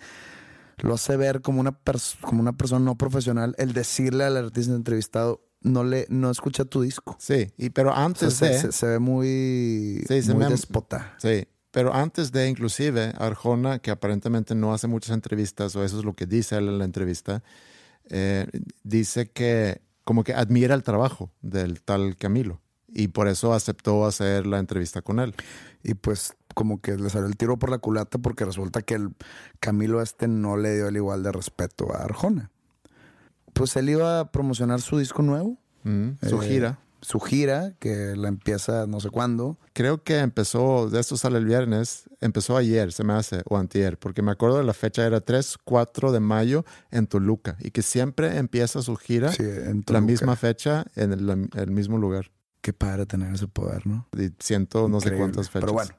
lo 0.78 0.94
hace 0.94 1.16
ver 1.16 1.40
como 1.40 1.60
una, 1.60 1.70
pers- 1.84 2.18
como 2.20 2.40
una 2.40 2.52
persona 2.52 2.84
no 2.84 2.98
profesional 2.98 3.54
el 3.58 3.72
decirle 3.74 4.24
al 4.24 4.36
artista 4.36 4.74
entrevistado 4.74 5.40
no 5.60 5.84
le 5.84 6.06
no 6.10 6.30
escucha 6.30 6.64
tu 6.64 6.82
disco. 6.82 7.16
Sí, 7.20 7.52
y, 7.56 7.70
pero 7.70 7.90
O 7.90 7.94
sea, 7.94 8.04
antes 8.04 8.34
se, 8.34 8.46
de... 8.48 8.58
se- 8.58 8.72
se 8.72 8.86
ve 8.86 8.98
muy, 8.98 10.04
Sí, 10.08 10.20
se 10.22 10.34
muy 10.34 10.44
me- 10.44 10.50
déspota. 10.50 11.14
Sí, 11.18 11.46
pero 11.70 11.94
antes 11.94 12.32
de 12.32 12.48
inclusive 12.48 13.12
Arjona, 13.16 13.78
que 13.78 13.92
aparentemente 13.92 14.54
no 14.56 14.74
hace 14.74 14.88
muchas 14.88 15.12
entrevistas, 15.14 15.74
o 15.76 15.84
eso 15.84 15.98
es 16.00 16.04
lo 16.04 16.14
que 16.14 16.26
dice 16.26 16.56
él 16.56 16.68
en 16.68 16.78
la 16.78 16.84
entrevista, 16.84 17.42
eh, 18.10 18.46
dice 18.82 19.30
que 19.30 19.80
como 20.04 20.22
que 20.24 20.34
admira 20.34 20.74
el 20.74 20.82
trabajo 20.82 21.32
del 21.40 21.80
tal 21.82 22.16
Camilo 22.16 22.60
y 22.94 23.08
por 23.08 23.28
eso 23.28 23.52
aceptó 23.52 24.06
hacer 24.06 24.46
la 24.46 24.58
entrevista 24.58 25.02
con 25.02 25.18
él. 25.18 25.34
Y 25.82 25.94
pues 25.94 26.34
como 26.54 26.80
que 26.80 26.96
le 26.96 27.10
salió 27.10 27.26
el 27.26 27.36
tiro 27.36 27.58
por 27.58 27.70
la 27.70 27.78
culata 27.78 28.18
porque 28.18 28.44
resulta 28.44 28.80
que 28.82 28.94
el 28.94 29.10
Camilo 29.60 30.00
este 30.00 30.28
no 30.28 30.56
le 30.56 30.76
dio 30.76 30.88
el 30.88 30.96
igual 30.96 31.22
de 31.22 31.32
respeto 31.32 31.94
a 31.94 32.04
Arjona. 32.04 32.50
Pues 33.52 33.76
él 33.76 33.90
iba 33.90 34.20
a 34.20 34.30
promocionar 34.30 34.80
su 34.80 34.98
disco 34.98 35.22
nuevo. 35.22 35.58
Mm, 35.82 36.10
su 36.26 36.42
eh, 36.42 36.48
gira. 36.48 36.78
Su 37.00 37.20
gira, 37.20 37.74
que 37.80 38.16
la 38.16 38.28
empieza 38.28 38.86
no 38.86 38.98
sé 38.98 39.10
cuándo. 39.10 39.58
Creo 39.74 40.02
que 40.02 40.20
empezó, 40.20 40.88
de 40.88 41.00
esto 41.00 41.18
sale 41.18 41.36
el 41.36 41.44
viernes, 41.44 42.08
empezó 42.20 42.56
ayer, 42.56 42.92
se 42.92 43.04
me 43.04 43.12
hace, 43.12 43.42
o 43.44 43.58
antier, 43.58 43.98
porque 43.98 44.22
me 44.22 44.30
acuerdo 44.30 44.56
de 44.56 44.64
la 44.64 44.72
fecha, 44.72 45.04
era 45.04 45.20
3, 45.20 45.58
4 45.64 46.12
de 46.12 46.20
mayo 46.20 46.64
en 46.90 47.06
Toluca, 47.06 47.58
y 47.60 47.72
que 47.72 47.82
siempre 47.82 48.38
empieza 48.38 48.80
su 48.80 48.96
gira 48.96 49.30
Sí, 49.30 49.42
en 49.42 49.84
la 49.86 50.00
misma 50.00 50.34
fecha 50.34 50.86
en 50.94 51.12
el, 51.12 51.50
el 51.54 51.70
mismo 51.70 51.98
lugar. 51.98 52.30
Qué 52.64 52.72
padre 52.72 53.04
tener 53.04 53.34
ese 53.34 53.46
poder, 53.46 53.86
¿no? 53.86 54.08
Y 54.16 54.32
ciento 54.38 54.88
no 54.88 54.98
sé 54.98 55.14
cuántas 55.18 55.50
fechas. 55.50 55.60
Pero 55.60 55.74
bueno, 55.74 55.90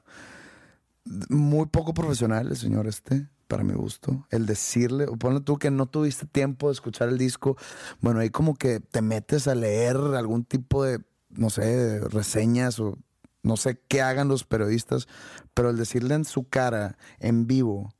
muy 1.28 1.66
poco 1.66 1.94
profesional 1.94 2.48
el 2.48 2.56
señor 2.56 2.88
este, 2.88 3.28
para 3.46 3.62
mi 3.62 3.72
gusto. 3.72 4.26
El 4.30 4.46
decirle, 4.46 5.04
o 5.04 5.16
ponle 5.16 5.42
tú 5.42 5.58
que 5.58 5.70
no 5.70 5.86
tuviste 5.86 6.26
tiempo 6.26 6.66
de 6.66 6.72
escuchar 6.72 7.08
el 7.08 7.18
disco, 7.18 7.56
bueno, 8.00 8.18
ahí 8.18 8.30
como 8.30 8.56
que 8.56 8.80
te 8.80 9.00
metes 9.00 9.46
a 9.46 9.54
leer 9.54 9.96
algún 9.96 10.44
tipo 10.44 10.82
de, 10.82 11.04
no 11.30 11.50
sé, 11.50 12.00
reseñas 12.00 12.80
o 12.80 12.98
no 13.44 13.56
sé 13.56 13.80
qué 13.86 14.02
hagan 14.02 14.26
los 14.26 14.42
periodistas, 14.42 15.06
pero 15.54 15.70
el 15.70 15.76
decirle 15.76 16.16
en 16.16 16.24
su 16.24 16.48
cara, 16.48 16.98
en 17.20 17.46
vivo 17.46 17.94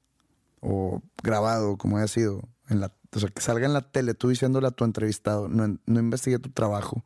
o 0.58 1.02
grabado, 1.22 1.76
como 1.76 1.98
haya 1.98 2.08
sido, 2.08 2.48
en 2.68 2.80
la, 2.80 2.92
o 3.14 3.20
sea, 3.20 3.28
que 3.28 3.42
salga 3.42 3.64
en 3.64 3.74
la 3.74 3.92
tele 3.92 4.14
tú 4.14 4.30
diciéndole 4.30 4.66
a 4.66 4.72
tu 4.72 4.84
entrevistado, 4.84 5.46
no, 5.46 5.78
no 5.86 6.00
investigué 6.00 6.40
tu 6.40 6.50
trabajo. 6.50 7.04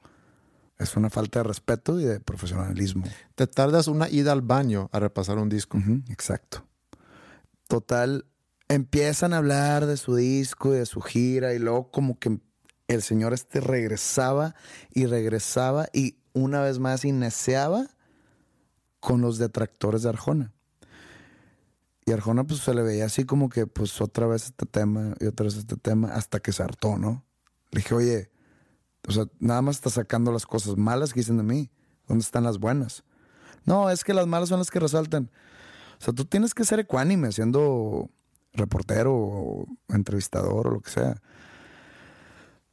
Es 0.81 0.97
una 0.97 1.11
falta 1.11 1.41
de 1.41 1.43
respeto 1.45 2.01
y 2.01 2.05
de 2.05 2.21
profesionalismo. 2.21 3.05
Te 3.35 3.47
tardas 3.47 3.87
una 3.87 4.09
ida 4.09 4.33
al 4.33 4.41
baño 4.41 4.89
a 4.93 4.99
repasar 4.99 5.37
un 5.37 5.51
disco. 5.51 5.79
Exacto. 6.09 6.67
Total, 7.69 8.25
empiezan 8.69 9.35
a 9.35 9.37
hablar 9.37 9.85
de 9.85 9.99
su 9.99 10.17
disco 10.17 10.75
y 10.75 10.79
de 10.79 10.87
su 10.87 11.03
gira 11.03 11.53
y 11.53 11.59
luego 11.59 11.91
como 11.91 12.19
que 12.19 12.41
el 12.89 13.03
señor 13.03 13.35
este 13.35 13.61
regresaba 13.61 14.55
y 14.91 15.05
regresaba 15.05 15.87
y 15.93 16.17
una 16.33 16.63
vez 16.63 16.79
más 16.79 17.05
iniciaba 17.05 17.87
con 19.01 19.21
los 19.21 19.37
detractores 19.37 20.03
de 20.03 20.09
Arjona. 20.09 20.55
Y 22.07 22.13
Arjona 22.13 22.45
pues 22.45 22.61
se 22.61 22.73
le 22.73 22.83
veía 22.83 23.05
así 23.05 23.25
como 23.25 23.51
que 23.51 23.67
pues 23.67 24.01
otra 24.01 24.27
vez 24.27 24.47
este 24.47 24.65
tema 24.65 25.15
y 25.21 25.27
otra 25.27 25.45
vez 25.45 25.57
este 25.57 25.77
tema 25.77 26.15
hasta 26.15 26.41
que 26.41 26.53
se 26.53 26.63
hartó, 26.63 26.97
¿no? 26.97 27.27
Le 27.71 27.81
dije, 27.81 27.95
oye, 27.95 28.30
o 29.09 29.13
sea, 29.13 29.25
nada 29.39 29.63
más 29.63 29.77
está 29.77 29.91
sacando 29.91 30.33
las 30.33 30.47
cosas 30.47 30.77
malas 30.77 31.13
que 31.13 31.21
dicen 31.21 31.37
de 31.37 31.43
mí. 31.43 31.71
¿Dónde 32.07 32.23
están 32.23 32.45
las 32.45 32.59
buenas? 32.59 33.05
No, 33.65 33.91
es 33.91 34.05
que 34.05 34.15
las 34.15 34.27
malas 34.27 34.49
son 34.49 34.59
las 34.59 34.71
que 34.71 34.81
resaltan. 34.81 35.31
O 36.01 36.05
sea, 36.05 36.15
tú 36.15 36.25
tienes 36.25 36.55
que 36.55 36.65
ser 36.65 36.81
ecuánime 36.81 37.31
siendo 37.33 38.11
reportero 38.53 39.15
o 39.15 39.67
entrevistador 39.89 40.69
o 40.69 40.71
lo 40.73 40.81
que 40.81 40.91
sea. 40.91 41.23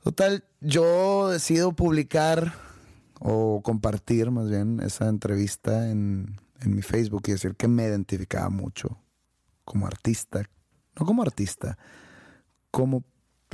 Total, 0.04 0.44
yo 0.62 1.30
decido 1.30 1.74
publicar 1.74 2.54
o 3.20 3.62
compartir 3.64 4.32
más 4.32 4.50
bien 4.50 4.80
esa 4.80 5.10
entrevista 5.10 5.90
en, 5.90 6.40
en 6.62 6.76
mi 6.76 6.82
Facebook 6.82 7.24
y 7.28 7.32
decir 7.32 7.56
que 7.56 7.68
me 7.68 7.84
identificaba 7.84 8.50
mucho 8.50 8.98
como 9.66 9.86
artista. 9.86 10.44
No 11.00 11.06
como 11.06 11.22
artista, 11.22 11.78
como 12.72 13.04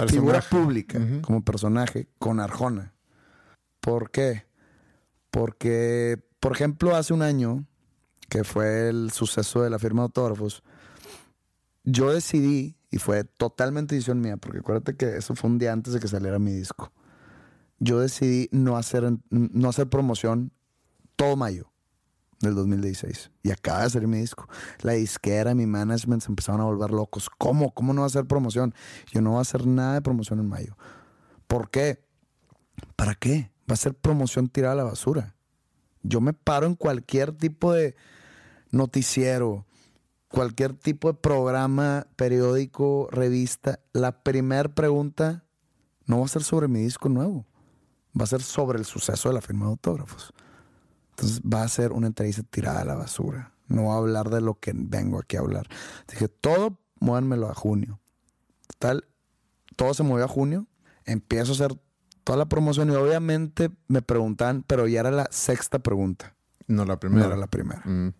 figura 0.07 0.41
pública, 0.41 0.99
como 1.21 1.43
personaje 1.43 2.07
con 2.19 2.39
Arjona. 2.39 2.93
¿Por 3.79 4.11
qué? 4.11 4.45
Porque, 5.29 6.19
por 6.39 6.53
ejemplo, 6.53 6.95
hace 6.95 7.13
un 7.13 7.21
año, 7.21 7.65
que 8.29 8.43
fue 8.43 8.89
el 8.89 9.11
suceso 9.11 9.61
de 9.61 9.69
la 9.69 9.79
firma 9.79 10.01
de 10.01 10.05
autógrafos, 10.05 10.63
yo 11.83 12.11
decidí, 12.11 12.77
y 12.91 12.97
fue 12.97 13.23
totalmente 13.23 13.95
decisión 13.95 14.21
mía, 14.21 14.37
porque 14.37 14.59
acuérdate 14.59 14.95
que 14.95 15.17
eso 15.17 15.35
fue 15.35 15.49
un 15.49 15.57
día 15.59 15.73
antes 15.73 15.93
de 15.93 15.99
que 15.99 16.07
saliera 16.07 16.39
mi 16.39 16.53
disco. 16.53 16.91
Yo 17.79 17.99
decidí 17.99 18.47
no 18.51 18.77
hacer, 18.77 19.11
no 19.29 19.69
hacer 19.69 19.89
promoción 19.89 20.51
todo 21.15 21.35
mayo 21.35 21.72
del 22.49 22.55
2016. 22.55 23.31
Y 23.43 23.51
acaba 23.51 23.83
de 23.83 23.89
salir 23.89 24.07
mi 24.07 24.19
disco. 24.19 24.47
La 24.81 24.93
disquera, 24.93 25.53
mi 25.55 25.65
management 25.65 26.21
se 26.21 26.31
empezaron 26.31 26.61
a 26.61 26.65
volver 26.65 26.91
locos. 26.91 27.29
¿Cómo? 27.37 27.73
¿Cómo 27.73 27.93
no 27.93 28.01
va 28.01 28.05
a 28.05 28.07
hacer 28.07 28.25
promoción? 28.25 28.73
Yo 29.11 29.21
no 29.21 29.31
voy 29.31 29.39
a 29.39 29.41
hacer 29.41 29.65
nada 29.65 29.95
de 29.95 30.01
promoción 30.01 30.39
en 30.39 30.49
mayo. 30.49 30.77
¿Por 31.47 31.69
qué? 31.69 32.03
¿Para 32.95 33.15
qué? 33.15 33.51
Va 33.69 33.73
a 33.73 33.77
ser 33.77 33.93
promoción 33.93 34.49
tirada 34.49 34.73
a 34.73 34.77
la 34.77 34.83
basura. 34.83 35.35
Yo 36.01 36.21
me 36.21 36.33
paro 36.33 36.67
en 36.67 36.75
cualquier 36.75 37.31
tipo 37.31 37.71
de 37.73 37.95
noticiero 38.71 39.65
cualquier 40.33 40.73
tipo 40.73 41.09
de 41.09 41.13
programa, 41.13 42.07
periódico, 42.15 43.07
revista, 43.11 43.79
la 43.93 44.23
primera 44.23 44.67
pregunta 44.67 45.43
no 46.07 46.19
va 46.19 46.25
a 46.25 46.27
ser 46.27 46.43
sobre 46.43 46.67
mi 46.67 46.79
disco 46.79 47.07
nuevo, 47.07 47.45
va 48.19 48.23
a 48.23 48.27
ser 48.27 48.41
sobre 48.41 48.79
el 48.79 48.85
suceso 48.85 49.29
de 49.29 49.35
la 49.35 49.41
firma 49.41 49.65
de 49.65 49.71
autógrafos. 49.71 50.33
Entonces 51.13 51.41
va 51.41 51.63
a 51.63 51.67
ser 51.67 51.91
una 51.91 52.07
entrevista 52.07 52.43
tirada 52.43 52.81
a 52.81 52.85
la 52.85 52.95
basura. 52.95 53.53
No 53.67 53.85
va 53.85 53.95
a 53.95 53.97
hablar 53.97 54.29
de 54.29 54.41
lo 54.41 54.59
que 54.59 54.73
vengo 54.75 55.19
aquí 55.19 55.37
a 55.37 55.39
hablar. 55.41 55.67
Dije, 56.09 56.27
todo 56.27 56.79
muévanmelo 56.99 57.49
a 57.49 57.53
junio. 57.53 57.99
Tal, 58.79 59.05
todo 59.75 59.93
se 59.93 60.03
movió 60.03 60.25
a 60.25 60.27
junio. 60.27 60.67
Empiezo 61.05 61.51
a 61.51 61.55
hacer 61.55 61.79
toda 62.23 62.37
la 62.37 62.45
promoción 62.47 62.89
y 62.91 62.95
obviamente 62.95 63.69
me 63.87 64.01
preguntan, 64.01 64.63
pero 64.65 64.87
ya 64.87 65.01
era 65.01 65.11
la 65.11 65.27
sexta 65.31 65.79
pregunta. 65.79 66.35
No 66.67 66.85
la 66.85 66.93
No 66.93 66.99
primera. 66.99 67.27
era 67.27 67.37
la 67.37 67.47
primera. 67.47 67.81
Mm. 67.85 68.13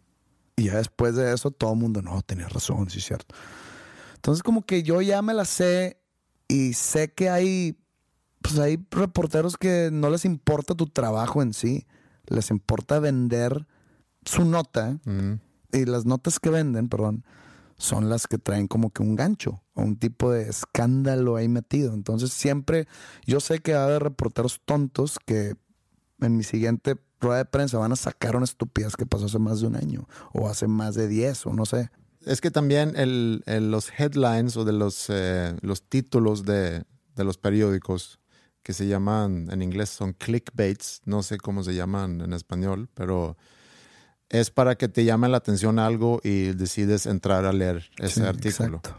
Y 0.57 0.65
ya 0.65 0.77
después 0.77 1.15
de 1.15 1.33
eso, 1.33 1.51
todo 1.51 1.73
el 1.73 1.79
mundo, 1.79 2.01
no, 2.01 2.21
tenía 2.21 2.47
razón, 2.47 2.89
sí 2.89 2.99
es 2.99 3.05
cierto. 3.05 3.33
Entonces, 4.15 4.43
como 4.43 4.65
que 4.65 4.83
yo 4.83 5.01
ya 5.01 5.21
me 5.21 5.33
la 5.33 5.45
sé 5.45 5.99
y 6.47 6.73
sé 6.73 7.11
que 7.11 7.29
hay, 7.29 7.77
pues 8.41 8.59
hay 8.59 8.85
reporteros 8.91 9.57
que 9.57 9.89
no 9.91 10.09
les 10.09 10.25
importa 10.25 10.75
tu 10.75 10.85
trabajo 10.87 11.41
en 11.41 11.53
sí, 11.53 11.87
les 12.27 12.49
importa 12.51 12.99
vender 12.99 13.65
su 14.25 14.45
nota 14.45 14.99
Mm. 15.05 15.33
y 15.73 15.85
las 15.85 16.05
notas 16.05 16.39
que 16.39 16.49
venden, 16.49 16.87
perdón, 16.89 17.25
son 17.77 18.09
las 18.09 18.27
que 18.27 18.37
traen 18.37 18.67
como 18.67 18.91
que 18.91 19.01
un 19.01 19.15
gancho 19.15 19.61
o 19.73 19.81
un 19.81 19.97
tipo 19.97 20.31
de 20.31 20.47
escándalo 20.49 21.35
ahí 21.35 21.49
metido. 21.49 21.93
Entonces, 21.93 22.31
siempre 22.31 22.87
yo 23.25 23.39
sé 23.39 23.59
que 23.59 23.73
va 23.73 23.81
a 23.81 23.85
haber 23.85 24.03
reporteros 24.03 24.61
tontos 24.63 25.17
que 25.25 25.55
en 26.21 26.37
mi 26.37 26.43
siguiente 26.43 26.95
rueda 27.19 27.39
de 27.39 27.45
prensa 27.45 27.77
van 27.79 27.91
a 27.91 27.95
sacar 27.97 28.35
una 28.35 28.45
estupidez 28.45 28.95
que 28.95 29.05
pasó 29.05 29.25
hace 29.25 29.39
más 29.39 29.59
de 29.61 29.67
un 29.67 29.75
año 29.75 30.07
o 30.33 30.47
hace 30.47 30.67
más 30.67 30.95
de 30.95 31.07
10 31.07 31.45
o 31.47 31.53
no 31.53 31.65
sé. 31.65 31.89
Es 32.25 32.39
que 32.39 32.51
también 32.51 32.93
el, 32.95 33.43
el- 33.47 33.71
los 33.71 33.89
headlines 33.97 34.55
o 34.55 34.63
de 34.63 34.71
los, 34.73 35.07
eh, 35.09 35.57
los 35.61 35.83
títulos 35.83 36.45
de, 36.45 36.85
de 37.15 37.23
los 37.25 37.37
periódicos 37.37 38.19
que 38.63 38.73
se 38.73 38.87
llaman, 38.87 39.49
en 39.51 39.61
inglés 39.61 39.89
son 39.89 40.13
clickbaits, 40.13 41.01
no 41.05 41.21
sé 41.21 41.37
cómo 41.37 41.63
se 41.63 41.75
llaman 41.75 42.21
en 42.21 42.33
español, 42.33 42.89
pero 42.93 43.37
es 44.29 44.49
para 44.51 44.75
que 44.75 44.87
te 44.87 45.03
llame 45.05 45.27
la 45.29 45.37
atención 45.37 45.79
algo 45.79 46.19
y 46.23 46.53
decides 46.53 47.05
entrar 47.05 47.45
a 47.45 47.53
leer 47.53 47.89
ese 47.99 48.21
Sí, 48.21 48.25
artículo. 48.25 48.77
exacto. 48.77 48.97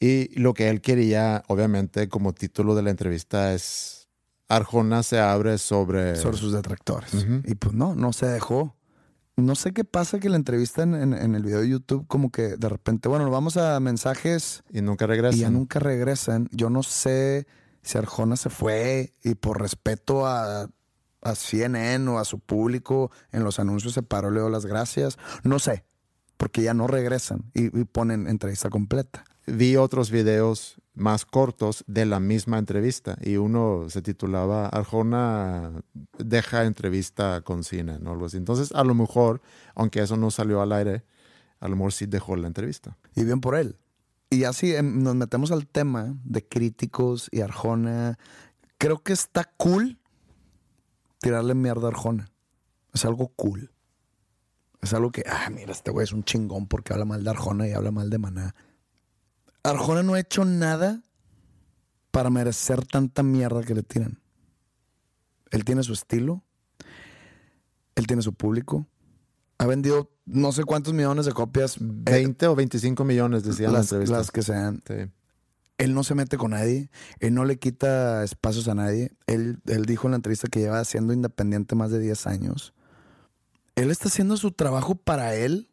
Y 0.00 0.38
lo 0.38 0.54
que 0.54 0.68
él 0.68 0.80
quería, 0.80 1.42
obviamente, 1.48 2.08
como 2.08 2.32
título 2.34 2.74
de 2.74 2.82
la 2.82 2.90
entrevista 2.90 3.52
es 3.52 4.08
Arjona 4.48 5.02
se 5.02 5.18
abre 5.18 5.58
sobre... 5.58 6.16
Sobre 6.16 6.36
sus 6.36 6.52
detractores. 6.52 7.12
Ujú. 7.14 7.42
Y 7.44 7.54
pues 7.56 7.74
no, 7.74 7.94
no 7.94 8.12
se 8.12 8.26
dejó. 8.26 8.76
No 9.36 9.54
sé 9.56 9.72
qué 9.72 9.82
pasa 9.84 10.20
que 10.20 10.28
la 10.28 10.36
entrevista 10.36 10.82
en, 10.82 10.94
en- 10.94 11.14
en 11.14 11.34
el 11.34 11.42
video 11.42 11.60
de 11.60 11.68
YouTube 11.68 12.06
como 12.06 12.30
que 12.30 12.56
de 12.56 12.68
repente, 12.68 13.08
bueno, 13.08 13.28
vamos 13.30 13.56
a 13.56 13.80
mensajes 13.80 14.62
Y 14.70 14.80
nunca 14.82 15.06
regresa. 15.06 15.36
y 15.36 15.40
ya 15.40 15.50
nunca 15.50 15.80
regresan. 15.80 16.48
Yo 16.52 16.70
no 16.70 16.82
sé 16.84 17.46
si 17.84 17.98
Arjona 17.98 18.36
se 18.36 18.50
fue 18.50 19.14
y 19.22 19.34
por 19.34 19.60
respeto 19.60 20.26
a, 20.26 20.68
a 21.22 21.34
CNN 21.34 22.08
o 22.10 22.18
a 22.18 22.24
su 22.24 22.38
público 22.38 23.10
en 23.32 23.44
los 23.44 23.58
anuncios 23.58 23.94
se 23.94 24.02
paró, 24.02 24.30
le 24.30 24.40
dio 24.40 24.48
las 24.48 24.66
gracias. 24.66 25.18
No 25.42 25.58
sé, 25.58 25.84
porque 26.36 26.62
ya 26.62 26.74
no 26.74 26.86
regresan 26.86 27.50
y, 27.54 27.66
y 27.78 27.84
ponen 27.84 28.26
entrevista 28.28 28.70
completa. 28.70 29.24
vi 29.46 29.76
otros 29.76 30.10
videos 30.10 30.76
más 30.94 31.24
cortos 31.24 31.84
de 31.86 32.06
la 32.06 32.20
misma 32.20 32.58
entrevista 32.58 33.16
y 33.20 33.36
uno 33.36 33.86
se 33.88 34.00
titulaba 34.00 34.68
Arjona 34.68 35.72
deja 36.18 36.64
entrevista 36.64 37.40
con 37.42 37.64
cine, 37.64 37.98
¿no? 38.00 38.12
Algo 38.12 38.26
así. 38.26 38.36
Entonces, 38.36 38.72
a 38.72 38.84
lo 38.84 38.94
mejor, 38.94 39.42
aunque 39.74 40.00
eso 40.00 40.16
no 40.16 40.30
salió 40.30 40.62
al 40.62 40.72
aire, 40.72 41.04
a 41.60 41.68
lo 41.68 41.76
mejor 41.76 41.92
sí 41.92 42.06
dejó 42.06 42.36
la 42.36 42.46
entrevista. 42.46 42.96
Y 43.16 43.24
bien 43.24 43.40
por 43.40 43.56
él. 43.56 43.76
Y 44.34 44.42
así 44.42 44.74
nos 44.82 45.14
metemos 45.14 45.52
al 45.52 45.68
tema 45.68 46.16
de 46.24 46.44
críticos 46.44 47.28
y 47.30 47.40
Arjona. 47.40 48.18
Creo 48.78 49.00
que 49.00 49.12
está 49.12 49.44
cool 49.44 50.00
tirarle 51.20 51.54
mierda 51.54 51.86
a 51.86 51.90
Arjona. 51.92 52.32
Es 52.92 53.04
algo 53.04 53.28
cool. 53.36 53.70
Es 54.82 54.92
algo 54.92 55.12
que, 55.12 55.22
ah, 55.28 55.48
mira, 55.50 55.70
este 55.70 55.92
güey 55.92 56.02
es 56.02 56.12
un 56.12 56.24
chingón 56.24 56.66
porque 56.66 56.92
habla 56.92 57.04
mal 57.04 57.22
de 57.22 57.30
Arjona 57.30 57.68
y 57.68 57.72
habla 57.72 57.92
mal 57.92 58.10
de 58.10 58.18
Maná. 58.18 58.56
Arjona 59.62 60.02
no 60.02 60.14
ha 60.14 60.20
hecho 60.20 60.44
nada 60.44 61.00
para 62.10 62.28
merecer 62.28 62.84
tanta 62.84 63.22
mierda 63.22 63.62
que 63.62 63.76
le 63.76 63.84
tiran. 63.84 64.20
Él 65.52 65.64
tiene 65.64 65.84
su 65.84 65.92
estilo. 65.92 66.42
Él 67.94 68.08
tiene 68.08 68.22
su 68.22 68.34
público. 68.34 68.88
Ha 69.58 69.66
vendido 69.66 70.10
no 70.26 70.52
sé 70.52 70.64
cuántos 70.64 70.94
millones 70.94 71.26
de 71.26 71.32
copias. 71.32 71.76
eh, 71.78 71.84
20 72.04 72.46
o 72.48 72.54
25 72.54 73.04
millones 73.04 73.44
decían 73.44 73.68
en 73.68 73.72
la 73.74 73.78
las, 73.80 73.92
entrevista. 73.92 74.18
las 74.18 74.30
que 74.30 74.42
sean. 74.42 74.82
Sí. 74.86 74.94
Él 75.78 75.94
no 75.94 76.04
se 76.04 76.14
mete 76.14 76.36
con 76.36 76.52
nadie, 76.52 76.88
él 77.18 77.34
no 77.34 77.44
le 77.44 77.58
quita 77.58 78.22
espacios 78.22 78.68
a 78.68 78.74
nadie. 78.74 79.12
Él, 79.26 79.58
él 79.66 79.84
dijo 79.86 80.06
en 80.06 80.12
la 80.12 80.16
entrevista 80.16 80.48
que 80.48 80.60
lleva 80.60 80.84
siendo 80.84 81.12
independiente 81.12 81.74
más 81.74 81.90
de 81.90 81.98
10 81.98 82.26
años. 82.28 82.74
Él 83.74 83.90
está 83.90 84.08
haciendo 84.08 84.36
su 84.36 84.52
trabajo 84.52 84.94
para 84.94 85.34
él 85.34 85.68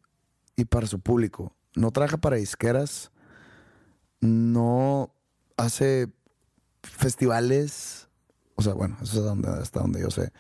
y 0.56 0.66
para 0.66 0.88
su 0.88 1.00
público. 1.00 1.56
No 1.76 1.92
trabaja 1.92 2.18
para 2.18 2.38
disqueras, 2.38 3.12
no 4.22 5.14
hace 5.58 6.08
festivales. 6.82 8.08
O 8.56 8.62
sea, 8.64 8.74
bueno, 8.74 8.98
eso 9.02 9.20
es 9.20 9.24
donde, 9.24 9.50
hasta 9.50 9.80
donde 9.82 10.02
yo 10.02 10.10
sé. 10.10 10.32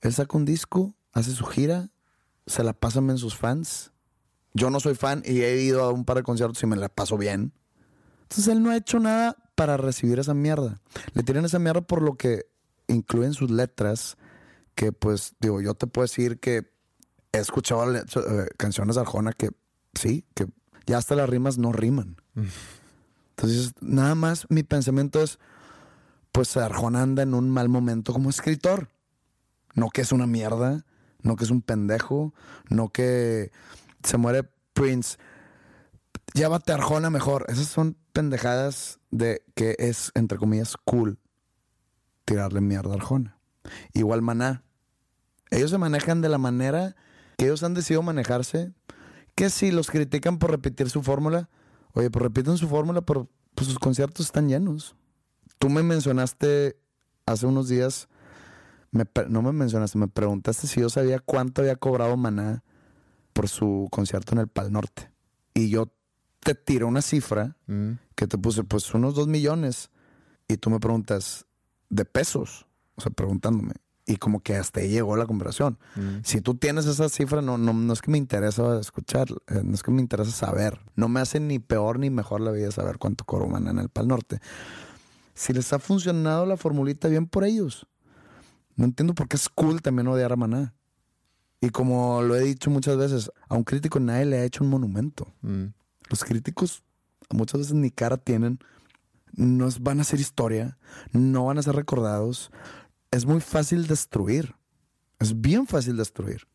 Él 0.00 0.12
saca 0.12 0.36
un 0.36 0.44
disco, 0.46 0.94
hace 1.12 1.32
su 1.32 1.44
gira, 1.44 1.90
se 2.50 2.64
la 2.64 2.72
pasan 2.72 3.10
en 3.10 3.18
sus 3.18 3.36
fans. 3.36 3.92
Yo 4.52 4.70
no 4.70 4.80
soy 4.80 4.96
fan 4.96 5.22
y 5.24 5.42
he 5.42 5.62
ido 5.62 5.84
a 5.84 5.92
un 5.92 6.04
par 6.04 6.16
de 6.16 6.24
conciertos 6.24 6.62
y 6.62 6.66
me 6.66 6.76
la 6.76 6.88
paso 6.88 7.16
bien. 7.16 7.52
Entonces 8.22 8.48
él 8.48 8.62
no 8.62 8.70
ha 8.70 8.76
hecho 8.76 8.98
nada 8.98 9.36
para 9.54 9.76
recibir 9.76 10.18
esa 10.18 10.34
mierda. 10.34 10.80
Le 11.14 11.22
tiran 11.22 11.44
esa 11.44 11.58
mierda 11.58 11.82
por 11.82 12.02
lo 12.02 12.16
que 12.16 12.46
incluyen 12.88 13.34
sus 13.34 13.50
letras, 13.50 14.16
que 14.74 14.92
pues 14.92 15.34
digo, 15.40 15.60
yo 15.60 15.74
te 15.74 15.86
puedo 15.86 16.04
decir 16.04 16.40
que 16.40 16.72
he 17.32 17.38
escuchado 17.38 17.94
eh, 17.94 18.04
canciones 18.56 18.96
de 18.96 19.00
Arjona 19.02 19.32
que 19.32 19.50
sí, 19.94 20.26
que 20.34 20.46
ya 20.86 20.98
hasta 20.98 21.14
las 21.14 21.28
rimas 21.28 21.56
no 21.56 21.72
riman. 21.72 22.16
Entonces, 23.30 23.72
nada 23.80 24.16
más 24.16 24.46
mi 24.48 24.64
pensamiento 24.64 25.22
es, 25.22 25.38
pues 26.32 26.56
Arjona 26.56 27.02
anda 27.02 27.22
en 27.22 27.34
un 27.34 27.48
mal 27.48 27.68
momento 27.68 28.12
como 28.12 28.28
escritor. 28.28 28.88
No 29.74 29.88
que 29.90 30.00
es 30.00 30.10
una 30.10 30.26
mierda, 30.26 30.84
no 31.22 31.36
que 31.36 31.44
es 31.44 31.50
un 31.50 31.62
pendejo, 31.62 32.34
no 32.68 32.88
que 32.90 33.50
se 34.02 34.16
muere 34.16 34.48
Prince. 34.72 35.18
Llévate 36.34 36.72
Arjona 36.72 37.10
mejor. 37.10 37.46
Esas 37.48 37.66
son 37.66 37.96
pendejadas 38.12 38.98
de 39.10 39.42
que 39.54 39.76
es, 39.78 40.12
entre 40.14 40.38
comillas, 40.38 40.76
cool 40.84 41.18
tirarle 42.24 42.60
mierda 42.60 42.92
a 42.92 42.96
Arjona. 42.96 43.38
Igual 43.92 44.22
Maná. 44.22 44.62
Ellos 45.50 45.70
se 45.70 45.78
manejan 45.78 46.20
de 46.20 46.28
la 46.28 46.38
manera 46.38 46.94
que 47.36 47.46
ellos 47.46 47.62
han 47.62 47.74
decidido 47.74 48.02
manejarse. 48.02 48.72
Que 49.34 49.50
si 49.50 49.70
los 49.70 49.90
critican 49.90 50.38
por 50.38 50.50
repetir 50.50 50.90
su 50.90 51.02
fórmula, 51.02 51.48
oye, 51.92 52.10
pues 52.10 52.22
repiten 52.22 52.56
su 52.56 52.68
fórmula, 52.68 53.00
pero 53.00 53.28
pues 53.54 53.66
sus 53.68 53.78
conciertos 53.78 54.26
están 54.26 54.48
llenos. 54.48 54.94
Tú 55.58 55.68
me 55.68 55.82
mencionaste 55.82 56.76
hace 57.26 57.46
unos 57.46 57.68
días, 57.68 58.08
me 58.92 59.04
no 59.28 59.42
me 59.42 59.52
mencionaste, 59.52 59.98
me 59.98 60.08
preguntaste 60.08 60.66
si 60.66 60.80
yo 60.80 60.88
sabía 60.90 61.18
cuánto 61.20 61.62
había 61.62 61.76
cobrado 61.76 62.16
Maná 62.16 62.62
por 63.32 63.48
su 63.48 63.88
concierto 63.90 64.32
en 64.34 64.40
el 64.40 64.48
Pal 64.48 64.72
Norte. 64.72 65.10
Y 65.54 65.68
yo 65.70 65.92
te 66.40 66.54
tiré 66.54 66.84
una 66.84 67.02
cifra 67.02 67.56
Mm. 67.66 67.92
que 68.14 68.26
te 68.26 68.36
puse, 68.38 68.64
pues 68.64 68.92
unos 68.94 69.14
dos 69.14 69.28
millones. 69.28 69.90
Y 70.48 70.56
tú 70.56 70.70
me 70.70 70.80
preguntas, 70.80 71.46
¿de 71.88 72.04
pesos? 72.04 72.66
O 72.96 73.00
sea, 73.00 73.12
preguntándome. 73.12 73.74
Y 74.06 74.16
como 74.16 74.40
que 74.40 74.56
hasta 74.56 74.80
ahí 74.80 74.88
llegó 74.88 75.16
la 75.16 75.26
conversación. 75.26 75.78
Mm. 75.94 76.24
Si 76.24 76.40
tú 76.40 76.56
tienes 76.56 76.86
esa 76.86 77.08
cifra, 77.08 77.42
no, 77.42 77.58
no, 77.58 77.72
no 77.72 77.92
es 77.92 78.02
que 78.02 78.10
me 78.10 78.18
interesa 78.18 78.80
escuchar, 78.80 79.28
eh, 79.46 79.60
no 79.62 79.74
es 79.74 79.84
que 79.84 79.92
me 79.92 80.00
interesa 80.00 80.32
saber. 80.32 80.80
No 80.96 81.08
me 81.08 81.20
hace 81.20 81.38
ni 81.38 81.60
peor 81.60 82.00
ni 82.00 82.10
mejor 82.10 82.40
la 82.40 82.50
vida 82.50 82.72
saber 82.72 82.98
cuánto 82.98 83.24
cobro 83.24 83.46
Maná 83.46 83.70
en 83.70 83.78
el 83.78 83.88
Pal 83.88 84.08
Norte. 84.08 84.40
Si 85.34 85.52
les 85.52 85.72
ha 85.72 85.78
funcionado 85.78 86.44
la 86.44 86.56
formulita, 86.56 87.06
bien 87.08 87.26
por 87.26 87.44
ellos. 87.44 87.86
No 88.76 88.84
entiendo 88.84 89.14
por 89.14 89.28
qué 89.28 89.36
es 89.36 89.48
cool 89.48 89.82
también 89.82 90.08
odiar 90.08 90.32
a 90.32 90.36
Maná. 90.36 90.74
Y 91.60 91.70
como 91.70 92.22
lo 92.22 92.36
he 92.36 92.40
dicho 92.40 92.70
muchas 92.70 92.96
veces, 92.96 93.30
a 93.48 93.54
un 93.54 93.64
crítico 93.64 94.00
nadie 94.00 94.24
le 94.24 94.38
ha 94.38 94.44
hecho 94.44 94.64
un 94.64 94.70
monumento. 94.70 95.32
Mm. 95.42 95.66
Los 96.08 96.24
críticos 96.24 96.82
muchas 97.28 97.60
veces 97.60 97.74
ni 97.74 97.90
cara 97.90 98.16
tienen, 98.16 98.58
no 99.32 99.68
van 99.80 99.98
a 99.98 100.02
hacer 100.02 100.20
historia, 100.20 100.78
no 101.12 101.46
van 101.46 101.58
a 101.58 101.62
ser 101.62 101.76
recordados. 101.76 102.50
Es 103.10 103.26
muy 103.26 103.40
fácil 103.40 103.86
destruir. 103.86 104.54
Es 105.18 105.40
bien 105.40 105.66
fácil 105.66 105.96
destruir. 105.96 106.48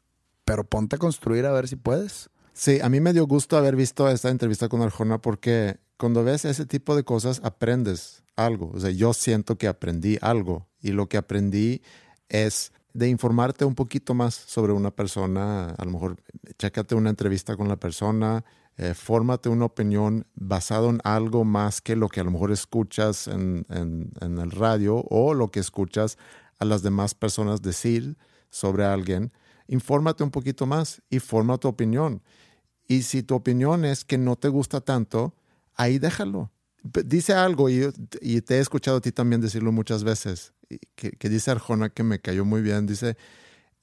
Pero 0.44 0.64
ponte 0.64 0.96
a 0.96 1.00
construir 1.00 1.46
a 1.46 1.52
ver 1.52 1.68
si 1.68 1.76
puedes. 1.76 2.30
Sí, 2.54 2.80
a 2.82 2.90
mí 2.90 3.00
me 3.00 3.14
dio 3.14 3.28
gusto 3.28 3.58
haber 3.58 3.76
visto 3.76 4.10
esta 4.10 4.30
entrevista 4.30 4.70
con 4.70 4.82
Arjona 4.82 5.22
porque 5.22 5.78
cuando 5.98 6.24
ves 6.24 6.46
ese 6.46 6.66
tipo 6.66 6.96
de 6.96 7.04
cosas 7.04 7.42
aprendes 7.44 8.24
algo. 8.36 8.72
O 8.74 8.80
sea, 8.80 8.92
yo 8.92 9.14
siento 9.14 9.58
que 9.58 9.68
aprendí 9.68 10.18
algo 10.22 10.68
y 10.82 10.92
lo 10.92 11.08
que 11.08 11.18
aprendí 11.18 11.82
es 12.30 12.72
de 12.94 13.10
informarte 13.10 13.66
un 13.66 13.76
poquito 13.76 14.14
más 14.14 14.36
sobre 14.36 14.74
una 14.74 14.92
persona. 14.92 15.72
A 15.78 15.86
lo 15.86 15.92
mejor 15.92 16.18
chécate 16.58 16.96
una 16.96 17.10
entrevista 17.10 17.56
con 17.56 17.68
la 17.68 17.78
persona, 17.78 18.44
Eh, 18.78 18.94
fórmate 18.94 19.48
una 19.48 19.66
opinión 19.66 20.26
basada 20.36 20.90
en 20.90 21.00
algo 21.06 21.46
más 21.46 21.80
que 21.80 21.96
lo 21.96 22.10
que 22.10 22.20
a 22.20 22.26
lo 22.26 22.32
mejor 22.32 22.52
escuchas 22.52 23.28
en, 23.28 23.66
en, 23.70 24.38
el 24.38 24.52
radio 24.52 24.98
o 25.10 25.34
lo 25.34 25.50
que 25.50 25.62
escuchas 25.62 26.18
a 26.60 26.66
las 26.66 26.82
demás 26.82 27.16
personas 27.16 27.62
decir 27.62 28.18
sobre 28.50 28.84
alguien. 28.84 29.32
Infórmate 29.68 30.24
un 30.24 30.32
poquito 30.32 30.66
más 30.66 31.02
y 31.10 31.20
forma 31.20 31.58
tu 31.58 31.70
opinión. 31.70 32.22
Y 32.86 33.04
si 33.04 33.24
tu 33.24 33.36
opinión 33.36 33.86
es 33.86 34.04
que 34.04 34.18
no 34.18 34.36
te 34.36 34.50
gusta 34.50 34.82
tanto, 34.82 35.34
ahí 35.76 35.98
déjalo. 35.98 36.52
Dice 36.84 37.34
algo 37.34 37.70
y, 37.70 37.90
y 38.22 38.42
te 38.42 38.56
he 38.56 38.60
escuchado 38.60 38.98
a 38.98 39.02
ti 39.02 39.12
también 39.12 39.42
decirlo 39.42 39.72
muchas 39.72 40.04
veces, 40.04 40.54
que, 40.96 41.12
que 41.12 41.30
dice 41.30 41.52
Arjona 41.52 41.90
que 41.90 42.04
me 42.04 42.20
cayó 42.20 42.46
muy 42.46 42.62
bien. 42.62 42.86
Dice, 42.86 43.18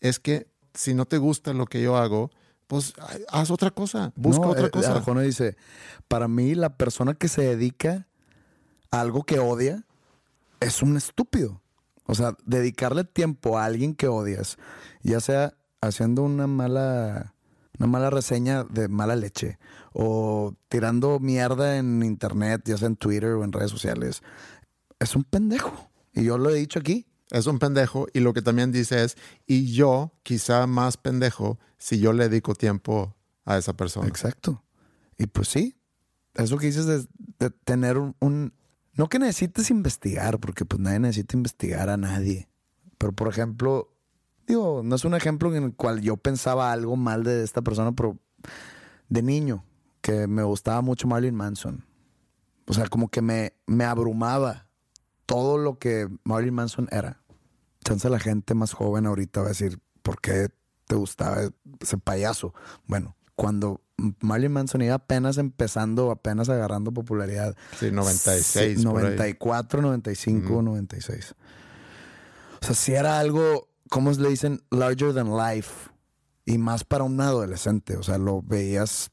es 0.01 0.19
que 0.19 0.49
si 0.75 0.95
no 0.95 1.07
te 1.07 1.19
gusta 1.19 1.53
lo 1.53 1.67
que 1.67 1.83
yo 1.83 1.97
hago, 1.97 2.31
pues 2.67 2.95
haz 3.29 3.51
otra 3.51 3.71
cosa, 3.71 4.13
busca 4.17 4.47
No, 4.47 4.53
otra 4.53 4.69
eh, 4.69 4.71
cosa. 4.71 4.93
Arjona 4.93 5.21
dice, 5.21 5.57
para 6.09 6.29
mí 6.29 6.55
la 6.55 6.77
persona 6.77 7.15
que 7.15 7.29
se 7.29 7.43
dedica 7.43 8.09
a 8.91 9.01
algo 9.01 9.25
que 9.25 9.39
odia 9.39 9.85
es 10.61 10.83
un 10.83 10.97
estúpido. 10.97 11.61
O 12.07 12.15
sea, 12.15 12.37
dedicarle 12.45 13.05
tiempo 13.05 13.59
a 13.59 13.65
alguien 13.65 13.95
que 13.95 14.09
odias, 14.09 14.57
ya 15.03 15.21
sea 15.21 15.55
haciendo 15.81 16.23
una 16.23 16.47
mala, 16.47 17.35
una 17.79 17.87
mala 17.87 18.11
reseña 18.11 18.65
de 18.65 18.89
mala 18.89 19.17
leche 19.17 19.59
o 19.93 20.55
tirando 20.69 21.21
mierda 21.21 21.77
en 21.77 22.03
internet, 22.03 22.63
ya 22.65 22.79
sea 22.79 22.89
en 22.89 22.97
Twitter 22.97 23.33
o 23.33 23.45
en 23.45 23.53
redes 23.53 23.71
sociales, 23.71 24.23
es 24.99 25.15
un 25.15 25.25
pendejo. 25.25 25.91
Y 26.13 26.25
yo 26.25 26.39
lo 26.39 26.51
he 26.51 26.55
dicho 26.55 26.79
aquí. 26.79 27.07
Es 27.31 27.47
un 27.47 27.59
pendejo 27.59 28.07
y 28.13 28.21
lo 28.21 28.35
que 28.35 28.43
también 28.43 28.73
dice 28.73 29.03
es, 29.05 29.17
y 29.47 29.73
yo 29.73 30.13
quizá 30.23 30.67
más 30.67 30.99
pendejo 30.99 31.59
si 31.79 31.99
yo 31.99 32.13
le 32.13 32.29
dedico 32.29 32.55
tiempo 32.55 33.17
a 33.47 33.57
esa 33.57 33.75
persona. 33.75 34.07
Exacto. 34.07 34.63
Y 35.17 35.27
pues 35.27 35.49
sí, 35.49 35.75
eso 36.35 36.59
que 36.59 36.67
dices 36.67 36.85
de, 36.87 37.07
de 37.39 37.51
tener 37.51 37.97
un, 37.97 38.15
un- 38.21 38.53
No 38.95 39.09
que 39.09 39.19
necesites 39.19 39.71
investigar, 39.71 40.39
porque 40.41 40.67
pues 40.67 40.79
nadie 40.81 40.99
necesita 40.99 41.35
investigar 41.37 41.89
a 41.89 41.97
nadie. 41.97 42.51
Pero 42.99 43.13
por 43.15 43.29
ejemplo, 43.29 43.97
digo, 44.47 44.83
no 44.85 44.95
es 44.95 45.05
un 45.07 45.15
ejemplo 45.15 45.55
en 45.55 45.63
el 45.65 45.75
cual 45.75 46.03
yo 46.03 46.19
pensaba 46.19 46.71
algo 46.71 46.97
mal 46.97 47.25
de 47.25 47.43
esta 47.45 47.63
persona, 47.63 47.93
pero 47.93 48.19
de 49.09 49.23
niño, 49.23 49.65
que 50.03 50.27
me 50.27 50.43
gustaba 50.43 50.83
mucho 50.83 51.09
Marilyn 51.09 51.35
Manson. 51.35 51.87
O 52.67 52.75
sea, 52.75 52.89
como 52.89 53.09
que 53.09 53.23
me, 53.23 53.55
me 53.67 53.85
abrumaba 53.85 54.69
todo 55.33 55.57
lo 55.57 55.79
que 55.79 56.09
Marilyn 56.25 56.55
Manson 56.55 56.89
era. 56.91 57.23
Chance 57.85 58.11
la 58.11 58.19
gente 58.19 58.55
más 58.55 58.75
joven 58.75 59.07
ahorita 59.07 59.41
va 59.41 59.47
a 59.47 59.49
decir, 59.49 59.81
¿por 60.03 60.21
qué 60.21 60.51
te 60.87 60.95
gustaba 60.95 61.39
ese 61.81 61.97
payaso? 61.97 62.53
Bueno, 62.87 63.17
cuando 63.35 63.81
Marilyn 64.21 64.53
Manson 64.53 64.83
iba 64.83 64.95
apenas 64.95 65.39
empezando, 65.39 66.11
apenas 66.11 66.51
agarrando 66.51 66.93
popularidad. 66.93 67.57
Sí, 67.81 67.91
96. 67.91 68.79
Sí, 68.79 68.85
por 68.85 68.99
ahí. 68.99 69.05
94, 69.05 69.81
95, 69.81 70.61
96. 70.61 71.35
O 72.61 72.65
sea, 72.67 72.75
si 72.75 72.93
era 72.93 73.19
algo, 73.19 73.71
¿cómo 73.89 74.13
le 74.13 74.29
dicen? 74.29 74.63
Larger 74.71 75.15
than 75.15 75.35
life. 75.35 75.91
Y 76.45 76.59
más 76.59 76.85
para 76.85 77.05
un 77.05 77.19
adolescente. 77.19 77.97
O 77.97 78.03
sea, 78.03 78.19
lo 78.19 78.43
veías 78.43 79.11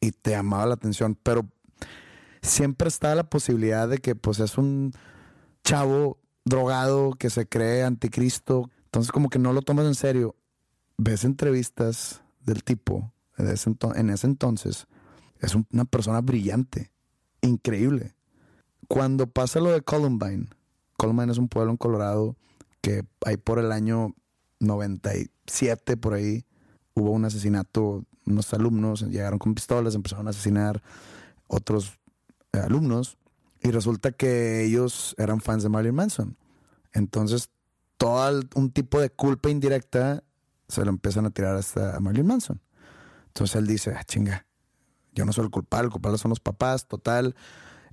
y 0.00 0.10
te 0.10 0.32
llamaba 0.32 0.66
la 0.66 0.74
atención. 0.74 1.16
Pero 1.22 1.46
siempre 2.42 2.88
está 2.88 3.14
la 3.14 3.30
posibilidad 3.30 3.88
de 3.88 3.98
que 3.98 4.16
pues 4.16 4.40
es 4.40 4.58
un 4.58 4.92
chavo 5.70 6.18
drogado 6.44 7.12
que 7.12 7.30
se 7.30 7.46
cree 7.46 7.84
anticristo. 7.84 8.70
Entonces 8.86 9.12
como 9.12 9.28
que 9.28 9.38
no 9.38 9.52
lo 9.52 9.62
tomas 9.62 9.86
en 9.86 9.94
serio. 9.94 10.34
Ves 10.98 11.24
entrevistas 11.24 12.22
del 12.44 12.64
tipo 12.64 13.12
en 13.38 14.10
ese 14.10 14.26
entonces. 14.26 14.86
Es 15.38 15.54
un- 15.54 15.66
una 15.72 15.84
persona 15.84 16.20
brillante, 16.20 16.90
increíble. 17.40 18.14
Cuando 18.88 19.26
pasa 19.28 19.60
lo 19.60 19.70
de 19.70 19.80
Columbine, 19.82 20.48
Columbine 20.96 21.32
es 21.32 21.38
un 21.38 21.48
pueblo 21.48 21.70
en 21.70 21.76
Colorado 21.76 22.36
que 22.82 23.04
ahí 23.24 23.36
por 23.36 23.58
el 23.58 23.72
año 23.72 24.14
97, 24.58 25.96
por 25.96 26.14
ahí, 26.14 26.44
hubo 26.94 27.10
un 27.12 27.24
asesinato. 27.24 28.04
Unos 28.26 28.52
alumnos 28.52 29.02
llegaron 29.02 29.38
con 29.38 29.54
pistolas, 29.54 29.94
empezaron 29.94 30.26
a 30.26 30.30
asesinar 30.30 30.82
otros 31.46 31.98
eh, 32.52 32.58
alumnos 32.58 33.16
y 33.62 33.70
resulta 33.70 34.12
que 34.12 34.64
ellos 34.64 35.14
eran 35.18 35.40
fans 35.40 35.62
de 35.62 35.68
Marilyn 35.68 35.94
Manson. 35.94 36.36
Entonces, 36.92 37.50
todo 37.96 38.40
un 38.54 38.70
tipo 38.70 39.00
de 39.00 39.10
culpa 39.10 39.50
indirecta 39.50 40.24
se 40.68 40.84
lo 40.84 40.90
empiezan 40.90 41.26
a 41.26 41.30
tirar 41.30 41.56
hasta 41.56 41.96
a 41.96 42.00
Marilyn 42.00 42.26
Manson. 42.26 42.60
Entonces 43.26 43.56
él 43.56 43.66
dice, 43.66 43.94
ah, 43.96 44.02
chinga, 44.04 44.46
yo 45.12 45.24
no 45.24 45.32
soy 45.32 45.44
el 45.44 45.50
culpable, 45.50 45.86
el 45.86 45.92
culpable 45.92 46.18
son 46.18 46.30
los 46.30 46.40
papás, 46.40 46.86
total. 46.86 47.34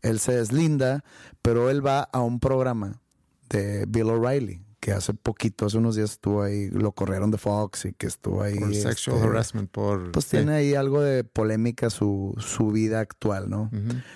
Él 0.01 0.19
se 0.19 0.33
deslinda, 0.33 1.03
pero 1.41 1.69
él 1.69 1.85
va 1.85 2.01
a 2.01 2.21
un 2.21 2.39
programa 2.39 3.01
de 3.49 3.85
Bill 3.87 4.09
O'Reilly, 4.09 4.61
que 4.79 4.91
hace 4.91 5.13
poquito, 5.13 5.65
hace 5.65 5.77
unos 5.77 5.95
días 5.95 6.11
estuvo 6.11 6.41
ahí, 6.43 6.69
lo 6.69 6.91
corrieron 6.91 7.31
de 7.31 7.37
Fox 7.37 7.85
y 7.85 7.93
que 7.93 8.07
estuvo 8.07 8.41
ahí. 8.41 8.59
Por 8.59 8.73
sexual 8.75 9.17
este, 9.17 9.27
harassment, 9.27 9.71
por... 9.71 10.11
Pues 10.11 10.25
sí. 10.25 10.37
tiene 10.37 10.53
ahí 10.53 10.75
algo 10.75 11.01
de 11.01 11.23
polémica 11.23 11.89
su, 11.89 12.35
su 12.37 12.71
vida 12.71 12.99
actual, 12.99 13.49
¿no? 13.49 13.69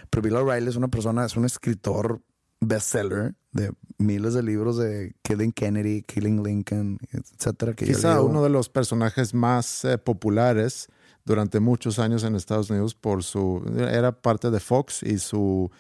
Pero 0.09 0.22
Bill 0.22 0.36
O'Reilly 0.36 0.70
es 0.70 0.76
una 0.76 0.88
persona, 0.89 1.26
es 1.26 1.36
un 1.36 1.45
escritor 1.45 2.22
bestseller 2.59 3.36
de 3.51 3.72
miles 3.97 4.34
de 4.34 4.43
libros 4.43 4.78
de 4.78 5.16
Killing 5.24 5.51
Kennedy, 5.51 6.03
Killing 6.03 6.43
Lincoln, 6.43 6.99
etcétera. 7.12 7.74
Que 7.74 7.86
Quizá 7.86 8.22
uno 8.22 8.43
de 8.43 8.49
los 8.49 8.70
personajes 8.70 9.34
más 9.34 9.84
eh, 9.84 9.97
populares 9.97 10.88
durante 11.26 11.59
muchos 11.59 11.99
años 11.99 12.24
en 12.24 12.36
Estados 12.36 12.70
Unidos 12.70 12.95
por 12.95 13.24
su... 13.24 13.64
Era 13.78 14.12
parte 14.12 14.51
de 14.51 14.59
Fox 14.59 15.03
y 15.03 15.18
su, 15.18 15.72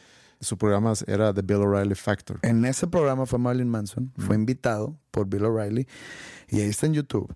su 0.41 0.57
programa 0.57 0.93
era 1.07 1.33
The 1.33 1.41
Bill 1.41 1.61
O'Reilly 1.61 1.95
Factor. 1.95 2.39
En 2.41 2.65
ese 2.65 2.87
programa 2.87 3.25
fue 3.25 3.39
Marilyn 3.39 3.69
Manson, 3.69 4.11
fue 4.17 4.35
invitado 4.35 4.99
por 5.11 5.27
Bill 5.27 5.45
O'Reilly 5.45 5.87
y 6.49 6.61
ahí 6.61 6.69
está 6.69 6.87
en 6.87 6.95
YouTube. 6.95 7.33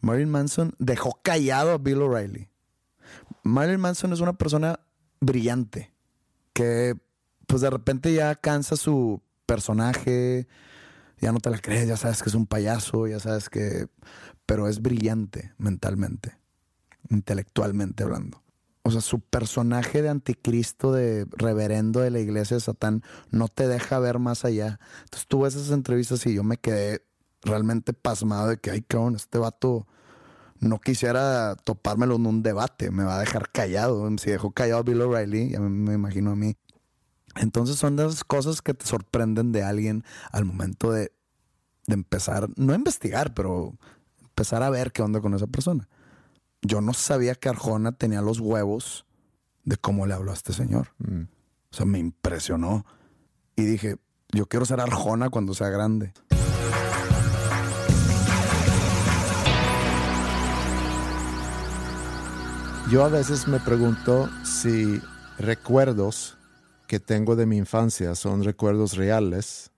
Marilyn 0.00 0.30
Manson 0.30 0.74
dejó 0.78 1.20
callado 1.22 1.72
a 1.72 1.78
Bill 1.78 2.02
O'Reilly. 2.02 2.48
Marilyn 3.42 3.80
Manson 3.80 4.12
es 4.12 4.20
una 4.20 4.32
persona 4.32 4.80
brillante 5.20 5.92
que 6.52 6.96
pues 7.46 7.62
de 7.62 7.70
repente 7.70 8.12
ya 8.12 8.34
cansa 8.34 8.76
su 8.76 9.22
personaje, 9.46 10.48
ya 11.18 11.32
no 11.32 11.40
te 11.40 11.50
la 11.50 11.58
crees, 11.58 11.86
ya 11.86 11.96
sabes 11.96 12.22
que 12.22 12.28
es 12.28 12.34
un 12.34 12.46
payaso, 12.46 13.06
ya 13.06 13.20
sabes 13.20 13.48
que... 13.48 13.88
Pero 14.46 14.68
es 14.68 14.80
brillante 14.80 15.52
mentalmente, 15.58 16.38
intelectualmente 17.10 18.04
hablando. 18.04 18.42
O 18.86 18.90
sea, 18.92 19.00
su 19.00 19.18
personaje 19.18 20.00
de 20.00 20.08
anticristo, 20.10 20.92
de 20.92 21.26
reverendo 21.32 21.98
de 21.98 22.12
la 22.12 22.20
iglesia 22.20 22.56
de 22.56 22.60
Satán, 22.60 23.02
no 23.32 23.48
te 23.48 23.66
deja 23.66 23.98
ver 23.98 24.20
más 24.20 24.44
allá. 24.44 24.78
Entonces 25.02 25.26
tú 25.26 25.40
ves 25.40 25.56
esas 25.56 25.72
entrevistas 25.72 26.24
y 26.24 26.34
yo 26.34 26.44
me 26.44 26.56
quedé 26.56 27.04
realmente 27.42 27.94
pasmado 27.94 28.46
de 28.46 28.58
que, 28.58 28.70
ay, 28.70 28.82
cabrón, 28.82 29.16
este 29.16 29.38
vato 29.38 29.88
no 30.60 30.78
quisiera 30.78 31.56
topármelo 31.56 32.14
en 32.14 32.26
un 32.26 32.44
debate, 32.44 32.92
me 32.92 33.02
va 33.02 33.16
a 33.16 33.18
dejar 33.18 33.50
callado. 33.50 34.08
Si 34.18 34.30
dejó 34.30 34.52
callado 34.52 34.78
a 34.78 34.84
Bill 34.84 35.00
O'Reilly, 35.00 35.50
ya 35.50 35.58
me, 35.58 35.92
imagino 35.92 36.30
a 36.30 36.36
mí. 36.36 36.56
Entonces 37.34 37.74
son 37.74 37.96
de 37.96 38.06
esas 38.06 38.22
cosas 38.22 38.62
que 38.62 38.72
te 38.72 38.86
sorprenden 38.86 39.50
de 39.50 39.64
alguien 39.64 40.04
al 40.30 40.44
momento 40.44 40.92
de, 40.92 41.10
de 41.88 41.94
empezar, 41.94 42.50
no 42.54 42.72
a 42.72 42.76
investigar, 42.76 43.34
pero 43.34 43.74
empezar 44.22 44.62
a 44.62 44.70
ver 44.70 44.92
qué 44.92 45.02
onda 45.02 45.20
con 45.20 45.34
esa 45.34 45.48
persona. 45.48 45.88
Yo 46.62 46.80
no 46.80 46.94
sabía 46.94 47.34
que 47.34 47.48
Arjona 47.48 47.92
tenía 47.92 48.22
los 48.22 48.40
huevos 48.40 49.06
de 49.64 49.76
cómo 49.76 50.06
le 50.06 50.14
habló 50.14 50.30
a 50.30 50.34
este 50.34 50.52
señor. 50.52 50.88
Mm. 50.98 51.22
O 51.22 51.76
sea, 51.76 51.86
me 51.86 51.98
impresionó. 51.98 52.86
Y 53.56 53.64
dije, 53.64 53.96
yo 54.32 54.46
quiero 54.46 54.64
ser 54.64 54.80
Arjona 54.80 55.30
cuando 55.30 55.54
sea 55.54 55.68
grande. 55.68 56.12
Yo 62.90 63.04
a 63.04 63.08
veces 63.08 63.48
me 63.48 63.58
pregunto 63.58 64.30
si 64.44 65.00
recuerdos 65.38 66.38
que 66.86 67.00
tengo 67.00 67.34
de 67.34 67.44
mi 67.44 67.56
infancia 67.56 68.14
son 68.14 68.44
recuerdos 68.44 68.96
reales 68.96 69.72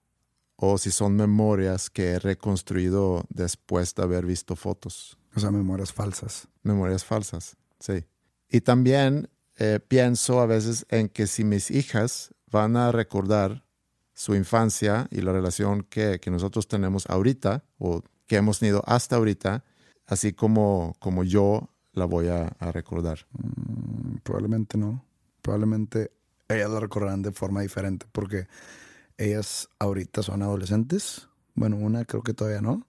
o 0.57 0.77
si 0.77 0.91
son 0.91 1.17
memorias 1.17 1.89
que 1.89 2.11
he 2.11 2.19
reconstruido 2.19 3.25
después 3.31 3.95
de 3.95 4.03
haber 4.03 4.27
visto 4.27 4.57
fotos. 4.57 5.17
O 5.39 5.41
sea, 5.41 5.51
memorias 5.53 5.93
falsas. 5.93 6.49
Memorias 6.65 7.05
falsas, 7.05 7.57
sí. 7.79 8.05
Y 8.51 8.61
también 8.63 9.29
eh, 9.57 9.79
pienso 9.87 10.41
a 10.41 10.47
veces 10.47 10.85
en 10.89 11.09
que 11.09 11.29
si 11.29 11.45
mis 11.45 11.71
hijas 11.71 12.35
van 12.51 12.77
a 12.77 12.91
recordar 12.91 13.65
su 14.15 14.35
infancia 14.35 15.07
y 15.13 15.21
la 15.21 15.33
relación 15.33 15.85
que, 15.85 16.19
que 16.19 16.33
nosotros 16.33 16.67
tenemos 16.67 17.09
ahorita 17.09 17.63
o 17.79 18.03
que 18.27 18.35
hemos 18.35 18.59
tenido 18.59 18.83
hasta 18.85 19.15
ahorita, 19.15 19.63
así 20.09 20.33
como, 20.33 20.97
como 20.99 21.23
yo 21.23 21.71
la 21.93 22.05
voy 22.05 22.27
a, 22.27 22.49
a 22.59 22.73
recordar. 22.73 23.21
Mm, 23.31 24.17
Probablemente 24.25 24.77
no. 24.77 25.05
Probablemente 25.41 26.11
ellas 26.49 26.69
lo 26.69 26.81
recordarán 26.81 27.23
de 27.23 27.31
forma 27.31 27.61
diferente 27.61 28.07
porque 28.11 28.49
ellas 29.19 29.69
ahorita 29.79 30.25
son 30.25 30.43
adolescentes. 30.43 31.29
Bueno, 31.55 31.77
una 31.77 32.05
creo 32.05 32.25
que 32.25 32.35
todavía 32.35 32.61
no. 32.61 32.89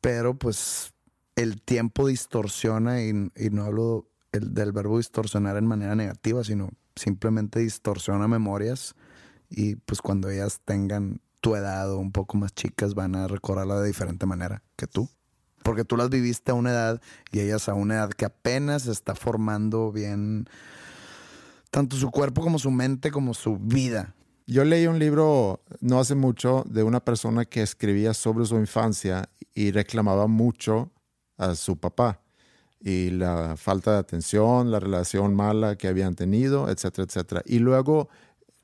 Pero 0.00 0.38
pues 0.38 0.94
el 1.40 1.62
tiempo 1.62 2.06
distorsiona 2.06 3.02
y, 3.02 3.12
no 3.50 3.64
hablo 3.64 4.06
el 4.32 4.52
del 4.52 4.72
verbo 4.72 4.98
distorsionar 4.98 5.56
en 5.56 5.66
manera 5.66 5.94
negativa, 5.94 6.44
sino 6.44 6.68
simplemente 6.94 7.60
distorsiona 7.60 8.28
memorias 8.28 8.94
y 9.48 9.76
pues 9.76 10.02
cuando 10.02 10.28
ellas 10.28 10.60
tengan 10.64 11.22
tu 11.40 11.56
edad 11.56 11.90
o 11.90 11.98
un 11.98 12.12
poco 12.12 12.36
más 12.36 12.52
chicas 12.54 12.94
van 12.94 13.16
a 13.16 13.26
recordarla 13.26 13.80
de 13.80 13.86
diferente 13.86 14.26
manera 14.26 14.62
que 14.76 14.86
tú. 14.86 15.08
Porque 15.62 15.84
tú 15.84 15.96
las 15.96 16.10
viviste 16.10 16.52
a 16.52 16.54
una 16.54 16.70
edad 16.70 17.00
y 17.32 17.40
ellas 17.40 17.68
a 17.70 17.74
una 17.74 17.94
edad 17.94 18.10
que 18.10 18.26
apenas 18.26 18.86
está 18.86 19.14
formando 19.14 19.92
bien 19.92 20.46
tanto 21.70 21.96
su 21.96 22.10
cuerpo 22.10 22.42
como 22.42 22.58
su 22.58 22.70
mente 22.70 23.10
como 23.10 23.32
su 23.32 23.56
vida. 23.56 24.14
Yo 24.46 24.64
leí 24.64 24.86
un 24.86 24.98
libro 24.98 25.62
no 25.80 26.00
hace 26.00 26.14
mucho 26.14 26.64
de 26.68 26.82
una 26.82 27.00
persona 27.00 27.46
que 27.46 27.62
escribía 27.62 28.12
sobre 28.12 28.44
su 28.44 28.56
infancia 28.56 29.30
y 29.54 29.70
reclamaba 29.70 30.26
mucho 30.26 30.90
a 31.40 31.54
su 31.54 31.78
papá 31.78 32.20
y 32.80 33.10
la 33.10 33.56
falta 33.56 33.92
de 33.92 33.98
atención, 33.98 34.70
la 34.70 34.80
relación 34.80 35.34
mala 35.34 35.76
que 35.76 35.88
habían 35.88 36.14
tenido, 36.14 36.68
etcétera, 36.68 37.06
etcétera. 37.06 37.42
Y 37.44 37.58
luego 37.58 38.08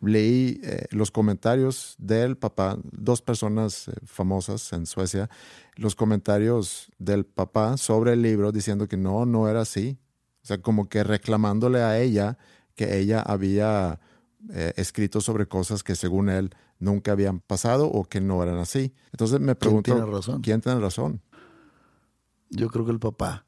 leí 0.00 0.60
eh, 0.62 0.86
los 0.90 1.10
comentarios 1.10 1.96
del 1.98 2.36
papá, 2.36 2.78
dos 2.92 3.22
personas 3.22 3.88
eh, 3.88 3.92
famosas 4.04 4.72
en 4.72 4.86
Suecia, 4.86 5.28
los 5.76 5.94
comentarios 5.94 6.90
del 6.98 7.24
papá 7.24 7.76
sobre 7.76 8.12
el 8.12 8.22
libro 8.22 8.52
diciendo 8.52 8.88
que 8.88 8.96
no, 8.96 9.26
no 9.26 9.48
era 9.48 9.62
así. 9.62 9.98
O 10.42 10.46
sea, 10.46 10.58
como 10.62 10.88
que 10.88 11.02
reclamándole 11.02 11.82
a 11.82 11.98
ella 11.98 12.38
que 12.74 12.98
ella 12.98 13.20
había 13.20 14.00
eh, 14.52 14.72
escrito 14.76 15.20
sobre 15.20 15.46
cosas 15.46 15.82
que 15.82 15.94
según 15.94 16.28
él 16.28 16.54
nunca 16.78 17.12
habían 17.12 17.40
pasado 17.40 17.90
o 17.90 18.04
que 18.04 18.20
no 18.20 18.42
eran 18.42 18.58
así. 18.58 18.94
Entonces 19.12 19.40
me 19.40 19.54
pregunto, 19.54 19.92
¿Quién 19.92 19.96
tiene 19.96 20.16
razón? 20.16 20.42
¿quién 20.42 20.60
tiene 20.60 20.80
razón? 20.80 21.20
Yo 22.50 22.68
creo 22.68 22.84
que 22.84 22.92
el 22.92 22.98
papá. 23.00 23.44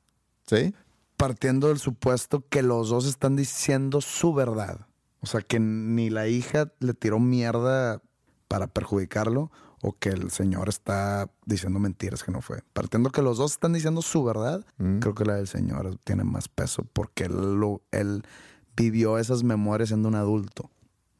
¿Sí? 0.46 0.74
Partiendo 1.16 1.68
del 1.68 1.78
supuesto 1.78 2.44
que 2.48 2.62
los 2.62 2.88
dos 2.90 3.06
están 3.06 3.36
diciendo 3.36 4.00
su 4.00 4.32
verdad. 4.34 4.86
O 5.20 5.26
sea, 5.26 5.40
que 5.40 5.58
ni 5.60 6.10
la 6.10 6.28
hija 6.28 6.72
le 6.78 6.94
tiró 6.94 7.18
mierda 7.18 8.00
para 8.46 8.66
perjudicarlo 8.68 9.50
o 9.82 9.92
que 9.98 10.08
el 10.10 10.30
señor 10.30 10.68
está 10.68 11.30
diciendo 11.44 11.78
mentiras 11.80 12.22
que 12.24 12.32
no 12.32 12.40
fue. 12.40 12.62
Partiendo 12.72 13.10
que 13.10 13.22
los 13.22 13.36
dos 13.38 13.52
están 13.52 13.72
diciendo 13.72 14.00
su 14.02 14.24
verdad, 14.24 14.64
Mm. 14.78 14.98
creo 15.00 15.14
que 15.14 15.24
la 15.24 15.34
del 15.34 15.48
señor 15.48 15.98
tiene 16.04 16.24
más 16.24 16.48
peso 16.48 16.84
porque 16.92 17.24
él, 17.24 17.60
lo- 17.60 17.82
él 17.90 18.22
vivió 18.76 19.18
esas 19.18 19.42
memorias 19.42 19.88
siendo 19.90 20.08
un 20.08 20.14
adulto, 20.14 20.70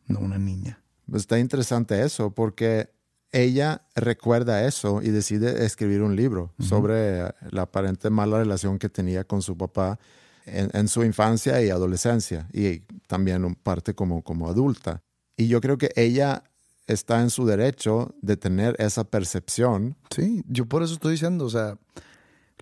no 0.06 0.20
una 0.20 0.38
niña. 0.38 0.80
Está 1.12 1.38
interesante 1.38 2.02
eso 2.02 2.30
porque 2.30 2.90
ella 3.32 3.82
recuerda 3.94 4.66
eso 4.66 5.02
y 5.02 5.10
decide 5.10 5.64
escribir 5.64 6.02
un 6.02 6.16
libro 6.16 6.52
sobre 6.58 7.34
la 7.50 7.62
aparente 7.62 8.10
mala 8.10 8.38
relación 8.38 8.78
que 8.78 8.88
tenía 8.88 9.24
con 9.24 9.42
su 9.42 9.56
papá 9.56 9.98
en, 10.46 10.70
en 10.72 10.88
su 10.88 11.04
infancia 11.04 11.62
y 11.62 11.70
adolescencia 11.70 12.48
y 12.52 12.80
también 13.06 13.44
en 13.44 13.54
parte 13.54 13.94
como, 13.94 14.22
como 14.22 14.48
adulta. 14.48 15.02
Y 15.36 15.48
yo 15.48 15.60
creo 15.60 15.78
que 15.78 15.90
ella 15.94 16.42
está 16.88 17.20
en 17.20 17.30
su 17.30 17.46
derecho 17.46 18.14
de 18.22 18.36
tener 18.36 18.74
esa 18.78 19.04
percepción. 19.04 19.96
Sí, 20.10 20.42
yo 20.48 20.66
por 20.66 20.82
eso 20.82 20.94
estoy 20.94 21.12
diciendo, 21.12 21.44
o 21.44 21.50
sea, 21.50 21.78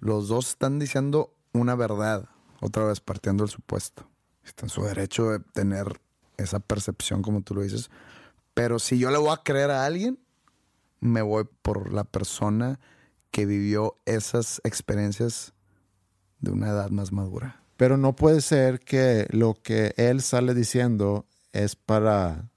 los 0.00 0.28
dos 0.28 0.50
están 0.50 0.78
diciendo 0.78 1.32
una 1.52 1.74
verdad, 1.74 2.28
otra 2.60 2.84
vez 2.84 3.00
partiendo 3.00 3.44
del 3.44 3.50
supuesto. 3.50 4.06
Está 4.44 4.66
en 4.66 4.70
su 4.70 4.82
derecho 4.82 5.30
de 5.30 5.38
tener 5.38 6.00
esa 6.36 6.60
percepción, 6.60 7.22
como 7.22 7.40
tú 7.42 7.54
lo 7.54 7.62
dices. 7.62 7.88
Pero 8.52 8.78
si 8.78 8.98
yo 8.98 9.10
le 9.10 9.18
voy 9.18 9.30
a 9.30 9.42
creer 9.42 9.70
a 9.70 9.86
alguien, 9.86 10.18
me 11.00 11.22
voy 11.22 11.48
por 11.62 11.92
la 11.92 12.04
persona 12.04 12.80
que 13.30 13.46
vivió 13.46 13.98
esas 14.06 14.60
experiencias 14.64 15.54
de 16.40 16.50
una 16.50 16.68
edad 16.68 16.90
más 16.90 17.12
madura. 17.12 17.62
Pero 17.76 17.96
no 17.96 18.16
puede 18.16 18.40
ser 18.40 18.80
que 18.80 19.26
lo 19.30 19.54
que 19.62 19.94
él 19.96 20.22
sale 20.22 20.54
diciendo 20.54 21.26
es 21.52 21.76
para, 21.76 22.50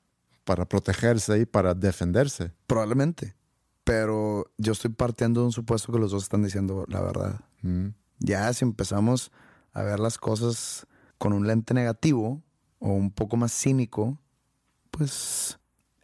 para 0.46 0.66
protegerse 0.66 1.40
y 1.40 1.46
para 1.46 1.74
defenderse. 1.74 2.54
Probablemente. 2.68 3.36
Pero 3.84 4.52
yo 4.58 4.72
estoy 4.72 4.92
partiendo 4.92 5.42
de 5.42 5.48
un 5.48 5.52
supuesto 5.52 5.92
que 5.92 6.00
los 6.00 6.12
dos 6.12 6.24
están 6.24 6.44
diciendo 6.44 6.86
la 6.88 7.02
verdad. 7.02 7.42
Mm. 7.62 7.90
Ya 8.20 8.52
si 8.54 8.64
empezamos 8.64 9.32
a 9.74 9.84
ver 9.84 10.00
las 10.00 10.18
cosas 10.18 10.88
con 11.18 11.34
un 11.34 11.48
lente 11.48 11.74
negativo 11.74 12.42
o 12.80 12.90
un 12.94 13.12
poco 13.12 13.36
más 13.36 13.52
cínico, 13.52 14.18
pues 14.92 15.59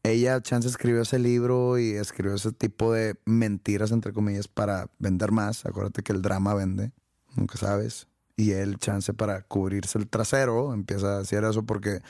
ella, 0.05 0.41
chance, 0.41 0.67
escribió 0.67 1.01
ese 1.01 1.19
libro 1.19 1.77
y 1.77 1.91
escribió 1.91 2.35
ese 2.35 2.51
tipo 2.51 2.93
de 2.93 3.15
mentiras, 3.25 3.91
entre 3.91 4.13
comillas, 4.13 4.47
para 4.47 4.89
vender 4.99 5.31
más. 5.31 5.65
Acuérdate 5.65 6.03
que 6.03 6.13
el 6.13 6.21
drama 6.21 6.53
vende, 6.53 6.91
nunca 7.35 7.57
sabes. 7.57 8.07
Y 8.37 8.51
él, 8.51 8.77
chance, 8.77 9.13
para 9.13 9.41
cubrirse 9.43 9.97
el 9.97 10.07
trasero, 10.07 10.73
empieza 10.73 11.15
a 11.15 11.19
decir 11.19 11.43
eso 11.43 11.63
porque, 11.65 12.01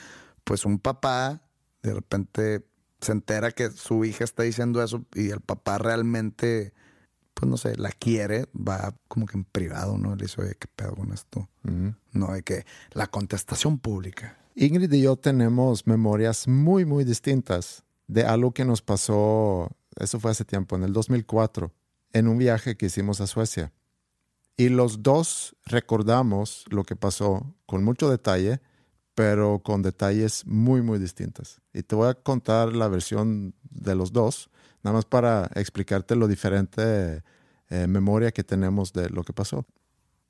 pues, 0.44 0.64
un 0.64 0.78
papá 0.78 1.42
de 1.82 1.94
repente 1.94 2.66
se 3.00 3.12
entera 3.12 3.52
que 3.52 3.70
su 3.70 4.04
hija 4.04 4.24
está 4.24 4.42
diciendo 4.42 4.82
eso 4.82 5.04
y 5.14 5.30
el 5.30 5.40
papá 5.40 5.78
realmente 5.78 6.72
pues 7.36 7.50
no 7.50 7.58
sé, 7.58 7.76
la 7.76 7.90
quiere, 7.90 8.46
va 8.54 8.94
como 9.08 9.26
que 9.26 9.36
en 9.36 9.44
privado, 9.44 9.98
¿no? 9.98 10.16
Le 10.16 10.22
dice, 10.22 10.40
oye, 10.40 10.54
¿qué 10.58 10.68
pedo 10.74 10.94
con 10.94 11.12
esto? 11.12 11.50
No, 12.12 12.32
de 12.32 12.42
que 12.42 12.64
la 12.92 13.08
contestación 13.08 13.78
pública. 13.78 14.38
Ingrid 14.54 14.90
y 14.90 15.02
yo 15.02 15.16
tenemos 15.16 15.86
memorias 15.86 16.48
muy, 16.48 16.86
muy 16.86 17.04
distintas 17.04 17.84
de 18.06 18.24
algo 18.24 18.52
que 18.52 18.64
nos 18.64 18.82
pasó, 18.82 19.70
eso 19.96 20.20
fue 20.20 20.30
hace 20.30 20.44
tiempo, 20.44 20.76
en 20.76 20.84
el 20.84 20.92
2004, 20.92 21.72
en 22.12 22.28
un 22.28 22.38
viaje 22.38 22.76
que 22.76 22.86
hicimos 22.86 23.20
a 23.20 23.26
Suecia. 23.26 23.72
Y 24.56 24.70
los 24.70 25.02
dos 25.02 25.54
recordamos 25.66 26.64
lo 26.70 26.84
que 26.84 26.96
pasó 26.96 27.54
con 27.66 27.84
mucho 27.84 28.08
detalle, 28.10 28.60
pero 29.14 29.60
con 29.60 29.82
detalles 29.82 30.46
muy, 30.46 30.82
muy 30.82 30.98
distintos. 30.98 31.60
Y 31.72 31.82
te 31.82 31.94
voy 31.94 32.08
a 32.08 32.14
contar 32.14 32.74
la 32.74 32.88
versión 32.88 33.54
de 33.62 33.94
los 33.94 34.12
dos, 34.12 34.50
nada 34.82 34.94
más 34.96 35.04
para 35.04 35.50
explicarte 35.54 36.16
lo 36.16 36.28
diferente 36.28 37.22
eh, 37.68 37.86
memoria 37.86 38.30
que 38.30 38.44
tenemos 38.44 38.92
de 38.92 39.10
lo 39.10 39.24
que 39.24 39.32
pasó. 39.32 39.66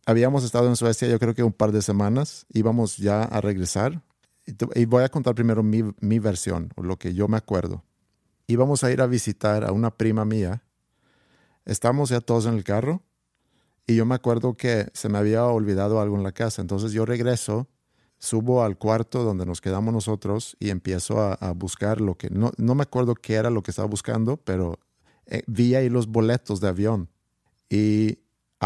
Habíamos 0.07 0.45
estado 0.45 0.68
en 0.68 0.77
Suecia 0.77 1.09
yo 1.09 1.18
creo 1.18 1.35
que 1.35 1.43
un 1.43 1.53
par 1.53 1.72
de 1.72 1.83
semanas, 1.83 2.47
íbamos 2.49 2.97
ya 2.97 3.22
a 3.22 3.41
regresar 3.41 4.03
y, 4.47 4.84
voy 4.84 5.05
a 5.05 5.09
contar 5.09 5.34
primero 5.34 5.62
mi, 5.62 5.82
mi 6.01 6.18
versión, 6.18 6.70
o 6.76 6.82
lo 6.82 6.97
que 6.99 7.14
yo 7.14 7.28
me 7.28 7.36
acuerdo. 7.36 7.84
Íbamos 8.47 8.84
a 8.84 8.92
ir 8.92 9.01
a 9.01 9.07
visitar 9.07 9.64
a 9.64 9.72
una 9.72 9.90
prima 9.97 10.24
mía. 10.24 10.62
Estamos 11.64 12.11
ya 12.11 12.20
todos 12.20 12.47
en 12.47 12.55
el 12.55 12.64
carro 12.64 13.03
y 13.86 13.97
yo 13.97 14.07
me 14.07 14.14
acuerdo 14.14 14.57
que 14.57 14.88
se 14.92 15.09
me 15.09 15.18
había 15.18 15.44
olvidado 15.44 16.01
algo 16.01 16.16
en 16.16 16.22
la 16.22 16.32
casa. 16.32 16.62
Entonces 16.62 16.92
yo 16.92 17.05
regreso, 17.05 17.68
subo 18.18 18.62
al 18.62 18.78
cuarto 18.78 19.24
donde 19.24 19.47
nos 19.47 19.61
quedamos 19.61 19.92
nosotros 19.92 20.57
y 20.61 20.70
empiezo 20.70 21.20
a, 21.20 21.34
a 21.34 21.53
buscar 21.53 22.01
lo 22.01 22.16
que... 22.16 22.30
No, 22.30 22.53
no 22.57 22.76
me 22.76 22.82
acuerdo 22.82 23.14
qué 23.14 23.34
era 23.34 23.51
lo 23.51 23.64
que 23.64 23.72
estaba 23.72 23.88
buscando, 23.88 24.36
pero 24.36 24.78
eh, 25.26 25.42
vi 25.49 25.74
ahí 25.74 25.88
los 25.88 26.07
boletos 26.07 26.61
de 26.61 26.68
avión 26.68 27.11
y 27.68 28.20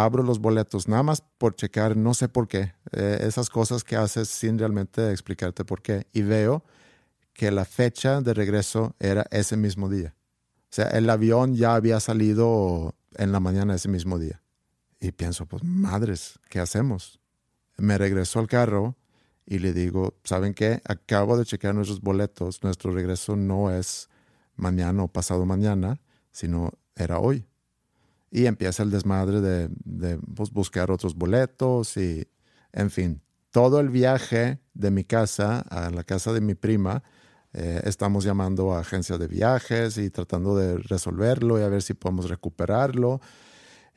abro 0.04 0.22
los 0.22 0.38
boletos 0.38 0.88
nada 0.88 1.02
más 1.02 1.22
por 1.38 1.54
checar, 1.54 1.96
no 1.96 2.14
sé 2.14 2.28
por 2.28 2.48
qué, 2.48 2.74
eh, 2.92 3.18
esas 3.22 3.50
cosas 3.50 3.84
que 3.84 3.96
haces 3.96 4.28
sin 4.28 4.58
realmente 4.58 5.10
explicarte 5.10 5.64
por 5.64 5.82
qué. 5.82 6.06
Y 6.12 6.22
veo 6.22 6.64
que 7.32 7.50
la 7.50 7.64
fecha 7.64 8.20
de 8.20 8.34
regreso 8.34 8.94
era 8.98 9.26
ese 9.30 9.56
mismo 9.56 9.88
día. 9.88 10.14
O 10.64 10.72
sea, 10.72 10.86
el 10.90 11.08
avión 11.10 11.56
ya 11.56 11.74
había 11.74 11.98
salido 12.00 12.94
en 13.16 13.32
la 13.32 13.40
mañana 13.40 13.74
ese 13.74 13.88
mismo 13.88 14.18
día. 14.18 14.42
Y 15.00 15.12
pienso, 15.12 15.46
pues 15.46 15.64
madres, 15.64 16.38
¿qué 16.48 16.60
hacemos? 16.60 17.18
Me 17.76 17.96
regreso 17.96 18.38
al 18.38 18.46
carro 18.46 18.96
y 19.46 19.58
le 19.58 19.72
digo, 19.72 20.14
¿saben 20.22 20.54
qué? 20.54 20.80
Acabo 20.84 21.36
de 21.36 21.44
checar 21.44 21.74
nuestros 21.74 22.00
boletos. 22.00 22.62
Nuestro 22.62 22.92
regreso 22.92 23.34
no 23.34 23.70
es 23.70 24.08
mañana 24.54 25.02
o 25.02 25.08
pasado 25.08 25.46
mañana, 25.46 26.00
sino 26.30 26.72
era 26.94 27.18
hoy. 27.18 27.49
Y 28.30 28.46
empieza 28.46 28.82
el 28.82 28.90
desmadre 28.90 29.40
de, 29.40 30.18
pues, 30.34 30.50
buscar 30.50 30.90
otros 30.90 31.14
boletos 31.14 31.96
y, 31.96 32.28
en 32.72 32.90
fin, 32.90 33.22
todo 33.50 33.80
el 33.80 33.88
viaje 33.88 34.60
de 34.74 34.90
mi 34.90 35.04
casa 35.04 35.60
a 35.60 35.90
la 35.90 36.04
casa 36.04 36.32
de 36.32 36.40
mi 36.40 36.54
prima, 36.54 37.02
eh, 37.52 37.80
estamos 37.84 38.24
llamando 38.24 38.72
a 38.72 38.80
agencias 38.80 39.18
de 39.18 39.26
viajes 39.26 39.98
y 39.98 40.10
tratando 40.10 40.56
de 40.56 40.78
resolverlo 40.78 41.58
y 41.58 41.62
a 41.62 41.68
ver 41.68 41.82
si 41.82 41.94
podemos 41.94 42.30
recuperarlo 42.30 43.20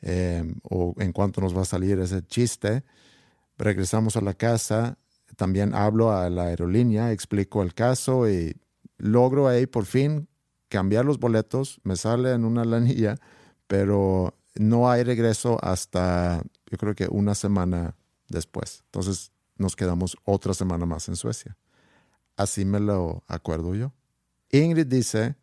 eh, 0.02 0.42
o 0.64 0.94
en 0.98 1.12
cuánto 1.12 1.40
nos 1.40 1.56
va 1.56 1.62
a 1.62 1.66
salir 1.66 2.00
ese 2.00 2.26
chiste. 2.26 2.82
Regresamos 3.56 4.16
a 4.16 4.20
la 4.20 4.34
casa, 4.34 4.98
también 5.36 5.74
hablo 5.74 6.10
a 6.10 6.28
la 6.30 6.46
aerolínea, 6.46 7.12
explico 7.12 7.62
el 7.62 7.74
caso 7.74 8.28
y 8.28 8.56
logro 8.98 9.46
ahí 9.46 9.66
por 9.66 9.84
fin 9.84 10.28
cambiar 10.68 11.04
los 11.04 11.20
boletos, 11.20 11.80
me 11.84 11.94
sale 11.94 12.32
en 12.32 12.44
una 12.44 12.64
lanilla, 12.64 13.16
pero 13.66 14.34
no 14.54 14.90
hay 14.90 15.02
regreso 15.02 15.58
hasta 15.62 16.42
yo 16.70 16.78
creo 16.78 16.94
que 16.94 17.08
una 17.10 17.34
semana 17.34 17.96
después. 18.28 18.82
Entonces 18.86 19.32
nos 19.56 19.76
quedamos 19.76 20.16
otra 20.24 20.54
semana 20.54 20.86
más 20.86 21.08
en 21.08 21.16
Suecia. 21.16 21.56
Así 22.36 22.64
me 22.64 22.80
lo 22.80 23.22
acuerdo 23.28 23.74
yo. 23.74 23.92
Ingrid 24.50 24.86
dice 24.86 25.36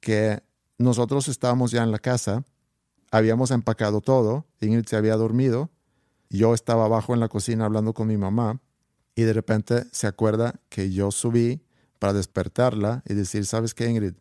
que 0.00 0.42
nosotros 0.78 1.28
estábamos 1.28 1.70
ya 1.70 1.82
en 1.82 1.90
la 1.90 1.98
casa, 1.98 2.44
habíamos 3.10 3.50
empacado 3.50 4.00
todo, 4.00 4.46
Ingrid 4.60 4.86
se 4.86 4.96
había 4.96 5.16
dormido, 5.16 5.70
yo 6.30 6.54
estaba 6.54 6.84
abajo 6.84 7.12
en 7.12 7.20
la 7.20 7.28
cocina 7.28 7.64
hablando 7.64 7.92
con 7.92 8.06
mi 8.06 8.16
mamá 8.16 8.60
Y 9.16 9.22
de 9.22 9.32
repente 9.32 9.84
se 9.90 10.06
acuerda 10.06 10.60
que 10.68 10.92
yo 10.92 11.10
subí 11.10 11.62
para 11.98 12.12
despertarla 12.12 13.02
y 13.04 13.14
decir, 13.14 13.44
¿sabes 13.44 13.74
qué, 13.74 13.88
Ingrid? 13.90 14.14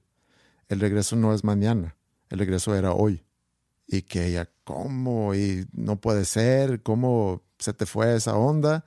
El 0.68 0.80
regreso 0.80 1.16
no 1.16 1.34
es 1.34 1.44
mañana, 1.44 1.96
el 2.30 2.40
regreso 2.40 2.76
era 2.76 2.92
hoy. 2.92 3.24
Y 3.92 4.04
que 4.04 4.28
ella, 4.28 4.50
¿cómo? 4.64 5.34
Y 5.34 5.66
no 5.74 6.00
puede 6.00 6.26
ser, 6.26 6.84
¿cómo 6.84 7.42
se 7.58 7.74
te 7.74 7.86
fue 7.86 8.16
esa 8.16 8.38
onda? 8.38 8.86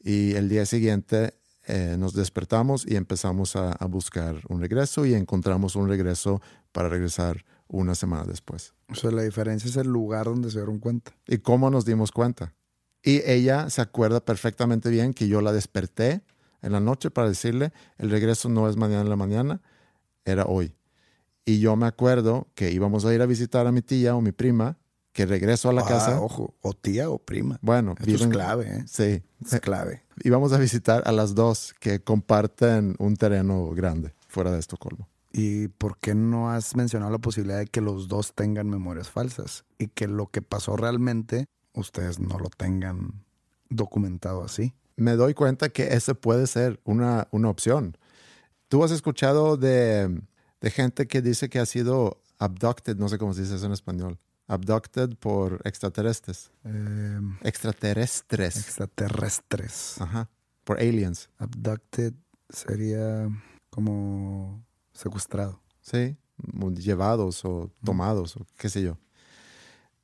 Y 0.00 0.34
el 0.34 0.48
día 0.48 0.64
siguiente 0.64 1.34
eh, 1.66 1.96
nos 1.98 2.14
despertamos 2.14 2.86
y 2.86 2.94
empezamos 2.94 3.56
a, 3.56 3.72
a, 3.72 3.86
buscar 3.86 4.36
un 4.48 4.60
regreso 4.60 5.06
y 5.06 5.14
encontramos 5.14 5.76
un 5.76 5.88
regreso 5.88 6.40
para 6.72 6.88
regresar 6.88 7.44
una 7.68 7.94
semana 7.94 8.24
después. 8.24 8.74
O 8.88 8.94
sea, 8.94 9.10
la 9.10 9.22
diferencia 9.22 9.68
es 9.68 9.76
el 9.76 9.88
lugar 9.88 10.26
donde 10.26 10.50
se 10.50 10.58
dieron 10.58 10.78
cuenta. 10.78 11.12
¿Y 11.26 11.38
cómo 11.38 11.70
nos 11.70 11.84
dimos 11.84 12.12
cuenta? 12.12 12.54
Y 13.02 13.22
ella 13.28 13.68
se 13.70 13.82
acuerda 13.82 14.24
perfectamente 14.24 14.88
bien 14.88 15.14
que 15.14 15.26
yo 15.26 15.40
la 15.40 15.52
desperté 15.52 16.22
en 16.62 16.72
la 16.72 16.80
noche 16.80 17.10
para 17.10 17.28
decirle, 17.28 17.72
el 17.98 18.10
regreso 18.10 18.48
no 18.48 18.68
es 18.68 18.76
mañana 18.76 19.02
en 19.02 19.10
la 19.10 19.16
mañana, 19.16 19.60
era 20.24 20.44
hoy. 20.44 20.74
Y 21.44 21.58
yo 21.60 21.76
me 21.76 21.86
acuerdo 21.86 22.48
que 22.54 22.70
íbamos 22.70 23.04
a 23.04 23.14
ir 23.14 23.20
a 23.22 23.26
visitar 23.26 23.66
a 23.66 23.72
mi 23.72 23.82
tía 23.82 24.14
o 24.16 24.20
mi 24.20 24.32
prima, 24.32 24.78
que 25.12 25.26
regreso 25.26 25.68
a 25.68 25.72
la 25.72 25.82
Ah, 25.82 25.86
casa. 25.88 26.20
Ojo, 26.20 26.54
o 26.62 26.72
tía 26.72 27.10
o 27.10 27.18
prima. 27.18 27.58
Bueno, 27.62 27.92
Esto 27.98 28.10
es 28.10 28.20
viven- 28.22 28.30
clave, 28.30 28.66
¿eh? 28.78 28.84
Sí, 28.86 29.22
Es 29.44 29.60
clave. 29.60 30.02
íbamos 30.24 30.52
a 30.52 30.58
visitar 30.58 31.02
a 31.06 31.12
las 31.12 31.34
dos 31.34 31.74
que 31.78 32.00
comparten 32.02 32.96
un 32.98 33.16
terreno 33.16 33.70
grande 33.70 34.14
fuera 34.28 34.50
de 34.50 34.58
Estocolmo. 34.58 35.08
¿Y 35.32 35.68
por 35.68 35.98
qué 35.98 36.14
no 36.14 36.50
has 36.50 36.76
mencionado 36.76 37.10
la 37.12 37.18
posibilidad 37.18 37.58
de 37.58 37.66
que 37.66 37.80
los 37.80 38.08
dos 38.08 38.32
tengan 38.34 38.68
memorias 38.70 39.08
falsas? 39.10 39.64
Y 39.78 39.88
que 39.88 40.06
lo 40.08 40.28
que 40.28 40.42
pasó 40.42 40.76
realmente, 40.76 41.46
ustedes 41.74 42.18
no 42.20 42.38
lo 42.38 42.48
tengan 42.50 43.24
documentado 43.68 44.44
así. 44.44 44.72
Me 44.96 45.12
doy 45.16 45.34
cuenta 45.34 45.68
que 45.70 45.94
ese 45.94 46.14
puede 46.14 46.46
ser 46.46 46.80
una, 46.84 47.26
una 47.32 47.48
opción. 47.50 47.96
¿Tú 48.68 48.84
has 48.84 48.92
escuchado 48.92 49.56
de, 49.56 50.20
de 50.60 50.70
gente 50.70 51.06
que 51.06 51.22
dice 51.22 51.48
que 51.48 51.58
ha 51.58 51.66
sido 51.66 52.20
abducted, 52.38 52.96
no 52.96 53.08
sé 53.08 53.18
cómo 53.18 53.34
se 53.34 53.42
dice 53.42 53.56
eso 53.56 53.66
en 53.66 53.72
español, 53.72 54.18
abducted 54.46 55.16
por 55.16 55.60
extraterrestres? 55.64 56.50
Eh, 56.64 57.20
Extraterrestres. 57.42 58.56
extraterrestres. 58.56 60.00
Ajá, 60.00 60.28
por 60.64 60.78
aliens. 60.78 61.28
Abducted 61.38 62.14
sería 62.48 63.28
como 63.70 64.64
secuestrado. 64.92 65.60
Sí, 65.80 66.16
llevados 66.76 67.44
o 67.44 67.70
tomados 67.84 68.36
o 68.36 68.46
qué 68.56 68.68
sé 68.68 68.82
yo. 68.82 68.98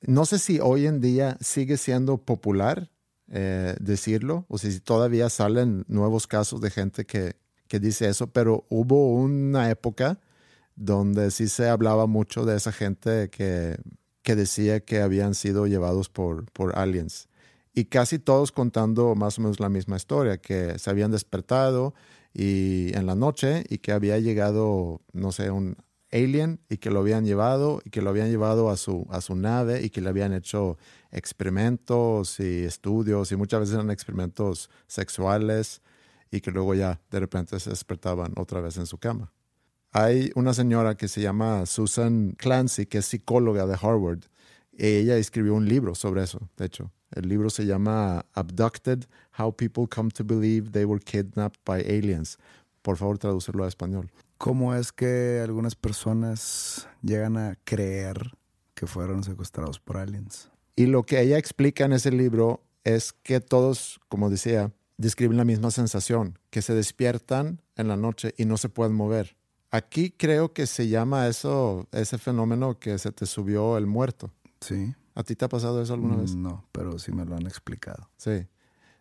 No 0.03 0.25
sé 0.25 0.39
si 0.39 0.61
hoy 0.61 0.87
en 0.87 1.01
día 1.01 1.37
sigue 1.41 1.77
siendo 1.77 2.19
popular 2.19 2.91
eh, 3.29 3.77
decirlo 3.81 4.47
o 4.49 4.59
si 4.59 4.81
todavía 4.81 5.29
salen 5.29 5.85
nuevos 5.89 6.27
casos 6.27 6.61
de 6.61 6.71
gente 6.71 7.05
que, 7.05 7.37
que 7.69 7.79
dice 7.79 8.09
eso, 8.09 8.27
pero 8.29 8.67
hubo 8.71 9.13
una 9.13 9.71
época 9.71 10.19
donde 10.81 11.31
sí 11.31 11.49
se 11.49 11.69
hablaba 11.69 12.07
mucho 12.07 12.47
de 12.47 12.57
esa 12.57 12.73
gente 12.73 13.29
que, 13.29 13.77
que 14.23 14.35
decía 14.35 14.81
que 14.81 15.03
habían 15.03 15.35
sido 15.35 15.67
llevados 15.67 16.09
por, 16.09 16.51
por 16.53 16.77
aliens. 16.79 17.29
Y 17.75 17.85
casi 17.85 18.19
todos 18.19 18.51
contando 18.51 19.15
más 19.15 19.39
o 19.39 19.43
menos 19.43 19.61
la 19.61 19.69
misma 19.69 19.97
historia, 19.97 20.39
que 20.39 20.79
se 20.79 20.89
habían 20.89 21.11
despertado 21.11 21.95
y 22.33 22.97
en 22.97 23.05
la 23.07 23.15
noche 23.15 23.65
y 23.69 23.79
que 23.79 23.93
había 23.93 24.19
llegado, 24.19 25.03
no 25.13 25.33
sé, 25.33 25.51
un 25.51 25.77
alien 26.11 26.61
y 26.71 26.79
que 26.79 26.91
lo 26.91 27.01
habían 27.01 27.27
llevado 27.27 27.83
y 27.85 27.91
que 27.91 28.01
lo 28.01 28.09
habían 28.09 28.31
llevado 28.31 28.71
a 28.71 28.79
su, 28.79 29.07
a 29.11 29.21
su 29.21 29.37
nave 29.37 29.83
y 29.83 29.91
que 29.91 30.01
le 30.01 30.09
habían 30.09 30.33
hecho 30.33 30.79
experimentos 31.13 32.41
y 32.41 32.65
estudios 32.65 33.33
y 33.33 33.37
muchas 33.37 33.61
veces 33.61 33.75
eran 33.75 33.91
experimentos 33.91 34.71
sexuales 34.87 35.83
y 36.31 36.41
que 36.41 36.51
luego 36.51 36.75
ya 36.75 37.03
de 37.11 37.21
repente 37.21 37.61
se 37.61 37.69
despertaban 37.69 38.33
otra 38.37 38.63
vez 38.63 38.79
en 38.79 38.87
su 38.87 38.97
cama. 38.97 39.31
Hay 39.93 40.31
una 40.37 40.55
señora 40.55 40.97
que 40.97 41.09
se 41.09 41.21
llama 41.21 41.67
Susan 41.67 42.37
Clancy, 42.39 42.87
que 42.87 42.99
es 42.99 43.07
psicóloga 43.07 43.67
de 43.67 43.75
Harvard. 43.75 44.21
y 44.73 44.87
Ella 44.87 45.17
escribió 45.17 45.55
un 45.55 45.69
libro 45.69 45.97
sobre 45.97 46.23
eso, 46.23 46.49
de 46.57 46.67
hecho. 46.67 46.93
El 47.11 47.29
libro 47.29 47.51
se 47.51 47.67
llama 47.67 48.25
Abducted, 48.35 49.07
How 49.37 49.57
People 49.57 49.89
Come 49.89 50.11
to 50.13 50.25
Believe 50.25 50.71
They 50.71 50.85
Were 50.85 51.03
Kidnapped 51.03 51.59
by 51.65 51.81
Aliens. 51.81 52.39
Por 52.83 52.99
favor, 52.99 53.19
traducirlo 53.19 53.65
a 53.65 53.69
español. 53.69 54.13
¿Cómo 54.39 54.77
es 54.77 54.93
que 54.93 55.41
algunas 55.43 55.75
personas 55.75 56.89
llegan 57.03 57.37
a 57.37 57.59
creer 57.65 58.37
que 58.75 58.87
fueron 58.87 59.25
secuestrados 59.25 59.81
por 59.81 59.97
aliens? 59.97 60.51
Y 60.77 60.87
lo 60.87 61.03
que 61.03 61.21
ella 61.21 61.37
explica 61.37 61.85
en 61.85 61.95
ese 61.95 62.13
libro 62.13 62.63
es 62.85 63.13
que 63.13 63.41
todos, 63.41 64.01
como 64.09 64.31
decía, 64.31 64.71
describen 64.99 65.37
la 65.37 65.45
misma 65.45 65.73
sensación, 65.73 66.39
que 66.51 66.63
se 66.63 66.75
despiertan 66.75 67.61
en 67.77 67.89
la 67.89 67.97
noche 67.97 68.35
y 68.39 68.45
no 68.45 68.57
se 68.57 68.69
pueden 68.69 68.95
mover. 68.95 69.37
Aquí 69.71 70.11
creo 70.11 70.53
que 70.53 70.67
se 70.67 70.89
llama 70.89 71.29
eso, 71.29 71.87
ese 71.93 72.19
fenómeno 72.19 72.79
que 72.79 72.99
se 72.99 73.13
te 73.13 73.27
subió 73.27 73.79
el 73.79 73.87
muerto. 73.87 74.33
Sí. 74.61 74.95
¿A 75.15 75.23
ti 75.23 75.37
te 75.37 75.45
ha 75.45 75.49
pasado 75.49 75.81
eso 75.81 75.95
alguna 75.95 76.17
vez? 76.17 76.35
No, 76.35 76.65
pero 76.73 76.99
sí 76.99 77.13
me 77.13 77.25
lo 77.25 77.37
han 77.37 77.47
explicado. 77.47 78.11
Sí. 78.17 78.47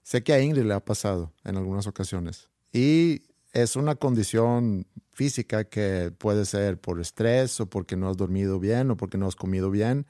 Sé 0.04 0.24
que 0.24 0.34
a 0.34 0.42
Ingrid 0.42 0.64
le 0.64 0.74
ha 0.74 0.84
pasado 0.84 1.34
en 1.44 1.58
algunas 1.58 1.88
ocasiones. 1.88 2.50
Y 2.72 3.24
es 3.52 3.76
una 3.76 3.96
condición 3.96 4.86
física 5.12 5.64
que 5.64 6.14
puede 6.18 6.46
ser 6.46 6.80
por 6.80 7.00
estrés 7.00 7.60
o 7.60 7.68
porque 7.68 7.96
no 7.96 8.10
has 8.10 8.18
dormido 8.18 8.60
bien 8.60 8.92
o 8.92 8.98
porque 8.98 9.18
no 9.18 9.28
has 9.28 9.36
comido 9.36 9.72
bien. 9.72 10.06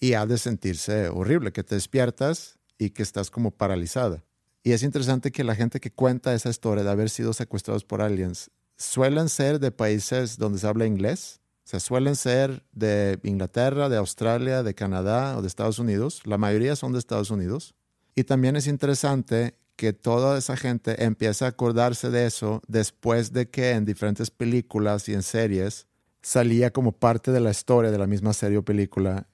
Y 0.00 0.14
ha 0.14 0.26
de 0.26 0.38
sentirse 0.38 1.08
horrible, 1.08 1.52
que 1.52 1.64
te 1.64 1.74
despiertas 1.74 2.58
y 2.78 2.90
que 2.90 3.02
estás 3.02 3.30
como 3.30 3.50
paralizada. 3.50 4.24
Y 4.64 4.72
es 4.72 4.82
interesante 4.82 5.32
que 5.32 5.44
la 5.44 5.54
gente 5.54 5.80
que 5.80 5.92
cuenta 5.92 6.34
esa 6.34 6.50
historia 6.50 6.82
de 6.82 6.90
haber 6.90 7.10
sido 7.10 7.32
secuestrados 7.32 7.84
por 7.84 8.00
aliens 8.00 8.50
suelen 8.82 9.28
ser 9.28 9.60
de 9.60 9.70
países 9.70 10.38
donde 10.38 10.58
se 10.58 10.66
habla 10.66 10.86
inglés. 10.86 11.40
O 11.64 11.68
sea, 11.72 11.80
suelen 11.80 12.16
ser 12.16 12.64
de 12.72 13.18
Inglaterra, 13.22 13.88
de 13.88 13.96
Australia, 13.96 14.62
de 14.62 14.74
Canadá 14.74 15.38
o 15.38 15.42
de 15.42 15.48
Estados 15.48 15.78
Unidos. 15.78 16.22
La 16.24 16.38
mayoría 16.38 16.76
son 16.76 16.92
de 16.92 16.98
Estados 16.98 17.30
Unidos. 17.30 17.74
Y 18.14 18.24
también 18.24 18.56
es 18.56 18.66
interesante 18.66 19.54
que 19.76 19.92
toda 19.92 20.36
esa 20.36 20.56
gente 20.56 21.04
empieza 21.04 21.46
a 21.46 21.48
acordarse 21.48 22.10
de 22.10 22.26
eso 22.26 22.60
después 22.68 23.32
de 23.32 23.48
que 23.48 23.70
en 23.70 23.84
diferentes 23.84 24.30
películas 24.30 25.08
y 25.08 25.14
en 25.14 25.22
series 25.22 25.86
salía 26.20 26.72
como 26.72 26.92
parte 26.92 27.30
de 27.30 27.40
la 27.40 27.50
historia 27.50 27.90
de 27.90 27.98
la 27.98 28.06
misma 28.06 28.32
serie 28.32 28.58
o 28.58 28.64
película 28.64 29.26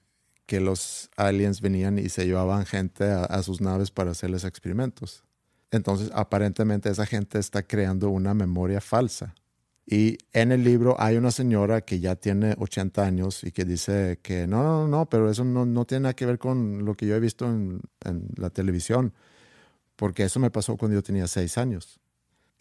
que 0.45 0.59
los 0.59 1.09
aliens 1.17 1.61
venían 1.61 1.99
y 1.99 2.09
se 2.09 2.25
llevaban 2.25 2.65
gente 2.65 3.05
a, 3.05 3.25
a 3.25 3.43
sus 3.43 3.61
naves 3.61 3.91
para 3.91 4.11
hacerles 4.11 4.43
experimentos. 4.43 5.23
Entonces, 5.71 6.09
aparentemente 6.13 6.89
esa 6.89 7.05
gente 7.05 7.37
está 7.37 7.61
creando 7.63 8.09
una 8.09 8.33
memoria 8.33 8.81
falsa. 8.81 9.35
Y 9.91 10.19
en 10.33 10.51
el 10.51 10.63
libro 10.63 10.95
hay 10.99 11.17
una 11.17 11.31
señora 11.31 11.81
que 11.81 11.99
ya 11.99 12.15
tiene 12.15 12.53
80 12.59 13.03
años 13.03 13.43
y 13.43 13.51
que 13.51 13.65
dice 13.65 14.19
que 14.21 14.45
no, 14.45 14.61
no, 14.61 14.87
no, 14.87 15.09
pero 15.09 15.31
eso 15.31 15.43
no, 15.43 15.65
no 15.65 15.85
tiene 15.85 16.03
nada 16.03 16.13
que 16.13 16.27
ver 16.27 16.37
con 16.37 16.85
lo 16.85 16.93
que 16.93 17.07
yo 17.07 17.15
he 17.15 17.19
visto 17.19 17.47
en, 17.47 17.81
en 18.05 18.27
la 18.35 18.51
televisión, 18.51 19.15
porque 19.95 20.25
eso 20.25 20.39
me 20.39 20.51
pasó 20.51 20.77
cuando 20.77 20.93
yo 20.93 21.01
tenía 21.01 21.25
6 21.25 21.57
años. 21.57 21.99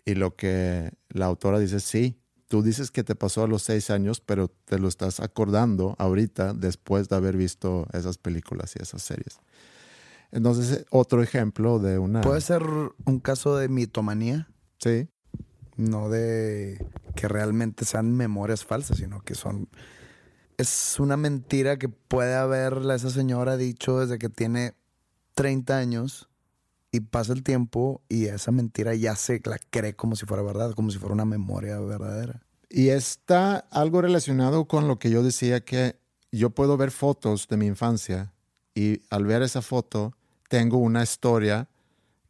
Y 0.06 0.14
lo 0.14 0.36
que 0.36 0.90
la 1.10 1.26
autora 1.26 1.58
dice, 1.58 1.80
sí, 1.80 2.18
tú 2.48 2.62
dices 2.62 2.90
que 2.90 3.04
te 3.04 3.14
pasó 3.14 3.44
a 3.44 3.46
los 3.46 3.62
6 3.64 3.90
años, 3.90 4.22
pero 4.22 4.48
te 4.48 4.78
lo 4.78 4.88
estás 4.88 5.20
acordando 5.20 5.96
ahorita 5.98 6.54
después 6.54 7.10
de 7.10 7.16
haber 7.16 7.36
visto 7.36 7.86
esas 7.92 8.16
películas 8.16 8.74
y 8.74 8.82
esas 8.82 9.02
series. 9.02 9.38
Entonces, 10.32 10.86
otro 10.88 11.22
ejemplo 11.22 11.78
de 11.78 11.98
una... 11.98 12.22
¿Puede 12.22 12.40
ser 12.40 12.62
un 13.04 13.20
caso 13.20 13.58
de 13.58 13.68
mitomanía? 13.68 14.48
Sí, 14.78 15.08
No 15.76 16.08
de 16.08 16.78
que 17.18 17.26
realmente 17.26 17.84
sean 17.84 18.16
memorias 18.16 18.64
falsas, 18.64 18.98
sino 18.98 19.22
que 19.22 19.34
son... 19.34 19.68
Es 20.56 21.00
una 21.00 21.16
mentira 21.16 21.76
que 21.76 21.88
puede 21.88 22.36
haberla 22.36 22.94
esa 22.94 23.10
señora 23.10 23.56
dicho 23.56 23.98
desde 23.98 24.20
que 24.20 24.28
tiene 24.28 24.74
30 25.34 25.76
años 25.76 26.28
y 26.92 27.00
pasa 27.00 27.32
el 27.32 27.42
tiempo 27.42 28.02
y 28.08 28.26
esa 28.26 28.52
mentira 28.52 28.94
ya 28.94 29.16
se 29.16 29.40
la 29.44 29.58
cree 29.70 29.96
como 29.96 30.14
si 30.14 30.26
fuera 30.26 30.44
verdad, 30.44 30.74
como 30.74 30.92
si 30.92 30.98
fuera 30.98 31.12
una 31.12 31.24
memoria 31.24 31.80
verdadera. 31.80 32.40
Y 32.70 32.90
está 32.90 33.56
algo 33.72 34.00
relacionado 34.00 34.66
con 34.66 34.86
lo 34.86 35.00
que 35.00 35.10
yo 35.10 35.24
decía 35.24 35.64
que 35.64 35.98
yo 36.30 36.50
puedo 36.50 36.76
ver 36.76 36.92
fotos 36.92 37.48
de 37.48 37.56
mi 37.56 37.66
infancia 37.66 38.32
y 38.76 39.02
al 39.10 39.26
ver 39.26 39.42
esa 39.42 39.60
foto 39.60 40.14
tengo 40.48 40.78
una 40.78 41.02
historia 41.02 41.68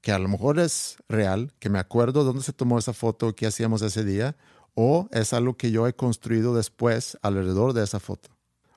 que 0.01 0.12
a 0.12 0.18
lo 0.18 0.28
mejor 0.28 0.59
es 0.59 0.97
real, 1.11 1.53
que 1.59 1.68
me 1.68 1.78
acuerdo 1.78 2.24
dónde 2.24 2.43
se 2.43 2.55
tomó 2.55 2.78
esa 2.78 2.95
foto, 2.95 3.36
qué 3.36 3.47
hacíamos 3.47 3.82
ese 3.82 4.03
día, 4.03 4.34
o 4.81 5.09
es 5.11 5.33
algo 5.33 5.57
que 5.57 5.72
yo 5.72 5.89
he 5.89 5.93
construido 5.93 6.55
después 6.55 7.18
alrededor 7.22 7.72
de 7.72 7.83
esa 7.83 7.99
foto. 7.99 8.31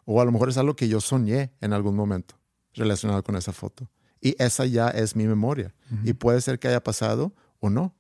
O 0.03 0.19
a 0.19 0.25
lo 0.25 0.31
mejor 0.31 0.49
es 0.49 0.57
algo 0.57 0.75
que 0.75 0.87
yo 0.87 0.99
soñé 0.99 1.51
en 1.61 1.73
algún 1.73 1.95
momento 1.95 2.39
relacionado 2.73 3.21
con 3.21 3.35
esa 3.35 3.53
foto. 3.53 3.87
Y 4.19 4.35
esa 4.41 4.65
ya 4.65 4.87
es 4.87 5.15
mi 5.15 5.27
memoria. 5.27 5.75
Y 6.03 6.13
puede 6.13 6.41
ser 6.41 6.57
que 6.57 6.69
haya 6.69 6.83
pasado 6.83 7.35
o 7.59 7.69
no. 7.69 7.93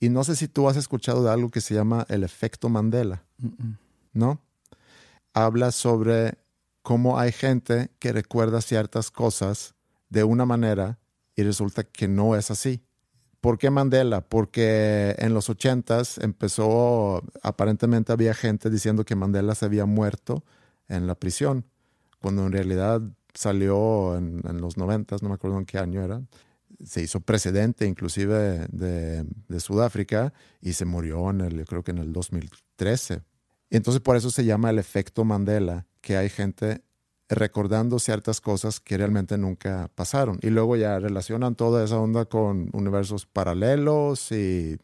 Y 0.00 0.08
no 0.08 0.24
sé 0.24 0.34
si 0.34 0.48
tú 0.48 0.68
has 0.68 0.76
escuchado 0.76 1.22
de 1.22 1.30
algo 1.30 1.52
que 1.52 1.60
se 1.60 1.72
llama 1.72 2.04
el 2.08 2.24
efecto 2.24 2.68
Mandela, 2.68 3.24
¿no? 4.12 4.42
Habla 5.32 5.70
sobre 5.70 6.38
cómo 6.82 7.16
hay 7.16 7.30
gente 7.30 7.92
que 8.00 8.12
recuerda 8.12 8.60
ciertas 8.60 9.12
cosas 9.12 9.76
de 10.08 10.24
una 10.24 10.46
manera 10.46 10.98
y 11.36 11.44
resulta 11.44 11.84
que 11.84 12.08
no 12.08 12.34
es 12.34 12.50
así. 12.50 12.82
¿Por 13.46 13.58
qué 13.58 13.70
Mandela? 13.70 14.22
Porque 14.22 15.14
en 15.18 15.32
los 15.32 15.48
ochentas 15.48 16.18
empezó, 16.18 17.22
aparentemente 17.44 18.10
había 18.10 18.34
gente 18.34 18.70
diciendo 18.70 19.04
que 19.04 19.14
Mandela 19.14 19.54
se 19.54 19.66
había 19.66 19.86
muerto 19.86 20.42
en 20.88 21.06
la 21.06 21.14
prisión, 21.14 21.64
cuando 22.20 22.44
en 22.44 22.50
realidad 22.50 23.02
salió 23.34 24.16
en, 24.16 24.42
los 24.60 24.76
noventas, 24.76 25.22
no 25.22 25.28
me 25.28 25.36
acuerdo 25.36 25.58
en 25.58 25.64
qué 25.64 25.78
año 25.78 26.02
era, 26.02 26.22
se 26.84 27.02
hizo 27.02 27.20
presidente 27.20 27.86
inclusive 27.86 28.66
de, 28.72 29.24
de, 29.46 29.60
Sudáfrica 29.60 30.34
y 30.60 30.72
se 30.72 30.84
murió 30.84 31.30
en 31.30 31.42
el, 31.42 31.58
yo 31.58 31.66
creo 31.66 31.84
que 31.84 31.92
en 31.92 31.98
el 31.98 32.12
2013. 32.12 33.22
Y 33.70 33.76
entonces 33.76 34.02
por 34.02 34.16
eso 34.16 34.32
se 34.32 34.44
llama 34.44 34.70
el 34.70 34.80
efecto 34.80 35.24
Mandela, 35.24 35.86
que 36.00 36.16
hay 36.16 36.30
gente 36.30 36.82
recordando 37.28 37.98
ciertas 37.98 38.40
cosas 38.40 38.80
que 38.80 38.96
realmente 38.96 39.36
nunca 39.36 39.90
pasaron. 39.94 40.38
Y 40.42 40.50
luego 40.50 40.76
ya 40.76 40.98
relacionan 40.98 41.56
toda 41.56 41.84
esa 41.84 41.98
onda 41.98 42.24
con 42.26 42.70
universos 42.72 43.26
paralelos 43.26 44.30
y, 44.32 44.78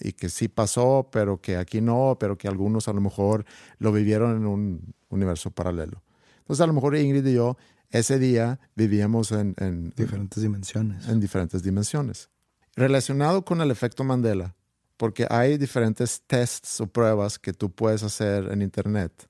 y, 0.00 0.12
que 0.12 0.28
sí 0.28 0.48
pasó, 0.48 1.08
pero 1.10 1.40
que 1.40 1.56
aquí 1.56 1.80
no, 1.80 2.16
pero 2.20 2.36
que 2.36 2.48
algunos 2.48 2.88
a 2.88 2.92
lo 2.92 3.00
mejor 3.00 3.44
lo 3.78 3.92
vivieron 3.92 4.36
en 4.36 4.46
un 4.46 4.94
universo 5.08 5.50
paralelo. 5.50 6.02
Entonces 6.40 6.62
a 6.62 6.66
lo 6.66 6.74
mejor 6.74 6.96
Ingrid 6.96 7.26
y 7.26 7.34
yo 7.34 7.56
ese 7.90 8.18
día 8.18 8.60
vivíamos 8.74 9.32
en, 9.32 9.54
en 9.58 9.90
diferentes 9.96 10.42
dimensiones. 10.42 11.08
En 11.08 11.20
diferentes 11.20 11.62
dimensiones. 11.62 12.28
Relacionado 12.74 13.44
con 13.44 13.62
el 13.62 13.70
efecto 13.70 14.04
Mandela, 14.04 14.54
porque 14.98 15.26
hay 15.30 15.56
diferentes 15.56 16.22
tests 16.26 16.80
o 16.80 16.88
pruebas 16.88 17.38
que 17.38 17.54
tú 17.54 17.70
puedes 17.70 18.02
hacer 18.02 18.52
en 18.52 18.60
Internet 18.60 19.28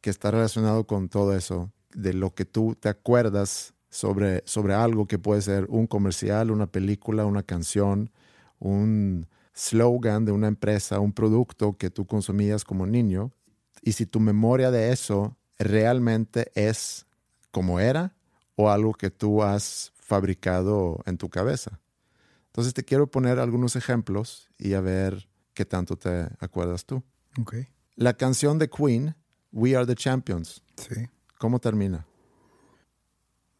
que 0.00 0.10
está 0.10 0.32
relacionado 0.32 0.84
con 0.84 1.08
todo 1.08 1.34
eso 1.34 1.72
de 1.94 2.14
lo 2.14 2.34
que 2.34 2.44
tú 2.44 2.76
te 2.78 2.88
acuerdas 2.88 3.74
sobre, 3.90 4.42
sobre 4.46 4.74
algo 4.74 5.06
que 5.06 5.18
puede 5.18 5.42
ser 5.42 5.66
un 5.68 5.86
comercial, 5.86 6.50
una 6.50 6.66
película, 6.66 7.26
una 7.26 7.42
canción, 7.42 8.10
un 8.58 9.26
slogan 9.54 10.24
de 10.24 10.32
una 10.32 10.48
empresa, 10.48 11.00
un 11.00 11.12
producto 11.12 11.76
que 11.76 11.90
tú 11.90 12.06
consumías 12.06 12.64
como 12.64 12.86
niño. 12.86 13.32
Y 13.82 13.92
si 13.92 14.06
tu 14.06 14.20
memoria 14.20 14.70
de 14.70 14.92
eso 14.92 15.36
realmente 15.58 16.50
es 16.54 17.06
como 17.50 17.80
era 17.80 18.16
o 18.56 18.70
algo 18.70 18.94
que 18.94 19.10
tú 19.10 19.42
has 19.42 19.92
fabricado 19.96 21.00
en 21.06 21.18
tu 21.18 21.28
cabeza. 21.28 21.80
Entonces 22.46 22.74
te 22.74 22.84
quiero 22.84 23.10
poner 23.10 23.38
algunos 23.38 23.76
ejemplos 23.76 24.50
y 24.58 24.74
a 24.74 24.80
ver 24.80 25.28
qué 25.54 25.64
tanto 25.64 25.96
te 25.96 26.28
acuerdas 26.38 26.84
tú. 26.84 27.02
Okay. 27.40 27.68
La 27.94 28.14
canción 28.14 28.58
de 28.58 28.68
Queen, 28.68 29.14
We 29.52 29.76
Are 29.76 29.86
the 29.86 29.94
Champions. 29.94 30.62
Sí. 30.76 31.08
¿Cómo 31.42 31.58
termina? 31.58 32.06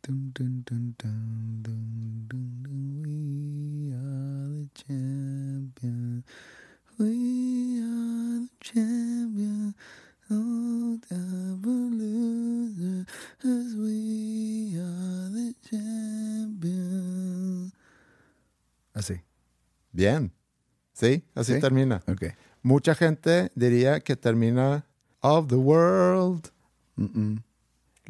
Dun, 0.04 0.32
dun, 0.32 0.64
dun, 0.64 0.94
we 3.02 3.90
are 3.92 4.54
the 4.54 4.70
champions. 4.72 6.22
We 6.96 7.80
are 7.82 8.38
the 8.38 8.46
champions. 8.60 9.74
Never 11.10 11.90
loser, 11.90 13.02
as 13.42 13.74
we 13.74 14.78
are 14.78 15.34
the 15.34 15.50
champions. 15.68 17.74
Así. 18.94 19.20
Bien. 19.90 20.30
Sí, 20.92 21.24
así 21.34 21.54
¿Sí? 21.54 21.60
termina. 21.60 22.00
Ok. 22.06 22.26
Mucha 22.62 22.94
gente 22.94 23.50
diría 23.56 23.98
que 23.98 24.14
termina 24.14 24.86
of 25.20 25.48
the 25.48 25.56
world. 25.56 26.52
Mm-mm. 26.96 27.42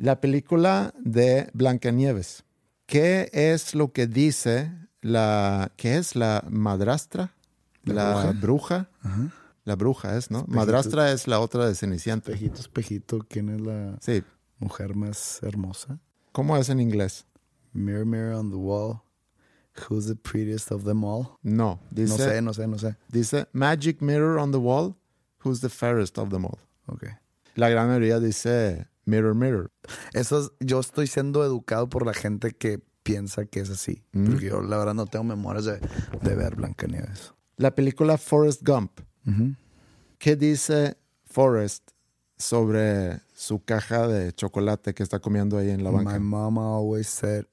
La 0.03 0.21
película 0.21 0.93
de 0.99 1.49
Blancanieves. 1.55 2.43
¿Qué 2.87 3.31
es 3.33 3.77
lo 3.77 3.93
que 3.93 4.09
dice 4.09 4.73
la 5.01 5.71
qué 5.77 5.97
es 5.97 6.17
la 6.17 6.45
madrastra? 6.51 7.37
¿La 7.85 8.33
bruja. 8.33 8.91
Ajá. 9.03 9.29
La 9.65 9.77
bruja 9.77 10.17
es, 10.19 10.29
¿no? 10.29 10.39
Espejito. 10.39 10.57
Madrastra 10.57 11.13
es 11.13 11.29
la 11.29 11.39
otra 11.39 11.69
de 11.69 11.77
Cenicienta. 11.77 12.33
Espejito, 12.33 12.61
espejito, 12.61 13.27
¿quién 13.29 13.49
es 13.51 13.61
la 13.61 13.97
Sí. 14.01 14.25
mujer 14.59 14.97
más 14.97 15.41
hermosa? 15.45 16.01
¿Cómo 16.33 16.57
es 16.57 16.69
en 16.69 16.81
inglés? 16.81 17.25
Mirror, 17.73 18.05
mirror 18.05 18.35
on 18.35 18.51
the 18.51 18.57
wall. 18.57 19.03
Who's 19.89 20.07
the 20.09 20.17
prettiest 20.17 20.73
of 20.73 20.83
them 20.83 21.05
all? 21.05 21.39
No, 21.45 21.79
dice, 21.93 22.09
no 22.09 22.19
sé, 22.19 22.43
no 22.43 22.53
sé, 22.55 22.67
no 22.67 22.77
sé. 22.77 22.97
dice 23.09 23.47
Magic 23.53 24.03
Mirror 24.03 24.39
on 24.41 24.51
the 24.51 24.59
Wall, 24.59 24.97
who's 25.45 25.61
the 25.61 25.69
fairest 25.69 26.19
of 26.19 26.31
them 26.31 26.45
all. 26.45 26.59
Ok. 26.87 27.05
La 27.55 27.69
gran 27.69 27.87
mayoría 27.87 28.19
dice 28.19 28.89
Mirror, 29.05 29.35
Mirror. 29.35 29.71
Eso 30.13 30.41
es- 30.41 30.53
yo 30.61 30.81
estoy 30.81 31.07
siendo 31.07 31.45
educado 31.45 31.89
por 31.89 32.07
la 32.07 32.15
gente 32.15 32.53
que 32.53 32.81
piensa 33.03 33.47
que 33.47 33.61
es 33.61 33.71
así. 33.71 34.03
Mm. 34.13 34.27
Porque 34.31 34.47
yo, 34.47 34.63
la 34.63 34.79
verdad, 34.79 34.95
no 34.95 35.07
tengo 35.07 35.25
memorias 35.25 35.65
de, 35.65 35.81
de 36.23 36.35
ver 36.37 36.55
Blancanieves. 36.57 37.33
La 37.57 37.75
película 37.75 38.17
Forrest 38.19 38.63
Gump. 38.67 39.01
¿Qué 40.19 40.37
dice 40.37 40.97
Forrest 41.27 41.91
sobre 42.37 43.21
su 43.35 43.63
caja 43.65 44.07
de 44.09 44.33
chocolate 44.33 44.95
que 44.95 45.03
está 45.03 45.19
comiendo 45.21 45.59
ahí 45.59 45.71
en 45.71 45.85
la 45.85 45.91
banca? 45.91 46.19
My 46.19 46.21
mama 46.25 46.77
always 46.77 47.09
said, 47.09 47.47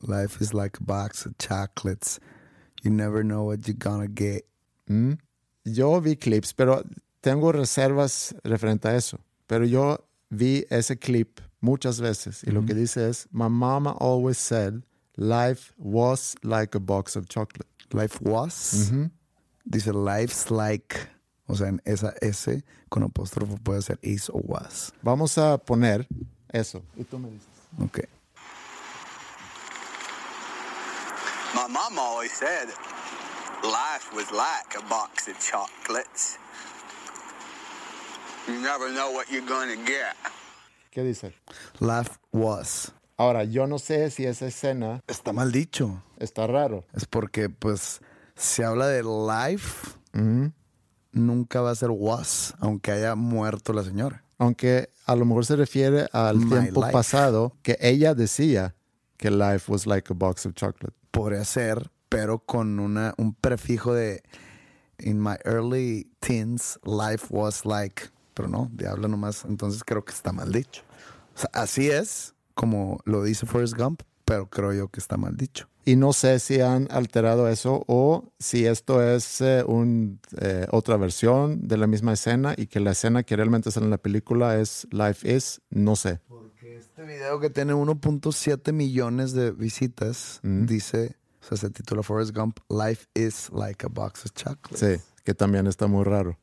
life 0.00 0.42
is 0.42 0.52
like 0.54 0.78
a 0.80 0.84
box 0.84 1.26
of 1.26 1.34
chocolates. 1.38 2.20
You 2.82 2.90
never 2.90 3.22
know 3.24 3.44
what 3.46 3.60
you're 3.66 3.78
gonna 3.78 4.08
get. 4.08 4.44
¿Mm? 4.86 5.14
Yo 5.64 6.00
vi 6.00 6.16
clips, 6.16 6.52
pero 6.54 6.82
tengo 7.20 7.50
reservas 7.52 8.34
referente 8.44 8.88
a 8.88 8.96
eso. 8.96 9.18
Pero 9.48 9.64
yo 9.64 10.05
vi 10.30 10.64
ese 10.70 10.96
clip 10.98 11.40
muchas 11.60 12.00
veces 12.00 12.42
y 12.44 12.50
lo 12.50 12.64
que 12.64 12.74
dice 12.74 13.08
es, 13.08 13.28
My 13.30 13.48
mama 13.48 13.96
always 13.98 14.38
said 14.38 14.82
life 15.16 15.72
was 15.78 16.34
like 16.42 16.74
a 16.76 16.80
box 16.80 17.16
of 17.16 17.28
chocolate. 17.28 17.66
Life 17.92 18.18
was. 18.20 18.90
Ujú. 18.90 19.10
Dice 19.68 19.92
life's 19.92 20.50
like. 20.50 21.08
O 21.48 21.54
sea, 21.54 21.68
en 21.68 21.80
esa 21.84 22.12
S 22.20 22.64
con 22.88 23.04
apóstrofo 23.04 23.56
puede 23.62 23.80
ser 23.80 23.98
is 24.02 24.28
o 24.30 24.40
was. 24.44 24.92
Vamos 25.02 25.38
a 25.38 25.58
poner 25.58 26.06
eso. 26.52 26.82
Y 26.96 27.04
tú 27.04 27.18
me 27.20 27.30
dices. 27.30 27.46
Ok. 27.80 28.00
My 31.54 31.68
mom 31.68 31.98
always 31.98 32.32
said 32.32 32.68
life 33.62 34.12
was 34.12 34.30
like 34.32 34.76
a 34.76 34.82
box 34.88 35.28
of 35.28 35.38
chocolates. 35.38 36.38
You 38.46 38.60
never 38.60 38.90
know 38.92 39.10
what 39.12 39.26
you're 39.30 39.46
gonna 39.46 39.74
get. 39.84 40.14
¿Qué 40.92 41.02
dice? 41.02 41.32
Life 41.80 42.18
was. 42.32 42.92
Ahora, 43.18 43.44
yo 43.44 43.66
no 43.66 43.78
sé 43.78 44.10
si 44.10 44.24
esa 44.26 44.46
escena 44.46 45.02
Está 45.06 45.32
mal 45.32 45.50
dicho. 45.50 46.02
está 46.18 46.46
raro. 46.46 46.84
Es 46.94 47.06
porque, 47.06 47.48
pues, 47.48 48.00
se 48.36 48.62
habla 48.64 48.88
de 48.88 49.02
life, 49.02 49.90
nunca 51.12 51.60
va 51.62 51.70
a 51.70 51.74
ser 51.74 51.90
was, 51.90 52.54
aunque 52.60 52.92
haya 52.92 53.14
muerto 53.14 53.72
la 53.72 53.82
señora. 53.82 54.22
Aunque 54.38 54.90
a 55.06 55.16
lo 55.16 55.24
mejor 55.24 55.46
se 55.46 55.56
refiere 55.56 56.08
al 56.12 56.36
My 56.36 56.48
tiempo 56.50 56.80
life. 56.82 56.92
pasado 56.92 57.56
que 57.62 57.78
ella 57.80 58.14
decía 58.14 58.74
que 59.16 59.30
life 59.30 59.70
was 59.72 59.86
like 59.86 60.12
a 60.12 60.14
box 60.14 60.44
of 60.44 60.54
chocolate. 60.54 60.94
Podría 61.10 61.44
ser, 61.46 61.90
pero 62.10 62.38
con 62.40 62.78
una, 62.78 63.14
un 63.16 63.34
prefijo 63.34 63.94
de 63.94 64.22
in 64.98 65.18
my 65.20 65.36
early 65.46 66.06
teens, 66.20 66.78
life 66.84 67.26
was 67.30 67.64
like, 67.64 68.10
pero 68.36 68.48
no, 68.48 68.70
diablo 68.72 69.08
nomás. 69.08 69.46
Entonces 69.46 69.82
creo 69.82 70.04
que 70.04 70.12
está 70.12 70.30
mal 70.30 70.52
dicho. 70.52 70.82
O 71.34 71.38
sea, 71.38 71.50
así 71.54 71.88
es, 71.88 72.34
como 72.54 73.00
lo 73.04 73.24
dice 73.24 73.46
Forrest 73.46 73.74
Gump, 73.76 74.02
pero 74.26 74.48
creo 74.50 74.72
yo 74.74 74.88
que 74.88 75.00
está 75.00 75.16
mal 75.16 75.36
dicho. 75.36 75.68
Y 75.86 75.96
no 75.96 76.12
sé 76.12 76.38
si 76.40 76.60
han 76.60 76.88
alterado 76.90 77.48
eso 77.48 77.84
o 77.86 78.32
si 78.38 78.66
esto 78.66 79.02
es 79.02 79.40
eh, 79.40 79.64
un, 79.66 80.20
eh, 80.40 80.66
otra 80.70 80.96
versión 80.96 81.66
de 81.66 81.78
la 81.78 81.86
misma 81.86 82.12
escena 82.12 82.54
y 82.56 82.66
que 82.66 82.80
la 82.80 82.90
escena 82.90 83.22
que 83.22 83.36
realmente 83.36 83.70
sale 83.70 83.86
en 83.86 83.90
la 83.90 83.98
película 83.98 84.58
es 84.58 84.86
Life 84.90 85.32
is, 85.32 85.62
no 85.70 85.96
sé. 85.96 86.20
Este 86.60 87.04
video 87.04 87.40
que 87.40 87.48
tiene 87.48 87.72
1.7 87.72 88.72
millones 88.72 89.32
de 89.32 89.52
visitas 89.52 90.40
dice, 90.42 91.16
o 91.40 91.46
sea, 91.46 91.56
se 91.56 91.70
titula 91.70 92.02
Forrest 92.02 92.36
Gump, 92.36 92.58
Life 92.68 93.06
is 93.14 93.48
like 93.52 93.86
a 93.86 93.88
box 93.88 94.24
of 94.24 94.32
chocolates. 94.32 94.80
Sí, 94.80 95.02
que 95.24 95.32
también 95.32 95.66
está 95.68 95.86
muy 95.86 96.04
raro. 96.04 96.36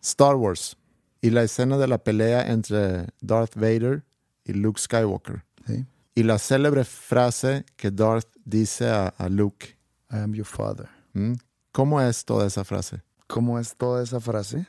Star 0.00 0.34
Wars 0.34 0.76
y 1.20 1.30
la 1.30 1.42
escena 1.42 1.78
de 1.78 1.88
la 1.88 1.98
pelea 1.98 2.50
entre 2.50 3.08
Darth 3.20 3.54
Vader 3.56 4.04
y 4.44 4.52
Luke 4.52 4.80
Skywalker. 4.80 5.44
Sí. 5.66 5.86
Y 6.14 6.22
la 6.24 6.38
célebre 6.38 6.84
frase 6.84 7.64
que 7.76 7.90
Darth 7.90 8.28
dice 8.44 8.88
a, 8.88 9.08
a 9.08 9.28
Luke. 9.28 9.78
I 10.10 10.16
am 10.16 10.32
your 10.32 10.46
father. 10.46 10.88
¿Mm? 11.12 11.34
¿Cómo 11.72 12.00
es 12.00 12.24
toda 12.24 12.46
esa 12.46 12.64
frase? 12.64 13.02
¿Cómo 13.26 13.58
es 13.58 13.76
toda 13.76 14.02
esa 14.02 14.20
frase? 14.20 14.66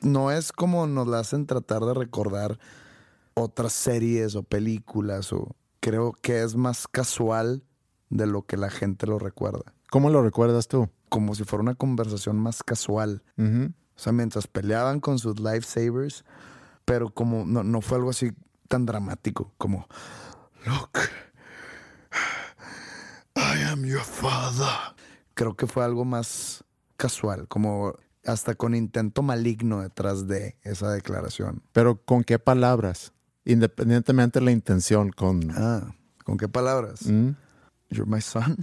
No 0.00 0.30
es 0.30 0.52
como 0.52 0.86
nos 0.86 1.06
la 1.06 1.20
hacen 1.20 1.46
tratar 1.46 1.82
de 1.82 1.94
recordar 1.94 2.58
otras 3.34 3.72
series 3.72 4.34
o 4.34 4.42
películas 4.42 5.32
o 5.32 5.56
creo 5.80 6.12
que 6.12 6.42
es 6.42 6.56
más 6.56 6.86
casual 6.88 7.62
de 8.10 8.26
lo 8.26 8.42
que 8.42 8.56
la 8.56 8.70
gente 8.70 9.06
lo 9.06 9.18
recuerda. 9.18 9.74
¿Cómo 9.90 10.10
lo 10.10 10.22
recuerdas 10.22 10.68
tú? 10.68 10.88
Como 11.08 11.34
si 11.34 11.44
fuera 11.44 11.62
una 11.62 11.74
conversación 11.74 12.36
más 12.38 12.62
casual. 12.62 13.22
Ujú. 13.38 13.72
O 13.96 13.98
sea, 13.98 14.12
mientras 14.12 14.46
peleaban 14.46 15.00
con 15.00 15.18
sus 15.18 15.38
lifesavers, 15.38 16.24
pero 16.84 17.10
como 17.10 17.44
no, 17.44 17.62
no 17.62 17.80
fue 17.80 17.98
algo 17.98 18.10
así 18.10 18.32
tan 18.68 18.86
dramático 18.86 19.52
como, 19.58 19.86
look, 20.66 20.90
I 23.36 23.62
am 23.62 23.84
your 23.84 24.00
father. 24.00 24.94
creo 25.34 25.54
que 25.54 25.66
fue 25.66 25.84
algo 25.84 26.04
más 26.04 26.64
casual, 26.96 27.48
como 27.48 27.94
hasta 28.24 28.54
con 28.54 28.74
intento 28.74 29.22
maligno 29.22 29.82
detrás 29.82 30.26
de 30.26 30.56
esa 30.62 30.90
declaración. 30.90 31.62
Pero 31.72 32.00
¿con 32.02 32.24
qué 32.24 32.38
palabras? 32.38 33.12
Independientemente 33.44 34.38
de 34.38 34.44
la 34.46 34.52
intención, 34.52 35.10
con... 35.10 35.50
Ah, 35.50 35.94
¿con 36.24 36.38
qué 36.38 36.48
palabras? 36.48 37.06
¿Mm? 37.06 37.30
You're 37.90 38.10
my 38.10 38.20
son. 38.20 38.56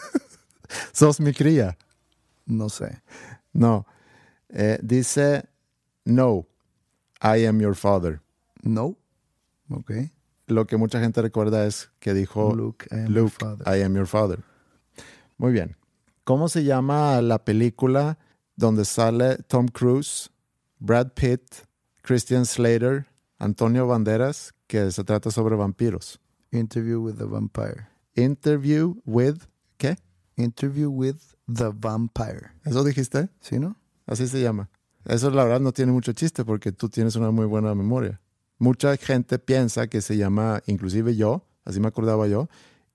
Sos 0.92 1.18
mi 1.20 1.32
cría. 1.32 1.76
No 2.46 2.68
sé. 2.68 3.02
No. 3.52 3.86
Eh, 4.52 4.78
dice, 4.82 5.48
no, 6.04 6.46
I 7.22 7.46
am 7.46 7.60
your 7.60 7.74
father. 7.74 8.20
No. 8.62 8.96
Ok. 9.70 9.92
Lo 10.46 10.66
que 10.66 10.76
mucha 10.76 11.00
gente 11.00 11.22
recuerda 11.22 11.66
es 11.66 11.90
que 12.00 12.12
dijo, 12.12 12.54
Luke, 12.54 12.86
I 12.90 12.94
am 12.94 13.06
your 13.06 13.22
Luke, 13.22 13.36
father. 13.38 13.66
I 13.66 13.82
am 13.82 13.94
your 13.94 14.06
father. 14.06 14.42
Muy 15.38 15.52
bien. 15.52 15.76
¿Cómo 16.24 16.48
se 16.48 16.64
llama 16.64 17.20
la 17.22 17.44
película 17.44 18.18
donde 18.56 18.84
sale 18.84 19.36
Tom 19.46 19.68
Cruise, 19.68 20.30
Brad 20.78 21.12
Pitt, 21.14 21.66
Christian 22.02 22.44
Slater, 22.44 23.06
Antonio 23.38 23.86
Banderas, 23.86 24.52
que 24.66 24.90
se 24.90 25.04
trata 25.04 25.30
sobre 25.30 25.56
vampiros? 25.56 26.20
Interview 26.52 27.00
with 27.00 27.16
the 27.16 27.24
vampire. 27.24 27.88
Interview 28.16 28.96
with, 29.06 29.46
¿qué? 29.78 29.96
Interview 30.36 30.90
with 30.90 31.34
the 31.46 31.70
vampire. 31.72 32.52
¿Eso 32.64 32.82
dijiste? 32.82 33.28
¿Sí, 33.40 33.58
no? 33.58 33.76
Así 34.06 34.26
se 34.26 34.40
llama. 34.40 34.68
Eso 35.04 35.30
la 35.30 35.44
verdad 35.44 35.60
no 35.60 35.72
tiene 35.72 35.92
mucho 35.92 36.12
chiste 36.12 36.44
porque 36.44 36.72
tú 36.72 36.88
tienes 36.88 37.16
una 37.16 37.30
muy 37.30 37.46
buena 37.46 37.74
memoria. 37.74 38.20
Mucha 38.58 38.96
gente 38.96 39.38
piensa 39.38 39.86
que 39.86 40.02
se 40.02 40.16
llama, 40.16 40.62
inclusive 40.66 41.16
yo, 41.16 41.46
así 41.64 41.80
me 41.80 41.88
acordaba 41.88 42.26
yo, 42.26 42.48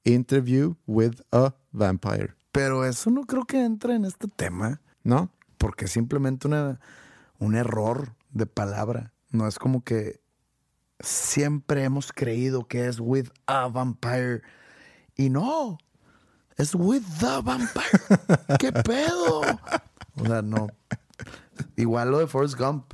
Interview 0.04 0.76
with 0.86 1.16
a 1.32 1.56
Vampire. 1.72 2.36
Pero 2.52 2.86
eso 2.86 3.10
no 3.10 3.24
creo 3.26 3.46
que 3.46 3.64
entre 3.64 3.96
en 3.96 4.06
este 4.06 4.28
tema, 4.28 4.82
¿No? 5.04 5.32
porque 5.58 5.86
es 5.86 5.92
simplemente 5.92 6.48
una, 6.48 6.80
un 7.40 7.56
error 7.56 8.14
de 8.32 8.46
palabra. 8.46 9.14
No 9.32 9.48
es 9.48 9.58
como 9.58 9.84
que 9.84 10.22
siempre 11.00 11.84
hemos 11.84 12.12
creído 12.12 12.68
que 12.68 12.88
es 12.88 13.00
with 13.00 13.30
a 13.48 13.68
vampire. 13.68 14.42
Y 15.16 15.30
no, 15.30 15.78
es 16.58 16.76
with 16.76 17.04
the 17.20 17.42
vampire. 17.44 18.00
¿Qué 18.60 18.72
pedo? 18.72 19.42
O 20.18 20.26
sea, 20.26 20.42
no. 20.42 20.68
Igual 21.76 22.12
lo 22.12 22.20
de 22.20 22.28
Forrest 22.28 22.58
Gump. 22.58 22.94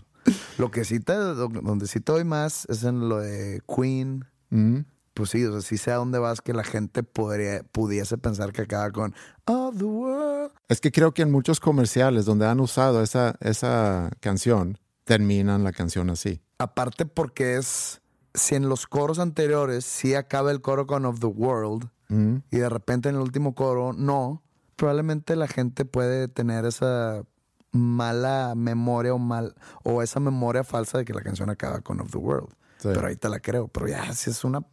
Lo 0.58 0.70
que 0.70 0.86
sí 0.86 1.00
te, 1.00 1.14
donde 1.14 1.88
sí 1.88 2.00
te 2.00 2.12
doy 2.12 2.24
más 2.24 2.66
es 2.70 2.84
en 2.84 3.10
lo 3.10 3.20
de 3.20 3.62
Queen. 3.68 4.26
Mm. 4.50 4.80
Pues 5.14 5.32
sí, 5.32 5.44
o 5.46 5.52
sea, 5.52 5.62
sí 5.62 5.78
sé 5.78 5.92
a 5.92 5.96
dónde 5.96 6.20
vas 6.20 6.42
que 6.42 6.54
la 6.54 6.64
gente 6.64 7.04
podría, 7.04 7.64
pudiese 7.64 8.18
pensar 8.18 8.54
que 8.54 8.62
acaba 8.62 8.92
con 8.92 9.14
Of 9.46 9.78
the 9.78 9.84
World. 9.84 10.52
Es 10.70 10.80
que 10.80 10.92
creo 10.92 11.14
que 11.14 11.24
en 11.24 11.32
muchos 11.32 11.60
comerciales 11.60 12.26
donde 12.26 12.48
han 12.48 12.60
usado 12.60 13.02
esa, 13.02 13.36
esa 13.42 14.10
canción, 14.20 14.78
terminan 15.04 15.64
la 15.64 15.74
canción 15.74 16.10
así. 16.10 16.42
Aparte 16.60 17.06
porque 17.06 17.58
es, 17.58 18.02
si 18.34 18.56
en 18.56 18.70
los 18.70 18.88
coros 18.88 19.20
anteriores 19.20 19.84
sí 19.84 20.16
acaba 20.16 20.52
el 20.52 20.62
coro 20.62 20.88
con 20.88 21.06
Of 21.06 21.20
the 21.20 21.28
World 21.28 21.90
Mm. 22.12 22.44
y 22.52 22.58
de 22.58 22.70
repente 22.70 23.08
en 23.10 23.16
el 23.16 23.22
último 23.22 23.56
coro 23.56 23.94
no, 23.94 24.44
probablemente 24.76 25.36
la 25.38 25.48
gente 25.48 25.86
puede 25.86 26.28
tener 26.28 26.66
esa 26.66 27.24
mala 27.72 28.54
memoria 28.56 29.14
o 29.14 29.18
mal 29.18 29.56
o 29.84 30.02
esa 30.02 30.20
memoria 30.20 30.64
falsa 30.64 30.98
de 30.98 31.06
que 31.06 31.14
la 31.14 31.22
canción 31.22 31.50
acaba 31.50 31.82
con 31.82 32.00
Of 32.02 32.12
the 32.12 32.18
World. 32.18 32.50
Sí. 32.78 32.90
Pero 32.94 33.08
ahí 33.08 33.16
te 33.16 33.30
la 33.30 33.40
creo. 33.40 33.68
Pero 33.68 33.88
ya, 33.88 34.14
si 34.14 34.30
es 34.30 34.44
una, 34.44 34.66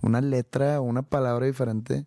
una 0.00 0.20
letra 0.20 0.80
o 0.80 0.84
una 0.84 1.02
palabra 1.02 1.46
diferente, 1.46 2.06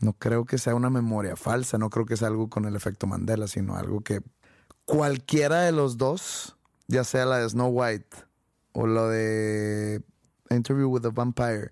no 0.00 0.14
creo 0.14 0.44
que 0.44 0.58
sea 0.58 0.74
una 0.74 0.90
memoria 0.90 1.36
falsa. 1.36 1.78
No 1.78 1.90
creo 1.90 2.06
que 2.06 2.16
sea 2.16 2.28
algo 2.28 2.48
con 2.48 2.64
el 2.64 2.76
efecto 2.76 3.06
Mandela, 3.06 3.46
sino 3.46 3.76
algo 3.76 4.00
que 4.00 4.22
cualquiera 4.84 5.62
de 5.62 5.72
los 5.72 5.96
dos, 5.96 6.56
ya 6.88 7.04
sea 7.04 7.24
la 7.24 7.38
de 7.38 7.48
Snow 7.48 7.68
White 7.68 8.16
o 8.72 8.86
lo 8.86 9.08
de 9.08 10.02
Interview 10.50 10.88
with 10.88 11.04
a 11.06 11.10
Vampire 11.10 11.70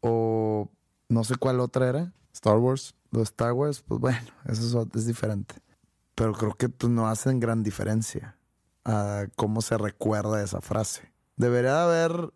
o 0.00 0.70
no 1.08 1.24
sé 1.24 1.36
cuál 1.36 1.60
otra 1.60 1.88
era, 1.88 2.12
Star 2.32 2.58
Wars. 2.58 2.94
lo 3.10 3.20
de 3.20 3.24
Star 3.24 3.52
Wars, 3.52 3.82
pues 3.82 4.00
bueno, 4.00 4.20
eso 4.46 4.86
es 4.94 5.06
diferente. 5.06 5.54
Pero 6.18 6.32
creo 6.32 6.54
que 6.54 6.68
pues, 6.68 6.92
no 6.92 7.08
hacen 7.08 7.38
gran 7.38 7.62
diferencia 7.62 8.36
a 8.84 9.28
cómo 9.36 9.62
se 9.62 9.78
recuerda 9.78 10.42
esa 10.42 10.60
frase. 10.60 11.12
Debería 11.36 11.74
de 11.74 11.80
haber 11.82 12.32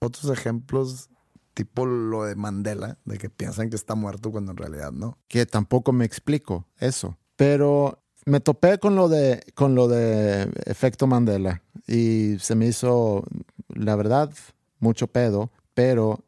otros 0.00 0.36
ejemplos, 0.36 1.10
tipo 1.54 1.86
lo 1.86 2.24
de 2.24 2.34
Mandela, 2.34 2.98
de 3.04 3.18
que 3.18 3.30
piensan 3.30 3.70
que 3.70 3.76
está 3.76 3.94
muerto 3.94 4.32
cuando 4.32 4.50
en 4.50 4.56
realidad 4.56 4.90
no. 4.90 5.16
que 5.28 5.46
tampoco 5.46 5.92
me 5.92 6.04
explico 6.04 6.66
eso. 6.78 7.18
Pero 7.36 8.02
me 8.26 8.40
topé 8.40 8.78
con 8.78 8.96
lo 8.96 9.08
de 9.08 9.44
con 9.54 9.76
lo 9.76 9.86
de 9.86 10.50
efecto 10.66 11.06
Mandela 11.06 11.62
y 11.86 12.36
se 12.40 12.56
me 12.56 12.66
hizo 12.66 13.22
la 13.68 13.94
verdad 13.94 14.32
mucho 14.80 15.06
pedo, 15.06 15.52
pero 15.74 16.24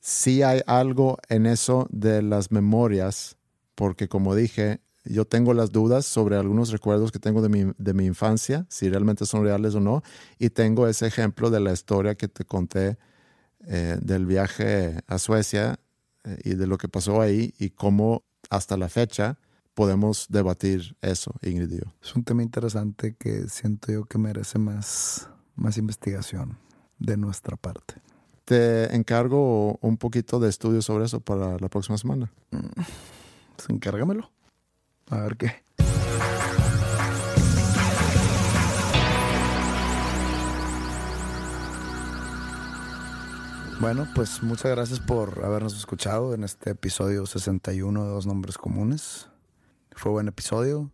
sí 0.00 0.42
hay 0.42 0.60
algo 0.66 1.16
en 1.30 1.46
eso 1.46 1.88
de 1.90 2.20
las 2.20 2.52
memorias, 2.52 3.38
porque 3.74 4.06
como 4.06 4.34
dije, 4.34 4.82
yo 5.04 5.24
tengo 5.24 5.54
las 5.54 5.70
dudas 5.70 6.06
sobre 6.06 6.36
algunos 6.36 6.70
recuerdos 6.70 7.10
que 7.10 7.18
tengo 7.18 7.42
de 7.42 7.48
mi, 7.48 7.72
de 7.76 7.94
mi 7.94 8.06
infancia, 8.06 8.66
si 8.68 8.88
realmente 8.88 9.26
son 9.26 9.44
reales 9.44 9.74
o 9.74 9.80
no, 9.80 10.02
y 10.38 10.50
tengo 10.50 10.86
ese 10.86 11.06
ejemplo 11.06 11.50
de 11.50 11.60
la 11.60 11.72
historia 11.72 12.14
que 12.14 12.28
te 12.28 12.44
conté 12.44 12.98
eh, 13.66 13.98
del 14.00 14.26
viaje 14.26 15.00
a 15.06 15.18
Suecia 15.18 15.78
eh, 16.24 16.38
y 16.44 16.54
de 16.54 16.66
lo 16.66 16.78
que 16.78 16.88
pasó 16.88 17.20
ahí 17.20 17.54
y 17.58 17.70
cómo 17.70 18.24
hasta 18.50 18.76
la 18.76 18.88
fecha 18.88 19.38
podemos 19.74 20.26
debatir 20.28 20.96
eso, 21.00 21.34
Ingrid 21.42 21.72
y 21.72 21.78
yo. 21.78 21.94
Es 22.02 22.14
un 22.14 22.24
tema 22.24 22.42
interesante 22.42 23.16
que 23.18 23.48
siento 23.48 23.92
yo 23.92 24.04
que 24.04 24.18
merece 24.18 24.58
más, 24.58 25.28
más 25.56 25.78
investigación 25.78 26.58
de 26.98 27.16
nuestra 27.16 27.56
parte. 27.56 27.94
Te 28.44 28.94
encargo 28.94 29.78
un 29.80 29.96
poquito 29.96 30.40
de 30.40 30.48
estudio 30.48 30.82
sobre 30.82 31.06
eso 31.06 31.20
para 31.20 31.58
la 31.58 31.68
próxima 31.68 31.96
semana. 31.96 32.32
Pues 32.50 33.68
encárgamelo. 33.68 34.30
A 35.10 35.20
ver 35.20 35.36
qué. 35.36 35.62
Bueno, 43.82 44.06
pues 44.14 44.44
muchas 44.44 44.70
gracias 44.70 45.00
por 45.00 45.44
habernos 45.44 45.76
escuchado 45.76 46.34
en 46.34 46.44
este 46.44 46.70
episodio 46.70 47.26
61 47.26 48.04
de 48.04 48.10
Dos 48.10 48.26
Nombres 48.26 48.56
Comunes. 48.56 49.28
Fue 49.90 50.12
buen 50.12 50.28
episodio, 50.28 50.92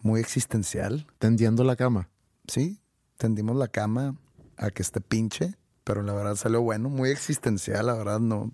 muy 0.00 0.18
existencial. 0.18 1.06
Tendiendo 1.18 1.62
la 1.62 1.76
cama. 1.76 2.08
Sí, 2.48 2.80
tendimos 3.18 3.56
la 3.56 3.68
cama 3.68 4.16
a 4.56 4.70
que 4.70 4.80
esté 4.80 5.02
pinche, 5.02 5.56
pero 5.84 6.02
la 6.02 6.14
verdad 6.14 6.36
salió 6.36 6.62
bueno, 6.62 6.88
muy 6.88 7.10
existencial, 7.10 7.84
la 7.84 7.94
verdad, 7.94 8.18
no. 8.18 8.50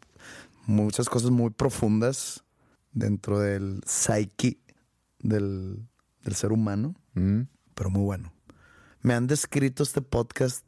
Muchas 0.67 1.09
cosas 1.09 1.31
muy 1.31 1.51
profundas 1.51 2.45
dentro 2.93 3.39
del 3.39 3.81
psyche 3.87 4.59
del, 5.21 5.87
del 6.23 6.35
ser 6.35 6.53
humano, 6.53 6.95
Mm. 7.15 7.43
pero 7.75 7.91
muy 7.91 8.03
bueno. 8.03 8.33
Me 9.03 9.15
han 9.15 9.27
descrito 9.27 9.83
este 9.83 10.03
podcast 10.03 10.65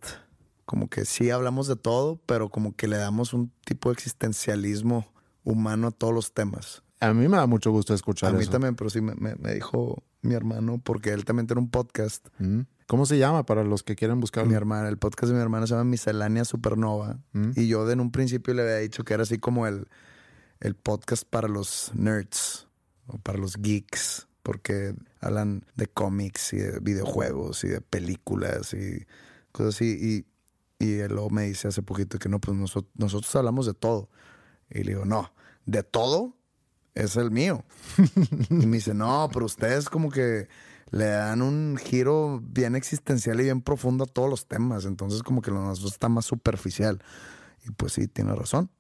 como 0.65 0.89
que 0.89 1.05
sí 1.05 1.31
hablamos 1.31 1.67
de 1.69 1.77
todo, 1.77 2.21
pero 2.27 2.49
como 2.49 2.75
que 2.77 2.87
le 2.89 2.97
damos 2.97 3.33
un 3.35 3.53
tipo 3.65 3.89
de 3.89 3.95
existencialismo 3.95 5.13
humano 5.45 5.89
a 5.89 5.91
todos 5.91 6.15
los 6.15 6.33
temas. 6.33 6.83
A 7.01 7.13
mí 7.15 7.27
me 7.29 7.37
da 7.37 7.47
mucho 7.47 7.71
gusto 7.71 7.95
escuchar 7.95 8.31
a 8.31 8.33
mí 8.35 8.43
eso. 8.43 8.51
también, 8.53 8.77
pero 8.77 8.91
sí 8.91 9.01
me, 9.01 9.15
me- 9.15 9.35
me 9.37 9.55
dijo 9.55 10.03
mi 10.23 10.35
hermano, 10.35 10.81
porque 10.85 11.11
él 11.13 11.25
también 11.25 11.47
tiene 11.47 11.61
un 11.63 11.71
podcast 11.71 12.27
Mm. 12.39 12.61
¿Cómo 12.87 13.07
se 13.07 13.19
llama 13.19 13.47
para 13.47 13.63
los 13.63 13.85
que 13.85 13.95
quieren 13.95 14.19
buscarlo? 14.19 14.51
Mi 14.51 14.57
hermana, 14.57 14.89
el 14.89 14.99
podcast 14.99 15.29
de 15.31 15.37
mi 15.37 15.41
hermana 15.41 15.65
se 15.69 15.75
llama 15.75 15.85
Miscelánea 15.85 16.45
Supernova. 16.45 17.21
Mm. 17.33 17.53
Y 17.55 17.69
yo 17.69 17.87
de 17.87 17.93
en 17.93 18.01
un 18.01 18.11
principio 18.11 18.53
le 18.53 18.63
había 18.63 18.77
dicho 18.79 19.05
que 19.05 19.15
era 19.15 19.23
así 19.23 19.39
como 19.39 19.69
el, 19.69 19.87
el 20.59 20.75
podcast 20.75 21.23
para 21.23 21.47
los 21.47 21.93
nerds 21.95 22.67
o 23.07 23.19
para 23.19 23.39
los 23.39 23.57
geeks, 23.59 24.27
porque 24.43 24.95
hablan 25.21 25.65
de 25.77 25.87
cómics 25.87 26.53
y 26.53 26.59
de 26.59 26.81
videojuegos 26.81 27.65
y 27.65 27.69
de 27.69 27.81
películas 27.81 28.75
y 28.75 29.07
cosas 29.53 29.77
así. 29.77 30.27
Y, 30.79 30.85
y 30.85 30.99
él 31.01 31.13
luego 31.13 31.31
me 31.31 31.43
dice 31.45 31.69
hace 31.69 31.83
poquito 31.83 32.19
que 32.19 32.29
no, 32.29 32.41
pues 32.41 32.57
nosotros, 32.57 32.93
nosotros 32.97 33.35
hablamos 33.37 33.67
de 33.67 33.75
todo. 33.75 34.09
Y 34.71 34.85
le 34.85 34.93
digo, 34.93 35.05
no, 35.05 35.33
de 35.67 35.83
todo 35.83 36.37
es 36.95 37.17
el 37.17 37.31
mío. 37.31 37.65
y 38.51 38.67
me 38.67 38.79
dice, 38.79 38.95
no, 38.95 39.29
pero 39.33 39.47
ustedes 39.47 39.89
como 39.89 40.11
que 40.11 40.49
le 40.91 41.07
dan 41.07 41.43
un 41.43 41.77
giro 41.77 42.41
bien 42.43 42.75
existencial 42.75 43.41
y 43.41 43.45
bien 43.45 43.63
profundo 43.63 44.05
a 44.05 44.07
todos 44.07 44.29
los 44.29 44.47
temas. 44.47 44.85
Entonces, 44.85 45.23
como 45.23 45.43
que 45.43 45.51
lo 45.51 45.61
nuestro 45.61 45.89
está 45.89 46.09
más 46.09 46.25
superficial. 46.25 47.03
Y 47.67 47.71
pues 47.73 47.93
sí, 47.93 48.09
tiene 48.09 48.35
razón. 48.35 48.71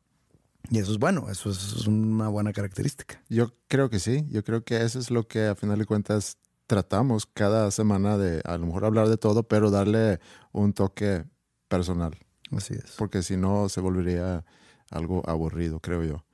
Y 0.68 0.78
eso 0.78 0.92
es 0.92 0.98
bueno, 0.98 1.28
eso 1.30 1.50
es, 1.50 1.58
eso 1.58 1.76
es 1.78 1.86
una 1.86 2.28
buena 2.28 2.52
característica. 2.52 3.22
Yo 3.28 3.52
creo 3.68 3.88
que 3.88 3.98
sí. 3.98 4.26
Yo 4.28 4.44
creo 4.44 4.62
que 4.62 4.82
eso 4.82 4.98
es 4.98 5.10
lo 5.10 5.26
que 5.26 5.46
a 5.46 5.54
final 5.54 5.78
de 5.78 5.86
cuentas 5.86 6.36
tratamos 6.66 7.26
cada 7.26 7.70
semana 7.70 8.16
de 8.16 8.42
a 8.44 8.56
lo 8.56 8.66
mejor 8.66 8.84
hablar 8.84 9.08
de 9.08 9.16
todo, 9.16 9.42
pero 9.42 9.70
darle 9.70 10.20
un 10.52 10.72
toque 10.72 11.24
personal. 11.66 12.16
Así 12.56 12.74
es. 12.74 12.94
Porque 12.96 13.22
si 13.22 13.36
no 13.36 13.68
se 13.68 13.80
volvería 13.80 14.44
algo 14.90 15.28
aburrido, 15.28 15.80
creo 15.80 16.04
yo. 16.04 16.24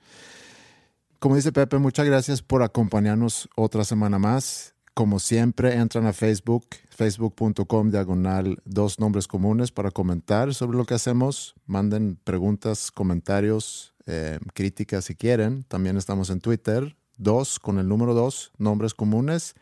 como 1.18 1.36
dice 1.36 1.52
Pepe, 1.52 1.78
muchas 1.78 2.06
gracias 2.06 2.42
por 2.42 2.62
acompañarnos 2.62 3.48
otra 3.56 3.84
semana 3.84 4.18
más. 4.18 4.74
Como 4.92 5.18
siempre, 5.18 5.74
entran 5.74 6.06
a 6.06 6.14
Facebook, 6.14 6.66
facebook.com 6.90 7.90
diagonal 7.90 8.62
dos 8.64 8.98
nombres 8.98 9.28
comunes 9.28 9.70
para 9.70 9.90
comentar 9.90 10.54
sobre 10.54 10.78
lo 10.78 10.84
que 10.84 10.94
hacemos. 10.94 11.54
Manden 11.66 12.18
preguntas, 12.24 12.90
comentarios, 12.90 13.94
eh, 14.06 14.38
críticas 14.54 15.04
si 15.04 15.14
quieren. 15.14 15.64
También 15.64 15.96
estamos 15.96 16.30
en 16.30 16.40
Twitter, 16.40 16.96
dos 17.16 17.58
con 17.58 17.78
el 17.78 17.88
número 17.88 18.14
dos, 18.14 18.52
nombres 18.58 18.94
comunes. 18.94 19.54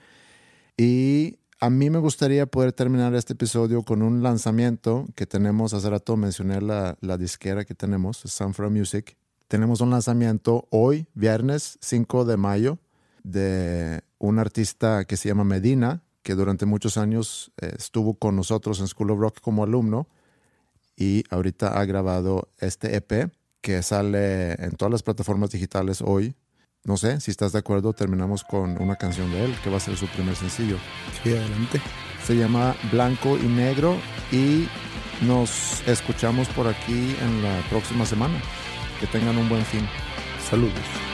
Y 0.76 1.38
a 1.60 1.70
mí 1.70 1.90
me 1.90 1.98
gustaría 1.98 2.46
poder 2.46 2.72
terminar 2.72 3.14
este 3.14 3.32
episodio 3.32 3.82
con 3.82 4.02
un 4.02 4.22
lanzamiento 4.22 5.06
que 5.14 5.26
tenemos. 5.26 5.74
Hace 5.74 5.90
rato 5.90 6.16
mencioné 6.16 6.60
la, 6.60 6.96
la 7.00 7.16
disquera 7.16 7.64
que 7.64 7.74
tenemos, 7.74 8.18
Sanfra 8.18 8.68
Music. 8.68 9.16
Tenemos 9.48 9.80
un 9.80 9.90
lanzamiento 9.90 10.66
hoy, 10.70 11.06
viernes 11.14 11.78
5 11.80 12.24
de 12.24 12.36
mayo, 12.36 12.78
de 13.22 14.02
un 14.18 14.38
artista 14.38 15.04
que 15.04 15.16
se 15.16 15.28
llama 15.28 15.44
Medina, 15.44 16.02
que 16.22 16.34
durante 16.34 16.66
muchos 16.66 16.96
años 16.96 17.52
eh, 17.60 17.72
estuvo 17.78 18.14
con 18.14 18.34
nosotros 18.34 18.80
en 18.80 18.88
School 18.88 19.10
of 19.10 19.20
Rock 19.20 19.40
como 19.40 19.62
alumno 19.62 20.08
y 20.96 21.24
ahorita 21.30 21.78
ha 21.78 21.84
grabado 21.84 22.48
este 22.58 22.96
EP 22.96 23.30
que 23.65 23.82
sale 23.82 24.53
en 24.62 24.73
todas 24.73 24.93
las 24.93 25.03
plataformas 25.03 25.51
digitales 25.51 26.03
hoy. 26.05 26.36
No 26.85 26.99
sé, 26.99 27.19
si 27.23 27.31
estás 27.31 27.53
de 27.53 27.61
acuerdo, 27.61 27.95
terminamos 27.95 28.45
con 28.45 28.81
una 28.81 28.97
canción 28.97 29.32
de 29.32 29.47
él, 29.47 29.55
que 29.65 29.70
va 29.70 29.78
a 29.78 29.81
ser 29.81 29.97
su 29.97 30.07
primer 30.09 30.36
sencillo. 30.36 30.77
Sí, 31.23 31.31
adelante. 31.31 31.81
Se 32.27 32.36
llama 32.36 32.77
Blanco 32.93 33.39
y 33.39 33.47
Negro 33.47 33.97
y 34.31 34.69
nos 35.23 35.82
escuchamos 35.89 36.47
por 36.49 36.66
aquí 36.66 37.16
en 37.23 37.43
la 37.43 37.62
próxima 37.70 38.05
semana. 38.05 38.39
Que 39.01 39.07
tengan 39.07 39.39
un 39.39 39.49
buen 39.49 39.65
fin. 39.65 39.89
Saludos. 40.51 41.14